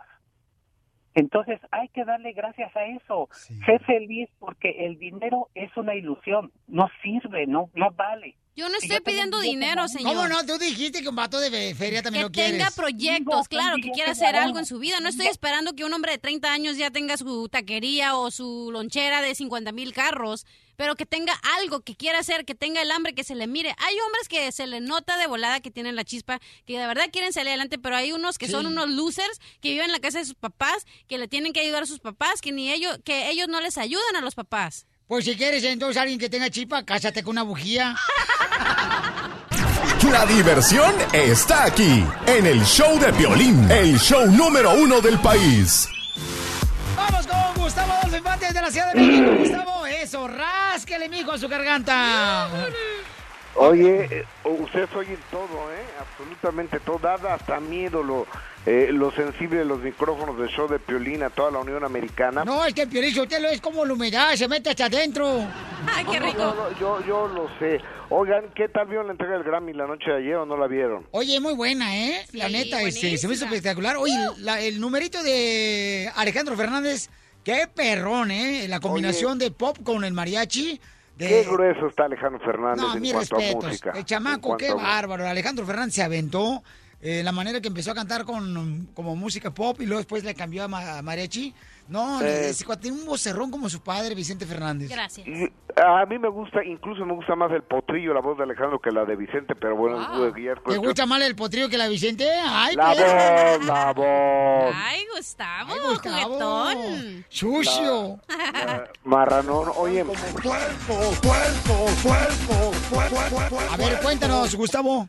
[1.14, 3.28] Entonces hay que darle gracias a eso.
[3.64, 8.36] Sé feliz porque el dinero es una ilusión, no sirve, no no vale.
[8.55, 10.14] Yo no estoy yo pidiendo dinero, señor.
[10.14, 10.44] ¿Cómo no?
[10.47, 12.52] Tú dijiste que un vato de fe- feria también que lo quieres.
[12.52, 14.98] tenga proyectos, claro, que quiera hacer algo en su vida.
[15.01, 18.70] No estoy esperando que un hombre de 30 años ya tenga su taquería o su
[18.72, 20.47] lonchera de 50 mil carros,
[20.77, 23.74] pero que tenga algo que quiera hacer, que tenga el hambre, que se le mire.
[23.78, 27.05] Hay hombres que se le nota de volada que tienen la chispa, que de verdad
[27.12, 30.19] quieren salir adelante, pero hay unos que son unos losers, que viven en la casa
[30.19, 33.31] de sus papás, que le tienen que ayudar a sus papás, que ni ellos, que
[33.31, 34.86] ellos no les ayudan a los papás.
[35.07, 37.94] Pues si quieres entonces alguien que tenga chispa, cásate con una bujía.
[40.11, 45.89] La diversión está aquí, en el show de violín, el show número uno del país.
[48.66, 49.30] La Ciudad de México.
[49.38, 52.48] Gustavo, eso, rásquele, mijo, a su garganta.
[53.55, 55.84] Oye, eh, ustedes oyen todo, ¿eh?
[55.98, 56.98] Absolutamente todo.
[56.98, 58.26] Dada hasta miedo lo,
[58.66, 62.44] eh, lo sensible de los micrófonos del show de Piolín a toda la Unión Americana.
[62.44, 65.47] No, es que el piorizo usted lo es como la humedad, se mete hasta adentro.
[65.86, 67.80] Ay, qué No, no, no, yo, yo lo sé.
[68.10, 70.66] Oigan, ¿qué tal vieron la entrega del Grammy la noche de ayer o no la
[70.66, 71.06] vieron?
[71.12, 72.26] Oye, muy buena, ¿eh?
[72.32, 73.97] la neta, este, se me hizo espectacular.
[73.97, 77.09] Oye, la- el numerito de Alejandro Fernández,
[77.47, 78.66] qué perrón, ¿eh?
[78.66, 80.81] La combinación de pop con el mariachi.
[81.16, 81.28] De...
[81.28, 83.93] Qué grueso está Alejandro Fernández No, en mis cuanto a música.
[83.94, 85.28] El chamaco, qué a- bárbaro.
[85.28, 86.62] Alejandro Fernández se aventó.
[87.01, 90.35] eh, la manera que empezó a cantar con como música pop y luego después le
[90.35, 91.55] cambió a, ma- a mariachi.
[91.89, 92.49] No, Eh.
[92.51, 94.89] ese cuate tiene un vocerrón como su padre, Vicente Fernández.
[94.91, 95.27] Gracias.
[95.27, 98.79] Y A mí me gusta, incluso me gusta más el potrillo, la voz de Alejandro
[98.81, 100.35] que la de Vicente, pero bueno, es
[100.67, 102.27] ¿Te gusta más el potrillo que la Vicente?
[102.49, 102.99] Ay, La pues.
[103.59, 104.75] voz, la voz.
[104.75, 106.25] Ay, Gustavo, Ay, Gustavo.
[106.29, 107.25] juguetón.
[107.29, 108.21] Sucio.
[108.55, 110.03] La- Marranón, oye,
[113.71, 115.09] A ver, cuéntanos, Gustavo.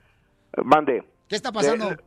[0.63, 1.03] mande.
[1.27, 1.91] ¿Qué está pasando?
[1.91, 1.97] Eh,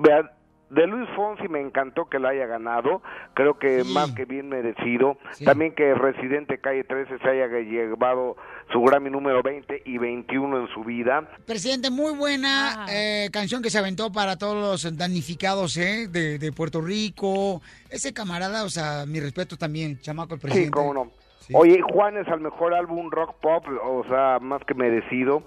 [0.00, 0.30] vean,
[0.70, 3.02] de Luis Fonsi me encantó que la haya ganado,
[3.34, 5.18] creo que más que bien merecido.
[5.44, 8.36] También que Residente Calle 13 se haya llevado
[8.72, 11.28] su Grammy número 20 y 21 en su vida.
[11.44, 16.06] Presidente, muy buena eh, canción que se aventó para todos los damnificados ¿eh?
[16.08, 17.60] de, de Puerto Rico.
[17.90, 20.68] Ese camarada, o sea, mi respeto también, chamaco el presidente.
[20.68, 21.10] Sí, cómo no.
[21.52, 25.42] Oye, Juan es al mejor álbum rock pop, o sea, más que merecido.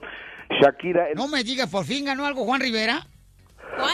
[0.61, 1.07] Shakira.
[1.15, 3.07] No me digas, por fin ganó algo Juan Rivera.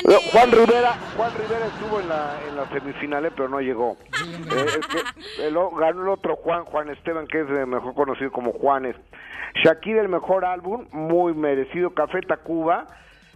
[0.07, 3.97] No, Juan Rivera, Juan Rivera estuvo en la, en las semifinales, pero no llegó.
[4.49, 8.31] Eh, es que el ganó el otro Juan, Juan Esteban, que es eh, mejor conocido
[8.31, 8.95] como Juanes.
[9.63, 11.93] Shakira, el mejor álbum, muy merecido.
[11.93, 12.87] Café Tacuba,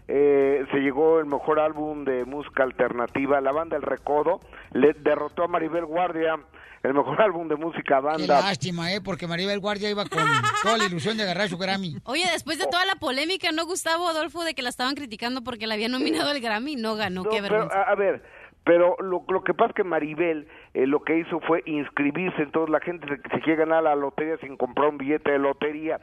[0.07, 3.39] eh, se llegó el mejor álbum de música alternativa.
[3.41, 4.39] La banda El Recodo
[4.73, 6.37] le derrotó a Maribel Guardia,
[6.83, 8.41] el mejor álbum de música Qué banda.
[8.41, 9.01] lástima, ¿eh?
[9.01, 10.21] Porque Maribel Guardia iba con
[10.63, 11.97] toda la ilusión de agarrar su Grammy.
[12.05, 15.67] Oye, después de toda la polémica, ¿no, Gustavo Adolfo, de que la estaban criticando porque
[15.67, 16.75] la había nominado al Grammy?
[16.75, 17.81] No ganó, qué No, pero, vergüenza.
[17.81, 18.23] a, a ver,
[18.65, 22.69] pero lo, lo que pasa es que Maribel eh, lo que hizo fue inscribirse, entonces
[22.71, 25.99] la gente se, se quiere ganar la lotería sin comprar un billete de lotería,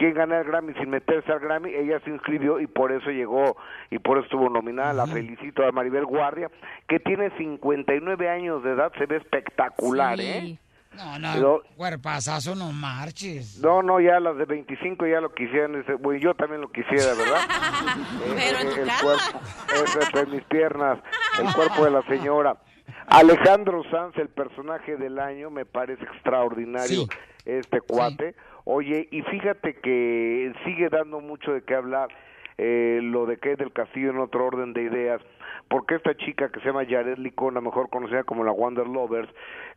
[0.00, 3.58] quiere ganar el Grammy sin meterse al Grammy, ella se inscribió y por eso llegó
[3.90, 6.50] y por eso estuvo nominada, la felicito a Maribel Guardia,
[6.88, 10.58] que tiene 59 años de edad, se ve espectacular, ¿eh?
[10.96, 13.60] No, no, Pero- cuerpazazo, no marches.
[13.62, 17.40] No, no, ya las de 25 ya lo quisieran, bueno, yo también lo quisiera, ¿verdad?
[18.20, 19.40] Eh, Pero en eh, tu el cuerpo,
[19.84, 20.98] es entre mis piernas,
[21.38, 22.56] el cuerpo de la señora.
[23.06, 27.04] Alejandro Sanz, el personaje del año, me parece extraordinario
[27.44, 28.34] este cuate.
[28.72, 32.08] Oye, y fíjate que sigue dando mucho de qué hablar
[32.56, 35.20] eh, lo de que del Castillo en otro orden de ideas,
[35.66, 39.28] porque esta chica que se llama Jared Licona, mejor conocida como la Wonder Lovers,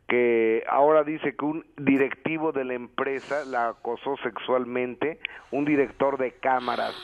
[0.06, 5.18] que ahora dice que un directivo de la empresa la acosó sexualmente,
[5.50, 6.94] un director de cámaras.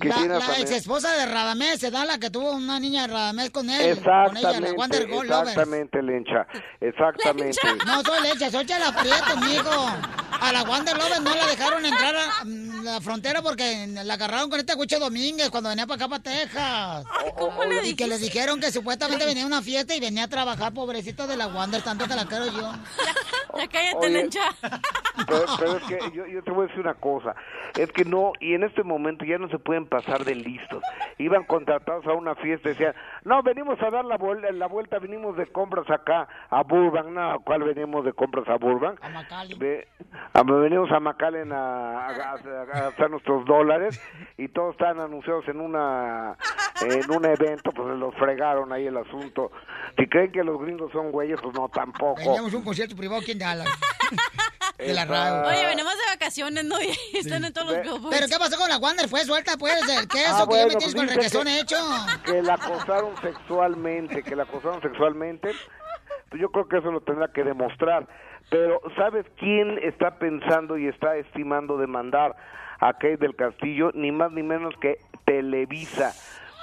[0.00, 3.68] La, ex esposa de Radamés, se da la que tuvo una niña de Radamés con
[3.68, 3.76] él.
[3.76, 5.50] Con ella, Exactamente, la Wonder Gold Lovers.
[5.50, 6.46] exactamente, Lencha,
[6.80, 7.58] exactamente.
[7.86, 9.70] No soy leche, soy Chela Prieto, amigo.
[10.40, 14.48] A la Wonder Lovers no la dejaron entrar a mm, la frontera porque la agarraron
[14.48, 17.04] con este Cucho Domínguez cuando venía para acá, para Texas.
[17.84, 21.26] y que le dijeron que supuestamente venía a una fiesta y venía a trabajar, pobrecito
[21.26, 22.72] de la Wonder, tanto que la quiero yo.
[23.56, 24.40] Ya cállate, Oye, Lencha.
[25.26, 27.34] Pero, pero es que yo, yo te voy a decir una cosa,
[27.78, 30.82] es que no, y en este momento ya no se pueden pasar de listos.
[31.18, 32.94] Iban contratados a una fiesta y decían,
[33.24, 37.40] no, venimos a dar la, vuel- la vuelta, venimos de compras acá a Burbank, no,
[37.40, 38.98] ¿cuál venimos de compras a Burbank?
[39.02, 39.54] A Macali.
[39.58, 39.88] Ve-
[40.32, 44.00] a- venimos a McAllen a, a- a- a gastar nuestros dólares
[44.38, 46.36] y todos están anunciados en una
[46.82, 49.50] en un evento, pues los fregaron ahí el asunto.
[49.98, 52.14] Si creen que los gringos son güeyes, pues no, tampoco.
[52.22, 53.68] Teníamos un concierto privado aquí en Dallas.
[54.78, 55.48] de la radio.
[55.48, 56.76] Oye, venimos de vacaciones, ¿no?
[57.12, 58.08] Y están en todos los billboards.
[58.10, 59.08] ¿Pero qué pasó con la Wander?
[59.10, 61.58] Pues suelta, pues, el queso Ah, que ya bueno, me tienes con el requesón que-
[61.60, 61.76] hecho.
[62.24, 65.50] que la acosaron sexualmente, que la acosaron sexualmente,
[66.28, 68.06] pues yo creo que eso lo tendrá que demostrar.
[68.48, 72.34] Pero ¿sabes quién está pensando y está estimando demandar
[72.80, 73.90] a Kate del Castillo?
[73.94, 76.12] Ni más ni menos que Televisa.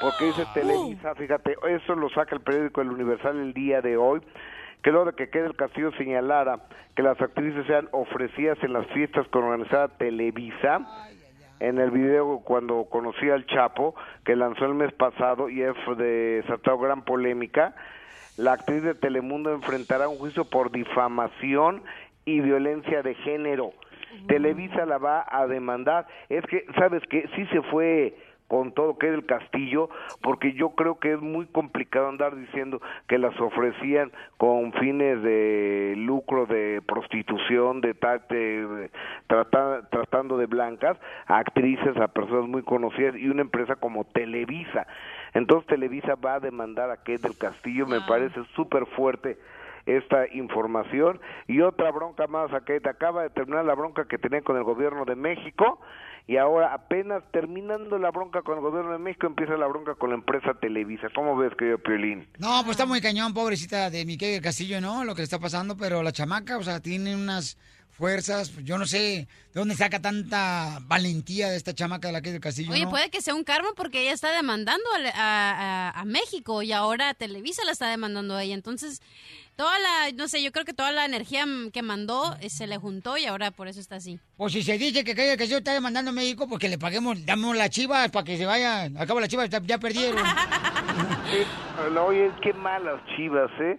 [0.02, 4.22] Porque dice Televisa, fíjate, eso lo saca el periódico El Universal el día de hoy,
[4.84, 6.60] que luego de que Kate del Castillo señalara
[6.96, 10.82] que las actrices sean ofrecidas en las fiestas que organizaba Televisa,
[11.60, 13.96] en el video cuando conocí al Chapo,
[14.26, 17.76] que lanzó el mes pasado y es de desatado gran polémica,
[18.38, 21.82] la actriz de Telemundo enfrentará un juicio por difamación
[22.26, 23.74] y violencia de género.
[24.28, 26.08] Televisa la va a demandar.
[26.30, 28.16] Es que, ¿sabes que Sí se fue
[28.48, 29.90] con todo que es el castillo,
[30.22, 35.96] porque yo creo que es muy complicado andar diciendo que las ofrecían con fines de
[35.98, 37.94] lucro, de prostitución, de,
[38.30, 38.90] de-
[39.28, 40.98] trata- tratando de blancas
[41.28, 44.88] a actrices, a personas muy conocidas y una empresa como Televisa.
[45.34, 49.38] Entonces Televisa va a demandar a Kate del Castillo, me parece súper fuerte
[49.86, 51.20] esta información.
[51.48, 54.64] Y otra bronca más a Kate acaba de terminar la bronca que tenía con el
[54.64, 55.80] gobierno de México
[56.28, 60.10] y ahora apenas terminando la bronca con el gobierno de México empieza la bronca con
[60.10, 61.08] la empresa Televisa.
[61.16, 62.28] ¿Cómo ves, querido Piolín?
[62.38, 65.04] No, pues está muy cañón, pobrecita de Miquel del Castillo, ¿no?
[65.06, 67.58] Lo que le está pasando, pero la chamaca, o sea, tiene unas
[67.92, 72.22] fuerzas, pues, yo no sé de dónde saca tanta valentía de esta chamaca de la
[72.22, 72.90] que del Castillo, Oye, ¿no?
[72.92, 76.74] puede que sea un karma porque ella está demandando al- a, a- a México y
[76.74, 78.54] ahora Televisa la está demandando a ella.
[78.54, 79.02] Entonces,
[79.58, 82.68] toda la, no sé, yo creo que toda la energía mm, que mandó eh, se
[82.68, 84.20] le juntó y ahora por eso está así.
[84.38, 86.78] Pues si se dice que Miquel del Castillo está demandando a México, pues que le
[86.78, 88.96] paguemos, damos las chivas para que se vayan.
[88.98, 90.24] Acabo las chivas, ya- ya perdieron.
[91.30, 91.44] Sí,
[92.00, 93.78] oye, qué malas chivas, ¿eh?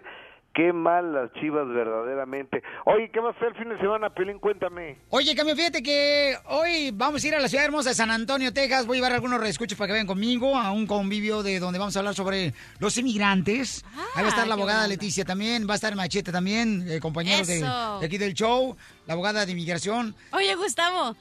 [0.53, 2.63] Qué mal las chivas verdaderamente.
[2.85, 4.39] Oye, ¿qué va a hacer el fin de semana, Pelín?
[4.39, 4.97] Cuéntame.
[5.09, 8.51] Oye, Cambio, fíjate que hoy vamos a ir a la ciudad hermosa de San Antonio,
[8.51, 8.85] Texas.
[8.87, 11.95] Voy a llevar algunos reescuchos para que vengan conmigo a un convivio de donde vamos
[11.95, 13.85] a hablar sobre los inmigrantes.
[14.15, 16.99] Ahí va a estar la qué abogada Leticia también, va a estar Machete también, eh,
[16.99, 20.15] compañeros de, de aquí del show, la abogada de inmigración.
[20.31, 21.15] Oye, Gustavo,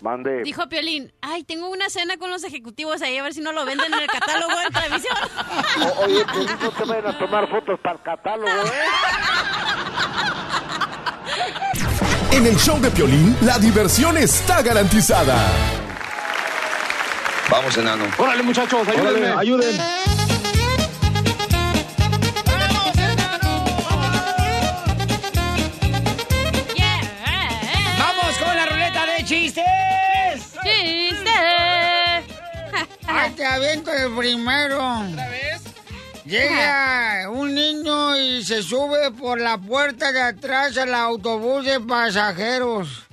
[0.00, 0.42] Mande.
[0.42, 3.64] dijo Piolín, ay, tengo una cena con los ejecutivos ahí, a ver si no lo
[3.64, 5.16] venden en el catálogo de televisión.
[5.80, 8.70] O- oye, Pelín, no te vayan a tomar fotos para el catálogo, ¿eh?
[12.32, 15.36] En el show de Piolín, la diversión está garantizada.
[17.50, 18.04] Vamos, enano.
[18.18, 19.28] Órale, muchachos, ayúdenme.
[19.28, 19.76] ayuden.
[33.36, 34.76] Te aviento el primero!
[34.76, 35.62] ¿Otra vez?
[36.24, 43.04] Llega un niño y se sube por la puerta de atrás al autobús de pasajeros.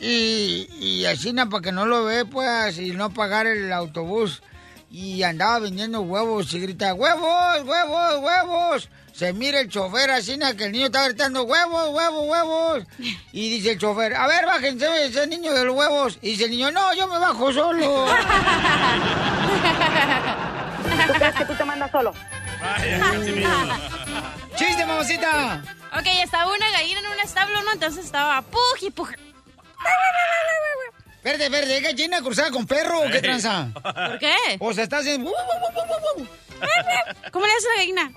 [0.00, 4.42] Y, y así na, para que no lo ve, pues, y no pagar el autobús.
[4.90, 8.88] Y andaba vendiendo huevos y grita, ¡huevos, huevos, huevos!
[9.20, 12.84] Se mira el chofer así, na, que el niño está gritando, ¡huevos, huevos, huevos!
[13.32, 16.18] Y dice el chofer, a ver, bájense ese niño de los huevos.
[16.22, 18.06] Y dice el niño, no, yo me bajo solo.
[21.06, 22.14] ¿Tú crees que tú te mandas solo?
[24.56, 25.64] ¡Chiste, mamacita!
[25.92, 27.72] Ok, estaba una gallina en un establo, ¿no?
[27.74, 29.10] Entonces estaba puj y puj.
[31.22, 33.68] Verde, verde, ¿es gallina cruzada con perro o qué tranza?
[33.74, 34.36] ¿Por qué?
[34.58, 35.30] O sea, está haciendo...
[37.30, 38.12] ¿Cómo le hace la gallina?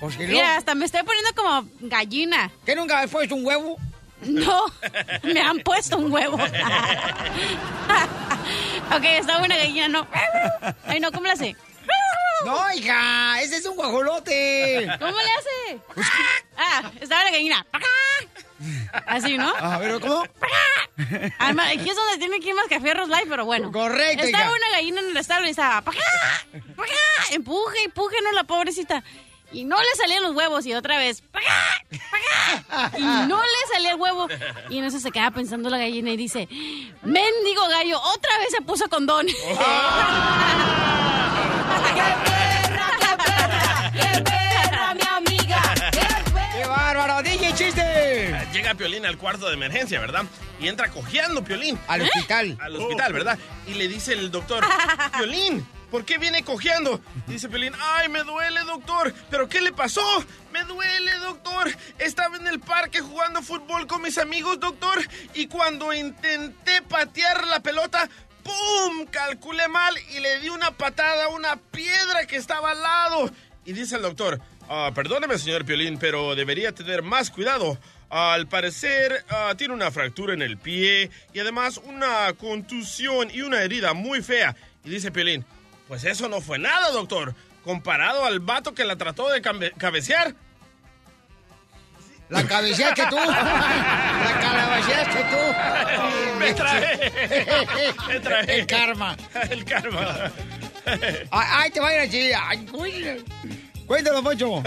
[0.00, 2.50] Pues Mira, hasta me estoy poniendo como gallina.
[2.64, 3.76] ¿Que nunca has puesto un huevo?
[4.22, 4.64] No,
[5.22, 6.36] me han puesto un huevo.
[6.36, 6.44] ok,
[9.04, 10.06] estaba una gallina, no.
[10.86, 11.56] Ay, no, ¿cómo le hace?
[12.44, 14.88] No, hija, ese es un guajolote.
[14.98, 15.80] ¿Cómo le hace?
[16.56, 17.66] Ah, estaba la gallina.
[19.06, 19.52] Así, ¿no?
[19.56, 20.24] A ver, ¿cómo?
[21.38, 23.72] Además, aquí es donde tiene que ir más cafierros live, pero bueno.
[23.72, 24.52] Correcto, Estaba hija.
[24.54, 25.80] una gallina en el establo y estaba...
[25.80, 26.00] "Pa' acá,
[26.76, 26.92] pa' acá",
[27.32, 29.02] Empuje, empuje, no, la pobrecita.
[29.52, 31.22] Y no le salían los huevos y otra vez...
[31.22, 34.28] "Pa' acá, pa' acá", Y no le salía el huevo.
[34.68, 36.46] Y en eso se queda pensando la gallina y dice...
[37.02, 39.26] Mendigo gallo, otra vez se puso condón.
[41.94, 42.39] ¡Qué
[46.70, 47.22] bárbaro!
[47.22, 48.48] ¡DJ chiste!
[48.52, 50.24] Llega Piolín al cuarto de emergencia, ¿verdad?
[50.60, 51.78] Y entra cojeando Piolín.
[51.88, 52.56] Al hospital.
[52.60, 53.38] Al hospital, ¿verdad?
[53.66, 54.64] Y le dice el doctor,
[55.16, 57.00] Piolín, ¿por qué viene cojeando?
[57.26, 59.12] Dice Piolín, ay, me duele, doctor.
[59.30, 60.02] ¿Pero qué le pasó?
[60.52, 61.68] Me duele, doctor.
[61.98, 64.98] Estaba en el parque jugando fútbol con mis amigos, doctor.
[65.34, 68.08] Y cuando intenté patear la pelota,
[68.44, 69.06] ¡pum!
[69.10, 73.30] Calculé mal y le di una patada a una piedra que estaba al lado.
[73.64, 74.40] Y dice el doctor,
[74.72, 77.76] "Ah, perdóneme, señor Piolín, pero debería tener más cuidado.
[78.08, 83.62] Al parecer, ah, tiene una fractura en el pie y además una contusión y una
[83.62, 84.54] herida muy fea.
[84.84, 85.44] Y dice Piolín,
[85.88, 87.34] pues eso no fue nada, doctor.
[87.64, 89.42] Comparado al vato que la trató de
[89.76, 90.34] cabecear.
[92.28, 93.16] La cabeceaste tú.
[93.16, 96.38] La calabaceaste tú.
[96.38, 97.12] Me trae.
[98.06, 98.60] Me trae.
[98.60, 99.16] El karma.
[99.50, 100.30] El karma.
[101.32, 102.30] Ay, te va a ir así.
[102.32, 102.66] Ay.
[103.90, 104.62] Cuéntalo, Poncho.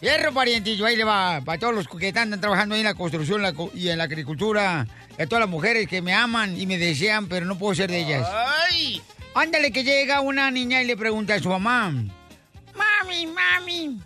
[0.00, 0.86] Fierro, parientillo.
[0.86, 1.40] Ahí le va.
[1.44, 3.42] Para todos los que están trabajando ahí en la construcción
[3.74, 4.86] y en la agricultura.
[5.18, 7.98] A todas las mujeres que me aman y me desean, pero no puedo ser de
[7.98, 8.24] ellas.
[8.70, 9.02] ¡Ay!
[9.34, 11.90] Ándale, que llega una niña y le pregunta a su mamá.
[11.90, 14.00] Mami, mami,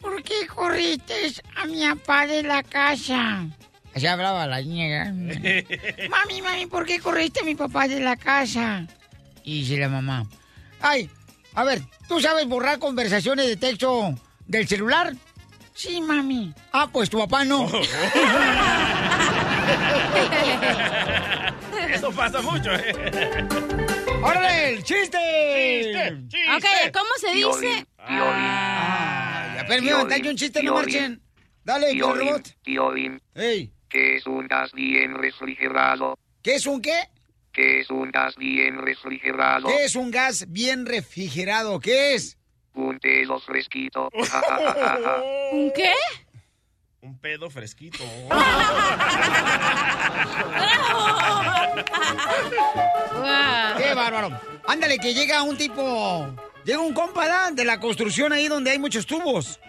[0.00, 3.46] ¿por qué corriste a mi papá de la casa?
[3.94, 5.12] Así hablaba la niña.
[5.14, 6.08] ¿eh?
[6.08, 8.86] Mami, mami, ¿por qué corriste a mi papá de la casa?
[9.44, 10.26] Y dice la mamá.
[10.80, 11.10] Ay,
[11.54, 14.14] a ver, ¿tú sabes borrar conversaciones de texto
[14.46, 15.14] del celular?
[15.74, 16.54] Sí, mami.
[16.72, 17.66] Ah, pues tu papá no.
[21.90, 22.94] Eso pasa mucho, ¿eh?
[24.22, 25.18] ¡Órale, el chiste!
[26.56, 27.86] Ok, ¿cómo se dice?
[27.98, 31.20] Ay, a ver, mío, dale un chiste, no marchen.
[31.64, 32.48] Dale, Piolín, robot.
[32.62, 36.18] Piolín, Ey, ¿qué es un gas bien refrigerado?
[36.42, 37.08] ¿qué es un qué?
[37.54, 39.68] ¿Qué es un gas bien refrigerado?
[39.68, 41.78] ¿Qué es un gas bien refrigerado?
[41.78, 42.36] ¿Qué es?
[42.74, 44.10] Un pedo fresquito.
[45.52, 45.94] ¿Un qué?
[47.00, 48.02] Un pedo fresquito.
[53.76, 54.40] ¡Qué bárbaro!
[54.66, 56.26] Ándale, que llega un tipo...
[56.64, 57.52] Llega un compa ¿da?
[57.52, 59.60] de la construcción ahí donde hay muchos tubos.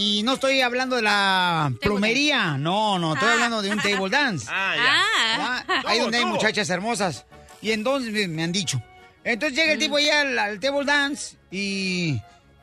[0.00, 2.56] Y no estoy hablando de la plomería.
[2.56, 4.46] No, no, estoy hablando de un table dance.
[4.50, 5.64] Ah, Ah.
[5.66, 7.26] Ah, Ahí donde hay muchachas hermosas.
[7.60, 8.80] Y entonces me- me han dicho.
[9.24, 12.20] Entonces llega el tipo allá al, al table dance y,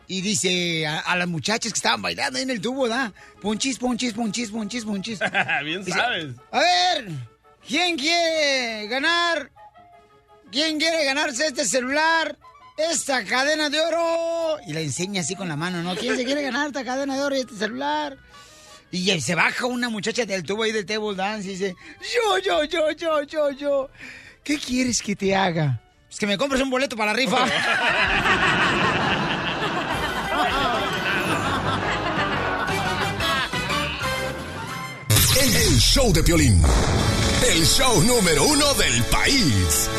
[0.08, 3.12] y dice a, a las muchachas que estaban bailando ahí en el tubo, ¿verdad?
[3.42, 5.20] Ponchis, ponchis, ponchis, ponchis, ponchis.
[5.66, 6.36] Bien Dice, sabes.
[6.54, 7.10] A ver,
[7.68, 9.52] ¿quién quiere ganar?
[10.52, 12.38] ¿Quién quiere ganarse este celular?
[12.78, 14.58] Esta cadena de oro.
[14.68, 15.96] Y la enseña así con la mano, ¿no?
[15.96, 18.18] ¿Quién se quiere ganar esta cadena de oro y este celular?
[18.92, 21.76] Y se baja una muchacha del tubo ahí del table dance y dice,
[22.14, 23.90] yo, yo, yo, yo, yo, yo.
[24.44, 25.82] ¿Qué quieres que te haga?
[26.10, 27.46] Es que me compres un boleto para la rifa.
[35.42, 36.62] El show de Piolín.
[37.50, 39.90] El show número uno del país.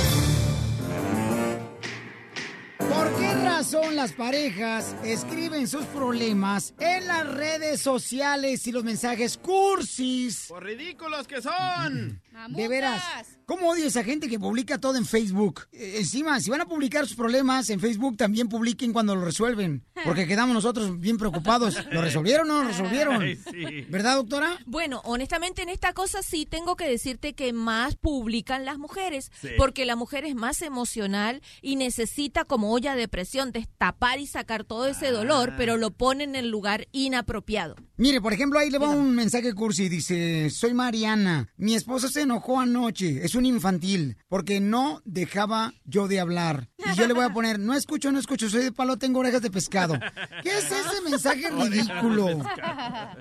[2.89, 9.37] ¿Por qué razón las parejas escriben sus problemas en las redes sociales y los mensajes
[9.39, 10.47] cursis?
[10.49, 12.21] Por ridículos que son.
[12.49, 15.63] De veras, ¿cómo odio a esa gente que publica todo en Facebook?
[15.73, 19.85] Eh, encima, si van a publicar sus problemas en Facebook, también publiquen cuando lo resuelven.
[20.05, 21.79] Porque quedamos nosotros bien preocupados.
[21.91, 23.23] ¿Lo resolvieron o no lo resolvieron?
[23.23, 23.83] Ay, sí.
[23.89, 24.59] ¿Verdad, doctora?
[24.67, 29.49] Bueno, honestamente en esta cosa sí tengo que decirte que más publican las mujeres, Sí.
[29.57, 34.65] porque la mujer es más emocional y necesita como olla de presión destapar y sacar
[34.65, 37.77] todo ese dolor, pero lo pone en el lugar inapropiado.
[37.97, 39.89] Mire, por ejemplo, ahí le va un mensaje cursi.
[39.89, 41.49] Dice, soy Mariana.
[41.57, 43.25] Mi esposo se enojó anoche.
[43.25, 44.17] Es un infantil.
[44.29, 46.69] Porque no dejaba yo de hablar.
[46.79, 48.49] Y yo le voy a poner, no escucho, no escucho.
[48.49, 49.99] Soy de palo, tengo orejas de pescado.
[50.43, 52.43] ¿Qué es ese mensaje ridículo?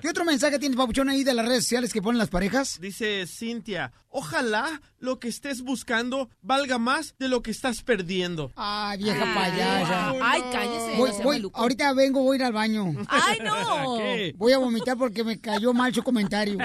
[0.00, 2.78] ¿Qué otro mensaje tienes, papuchón, ahí de las redes sociales que ponen las parejas?
[2.80, 8.50] Dice Cintia, ojalá lo que estés buscando valga más de lo que estás perdiendo.
[8.56, 10.12] Ay, vieja payasa.
[10.20, 11.22] Ay, cállese.
[11.22, 12.92] Voy- no ahorita vengo, voy a ir al baño.
[13.08, 13.96] ¡Ay, no!
[13.98, 14.34] ¿Qué?
[14.36, 16.58] Voy a vomitar porque me cayó mal su comentario.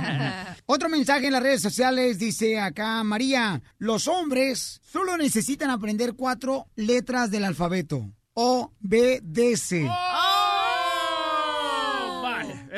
[0.66, 6.66] Otro mensaje en las redes sociales dice acá, María, los hombres solo necesitan aprender cuatro
[6.76, 8.12] letras del alfabeto.
[8.34, 9.82] O, B, D, C.
[9.82, 10.27] Vaya,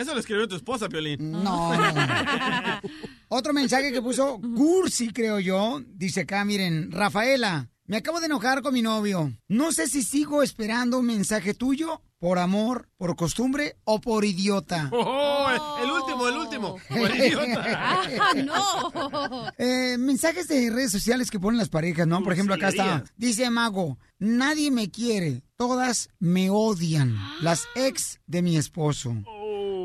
[0.01, 1.33] eso lo escribió tu esposa, Piolín.
[1.33, 1.73] No.
[3.29, 5.83] Otro mensaje que puso Cursi, creo yo.
[5.87, 9.33] Dice acá, miren, Rafaela, me acabo de enojar con mi novio.
[9.49, 14.91] No sé si sigo esperando un mensaje tuyo por amor, por costumbre o por idiota.
[15.43, 16.77] Oh, el último, el último.
[16.89, 18.01] Por idiota.
[18.21, 19.47] Ah, no.
[19.59, 22.23] Eh, mensajes de redes sociales que ponen las parejas, ¿no?
[22.23, 23.03] Por ejemplo, acá está.
[23.17, 27.17] Dice Mago, nadie me quiere, todas me odian.
[27.41, 29.17] Las ex de mi esposo.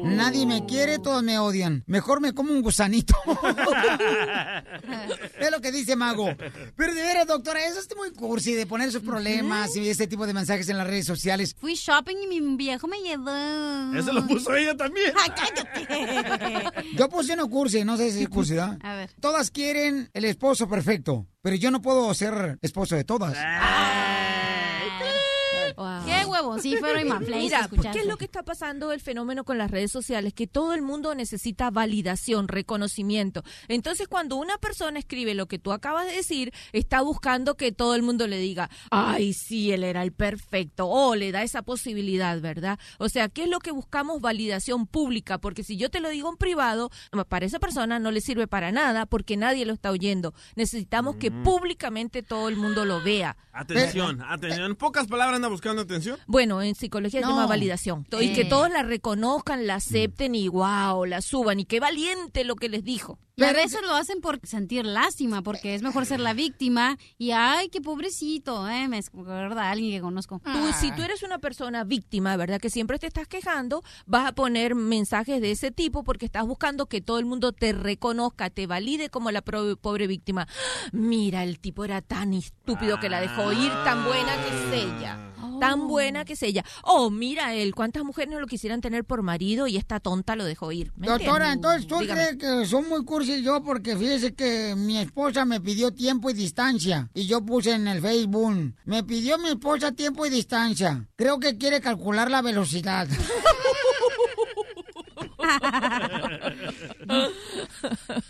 [0.06, 1.84] Nadie me quiere, todos me odian.
[1.88, 3.16] Mejor me como un gusanito.
[5.40, 6.36] es lo que dice Mago.
[6.76, 10.28] Pero de veras, doctora, eso es muy cursi de poner sus problemas y este tipo
[10.28, 11.56] de mensajes en las redes sociales.
[11.60, 13.98] Fui shopping y mi viejo me llevó.
[13.98, 15.12] Eso lo puso ella también.
[15.18, 16.86] Ay, cállate.
[16.96, 18.78] Yo puse no cursi, no sé si es cursi, ¿verdad?
[18.82, 19.10] A ver.
[19.20, 23.34] Todas quieren el esposo perfecto, pero yo no puedo ser esposo de todas.
[23.34, 24.05] Qué
[26.42, 27.92] huevoncífero y manflays Mira, escuchaste.
[27.92, 30.34] ¿qué es lo que está pasando el fenómeno con las redes sociales?
[30.34, 33.44] Que todo el mundo necesita validación, reconocimiento.
[33.68, 37.96] Entonces, cuando una persona escribe lo que tú acabas de decir, está buscando que todo
[37.96, 42.40] el mundo le diga, ay, sí, él era el perfecto, o le da esa posibilidad,
[42.42, 42.80] ¿verdad?
[42.98, 44.22] O sea, ¿qué es lo que buscamos?
[44.22, 46.92] Validación pública, porque si yo te lo digo en privado,
[47.28, 50.34] para esa persona no le sirve para nada porque nadie lo está oyendo.
[50.56, 53.38] Necesitamos que públicamente todo el mundo lo vea.
[53.52, 54.72] Atención, atención.
[54.72, 56.18] En pocas palabras anda buscando atención.
[56.28, 57.32] Bueno, en psicología se No.
[57.32, 58.06] llama validación.
[58.20, 61.60] Y que todos la reconozcan, la acepten y wow, la suban.
[61.60, 63.20] Y qué valiente lo que les dijo.
[63.42, 67.68] A veces lo hacen por sentir lástima, porque es mejor ser la víctima y ay,
[67.68, 70.40] qué pobrecito, eh, me acuerda alguien que conozco.
[70.42, 72.62] Tú, si tú eres una persona víctima, ¿verdad?
[72.62, 76.86] Que siempre te estás quejando, vas a poner mensajes de ese tipo porque estás buscando
[76.86, 80.48] que todo el mundo te reconozca, te valide como la pobre víctima.
[80.94, 85.25] Mira, el tipo era tan estúpido que la dejó ir, tan buena que es ella.
[85.60, 86.64] Tan buena que es ella.
[86.84, 90.46] Oh, mira él, cuántas mujeres no lo quisieran tener por marido y esta tonta lo
[90.46, 90.92] dejó ir.
[90.96, 92.38] ¿Me Doctora, entonces tú Dígame.
[92.38, 96.34] crees que son muy cursi yo porque fíjese que mi esposa me pidió tiempo y
[96.34, 101.08] distancia y yo puse en el Facebook, me pidió mi esposa tiempo y distancia.
[101.16, 103.08] Creo que quiere calcular la velocidad.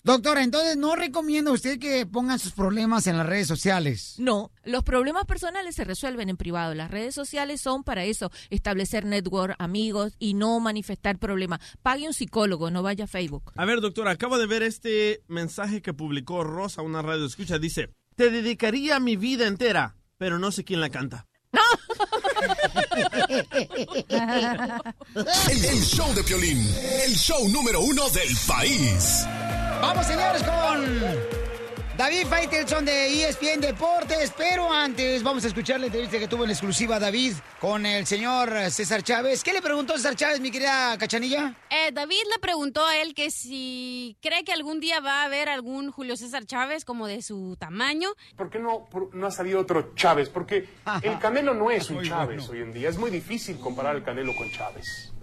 [0.03, 4.15] Doctora, entonces no recomienda usted que pongan sus problemas en las redes sociales.
[4.17, 6.73] No, los problemas personales se resuelven en privado.
[6.73, 11.59] Las redes sociales son para eso, establecer network, amigos y no manifestar problemas.
[11.81, 13.51] Pague un psicólogo, no vaya a Facebook.
[13.55, 17.59] A ver, doctora, acabo de ver este mensaje que publicó Rosa, una radio escucha.
[17.59, 21.25] Dice, te dedicaría mi vida entera, pero no sé quién la canta.
[25.49, 26.75] El, el show de Piolín,
[27.05, 29.25] el show número uno del país.
[29.81, 31.44] Vamos, señores, con
[31.97, 36.49] David Faitelson de ESPN Deportes, pero antes vamos a escuchar la entrevista que tuvo en
[36.49, 39.43] exclusiva David con el señor César Chávez.
[39.45, 41.55] ¿Qué le preguntó César Chávez, mi querida Cachanilla?
[41.69, 45.47] Eh, David le preguntó a él que si cree que algún día va a haber
[45.47, 48.09] algún Julio César Chávez como de su tamaño.
[48.35, 50.27] ¿Por qué no, por- no ha salido otro Chávez?
[50.27, 50.67] Porque
[51.01, 52.89] el Canelo no es un Chávez hoy en día.
[52.89, 55.13] Es muy difícil comparar el Canelo con Chávez.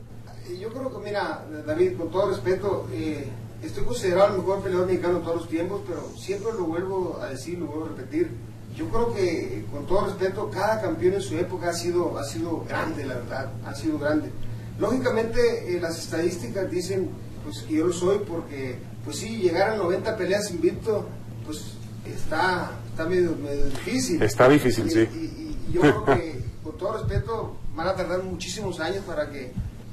[0.59, 3.29] Yo creo que, mira, David, con todo respeto, eh,
[3.63, 7.29] estoy considerado el mejor peleador mexicano de todos los tiempos, pero siempre lo vuelvo a
[7.29, 8.31] decir, lo vuelvo a repetir.
[8.77, 12.65] Yo creo que, con todo respeto, cada campeón en su época ha sido, ha sido
[12.69, 14.31] grande, la verdad, ha sido grande.
[14.79, 17.11] Lógicamente, eh, las estadísticas dicen
[17.45, 21.07] pues, que yo lo soy porque, pues sí, llegar a 90 peleas invicto,
[21.45, 21.75] pues
[22.07, 24.23] está, está medio, medio difícil.
[24.23, 24.99] Está difícil, Y- sí.
[25.15, 29.53] y- y yo creo que, con todo respeto, van a tardar muchísimos años para que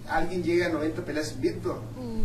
[0.10, 1.84] alguien llegue a 90 peleas invicto.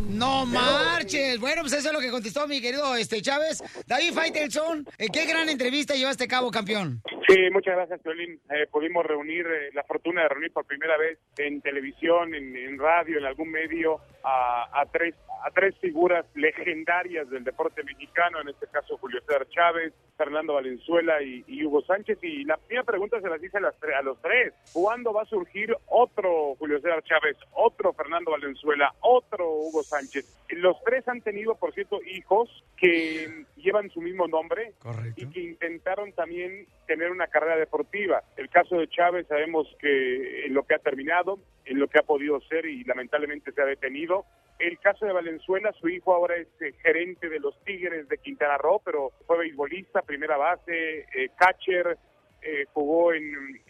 [0.09, 1.41] No Pero- marches.
[1.41, 3.63] Bueno, pues eso es lo que contestó mi querido este Chávez.
[3.87, 7.03] David Faitelson, eh, qué gran entrevista llevaste a cabo, campeón.
[7.29, 8.39] Sí, muchas gracias, Violín.
[8.51, 12.79] Eh, pudimos reunir, eh, la fortuna de reunir por primera vez en televisión, en, en
[12.79, 15.15] radio, en algún medio, a, a tres
[15.45, 21.23] a tres figuras legendarias del deporte mexicano, en este caso Julio César Chávez, Fernando Valenzuela
[21.23, 22.19] y, y Hugo Sánchez.
[22.23, 24.55] Y la primera pregunta se las hice a, las a los tres.
[24.73, 30.25] ¿Cuándo va a surgir otro Julio César Chávez, otro Fernando Valenzuela, otro Hugo Sánchez?
[30.49, 32.49] Los tres han tenido, por cierto, hijos
[32.79, 34.73] que llevan su mismo nombre
[35.17, 38.23] y que intentaron también tener una carrera deportiva.
[38.39, 42.03] El caso de Chávez sabemos que en lo que ha terminado, en lo que ha
[42.03, 44.14] podido ser y lamentablemente se ha detenido.
[44.59, 48.57] El caso de Valenzuela, su hijo ahora es eh, gerente de los Tigres de Quintana
[48.57, 51.99] Roo, pero fue beisbolista, primera base, eh, catcher,
[52.45, 53.25] eh, jugó en,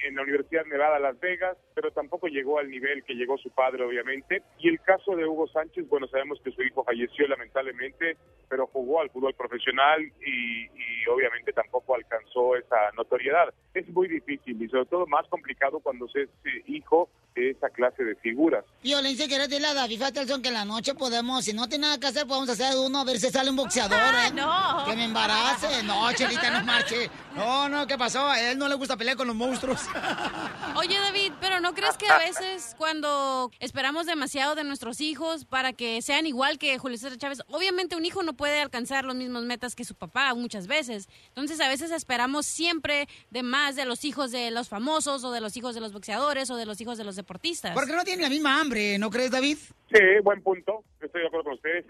[0.04, 3.84] en la Universidad Nevada Las Vegas, pero tampoco llegó al nivel que llegó su padre,
[3.84, 4.42] obviamente.
[4.58, 8.16] Y el caso de Hugo Sánchez, bueno, sabemos que su hijo falleció lamentablemente,
[8.48, 13.54] pero jugó al fútbol profesional y, y obviamente tampoco alcanzó esa notoriedad.
[13.74, 17.68] Es muy difícil y sobre todo más complicado cuando se es eh, hijo de esa
[17.70, 18.64] clase de figuras.
[18.82, 21.98] Violencia, quiero decirle a David Faitelson que en la noche podemos, si no tiene nada
[21.98, 24.32] que hacer, podemos hacer uno a ver si sale un boxeador, ¿eh?
[24.34, 24.84] no.
[24.86, 25.82] Que me embarace.
[25.82, 27.10] No, Chelita, no marche.
[27.34, 28.32] No, no, ¿qué pasó?
[28.34, 29.80] Él no le gusta pelear con los monstruos.
[30.76, 35.72] Oye, David, pero ¿no crees que a veces cuando esperamos demasiado de nuestros hijos para
[35.72, 39.44] que sean igual que Julio César Chávez, obviamente un hijo no puede alcanzar los mismos
[39.44, 41.08] metas que su papá muchas veces.
[41.28, 45.40] Entonces a veces esperamos siempre de más de los hijos de los famosos o de
[45.40, 47.72] los hijos de los boxeadores o de los hijos de los deportistas.
[47.72, 49.58] Porque no tienen la misma hambre, ¿no crees, David?
[49.92, 50.82] Sí, buen punto.
[51.00, 51.84] Estoy de acuerdo con ustedes.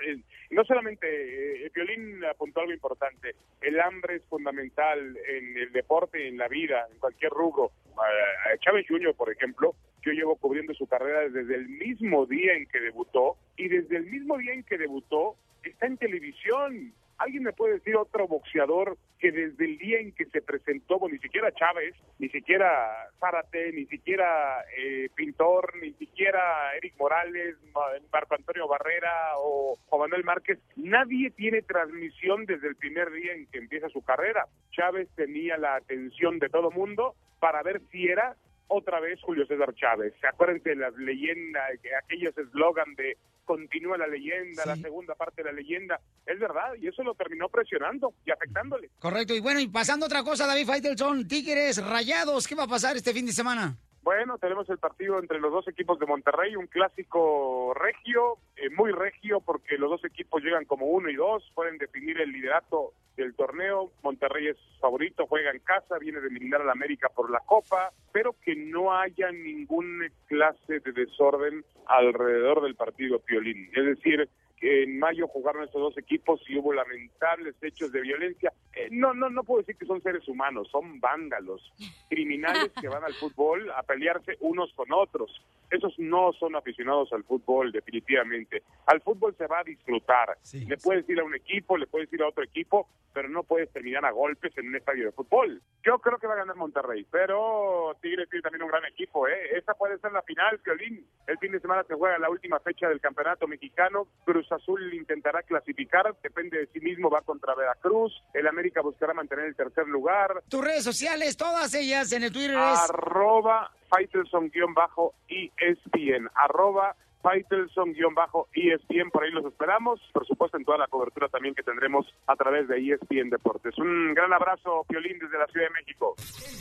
[0.55, 3.35] No solamente, eh, Violín apuntó algo importante.
[3.61, 7.73] El hambre es fundamental en el deporte, en la vida, en cualquier rubro.
[7.99, 12.67] A- Chávez Jr., por ejemplo, yo llevo cubriendo su carrera desde el mismo día en
[12.67, 16.93] que debutó y desde el mismo día en que debutó está en televisión.
[17.19, 21.15] ¿Alguien me puede decir otro boxeador que desde el día en que se presentó, bueno,
[21.15, 27.81] ni siquiera Chávez, ni siquiera Zárate, ni siquiera eh, Pintor, ni siquiera Eric Morales, Ma-
[28.12, 33.47] Marco Antonio Barrera o Juan Manuel Márquez, nadie tiene transmisión desde el primer día en
[33.47, 34.47] que empieza su carrera.
[34.73, 38.35] Chávez tenía la atención de todo mundo para ver si era
[38.66, 40.12] otra vez Julio César Chávez.
[40.24, 45.51] Acuérdense de las leyendas, que aquellos eslogan de continúa la leyenda, la segunda parte de
[45.51, 46.01] la leyenda.
[46.27, 48.91] Es verdad, y eso lo terminó presionando y afectándole.
[48.99, 49.35] Correcto.
[49.35, 53.12] Y bueno, y pasando otra cosa, David Faitelson, Tigres, Rayados, ¿qué va a pasar este
[53.12, 53.77] fin de semana?
[54.05, 58.93] Bueno, tenemos el partido entre los dos equipos de Monterrey, un clásico regio, eh, muy
[58.93, 63.35] regio, porque los dos equipos llegan como uno y dos, pueden definir el liderato del
[63.35, 63.91] torneo.
[64.03, 68.35] Monterrey es favorito, juega en casa, viene de eliminar al América por la Copa, pero
[68.45, 73.70] que no haya ninguna clase de desorden alrededor del partido Piolín.
[73.74, 78.53] Es decir, que en mayo jugaron estos dos equipos y hubo lamentables hechos de violencia.
[78.75, 81.73] Eh, no, no, no puedo decir que son seres humanos, son vándalos,
[82.09, 85.43] criminales que van al fútbol a pelearse unos con otros.
[85.71, 88.63] Esos no son aficionados al fútbol, definitivamente.
[88.87, 90.37] Al fútbol se va a disfrutar.
[90.53, 93.71] le puedes ir a un equipo, le puedes ir a otro equipo, pero no puedes
[93.73, 95.63] terminar a golpes en un estadio de fútbol.
[95.85, 99.27] Yo creo que va a ganar Monterrey, pero Tigres tiene también un gran equipo.
[99.29, 99.57] ¿eh?
[99.57, 101.07] Esta puede ser la final, Violín.
[101.27, 104.07] El fin de semana se juega la última fecha del campeonato mexicano.
[104.25, 108.12] Cruz Azul intentará clasificar, depende de sí mismo, va contra Veracruz.
[108.33, 110.43] El América buscará mantener el tercer lugar.
[110.49, 112.91] Tus redes sociales, todas ellas en el Twitter es...
[112.91, 116.31] Arroba Faitelson-ESPN.
[116.35, 119.11] Arroba Faitelson-ESPN.
[119.11, 120.01] Por ahí los esperamos.
[120.12, 123.77] Por supuesto, en toda la cobertura también que tendremos a través de ESPN Deportes.
[123.79, 126.15] Un gran abrazo, Piolín, desde la Ciudad de México.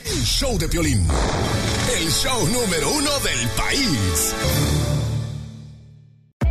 [0.04, 1.06] El show de Piolín.
[1.92, 5.03] El show número uno del país.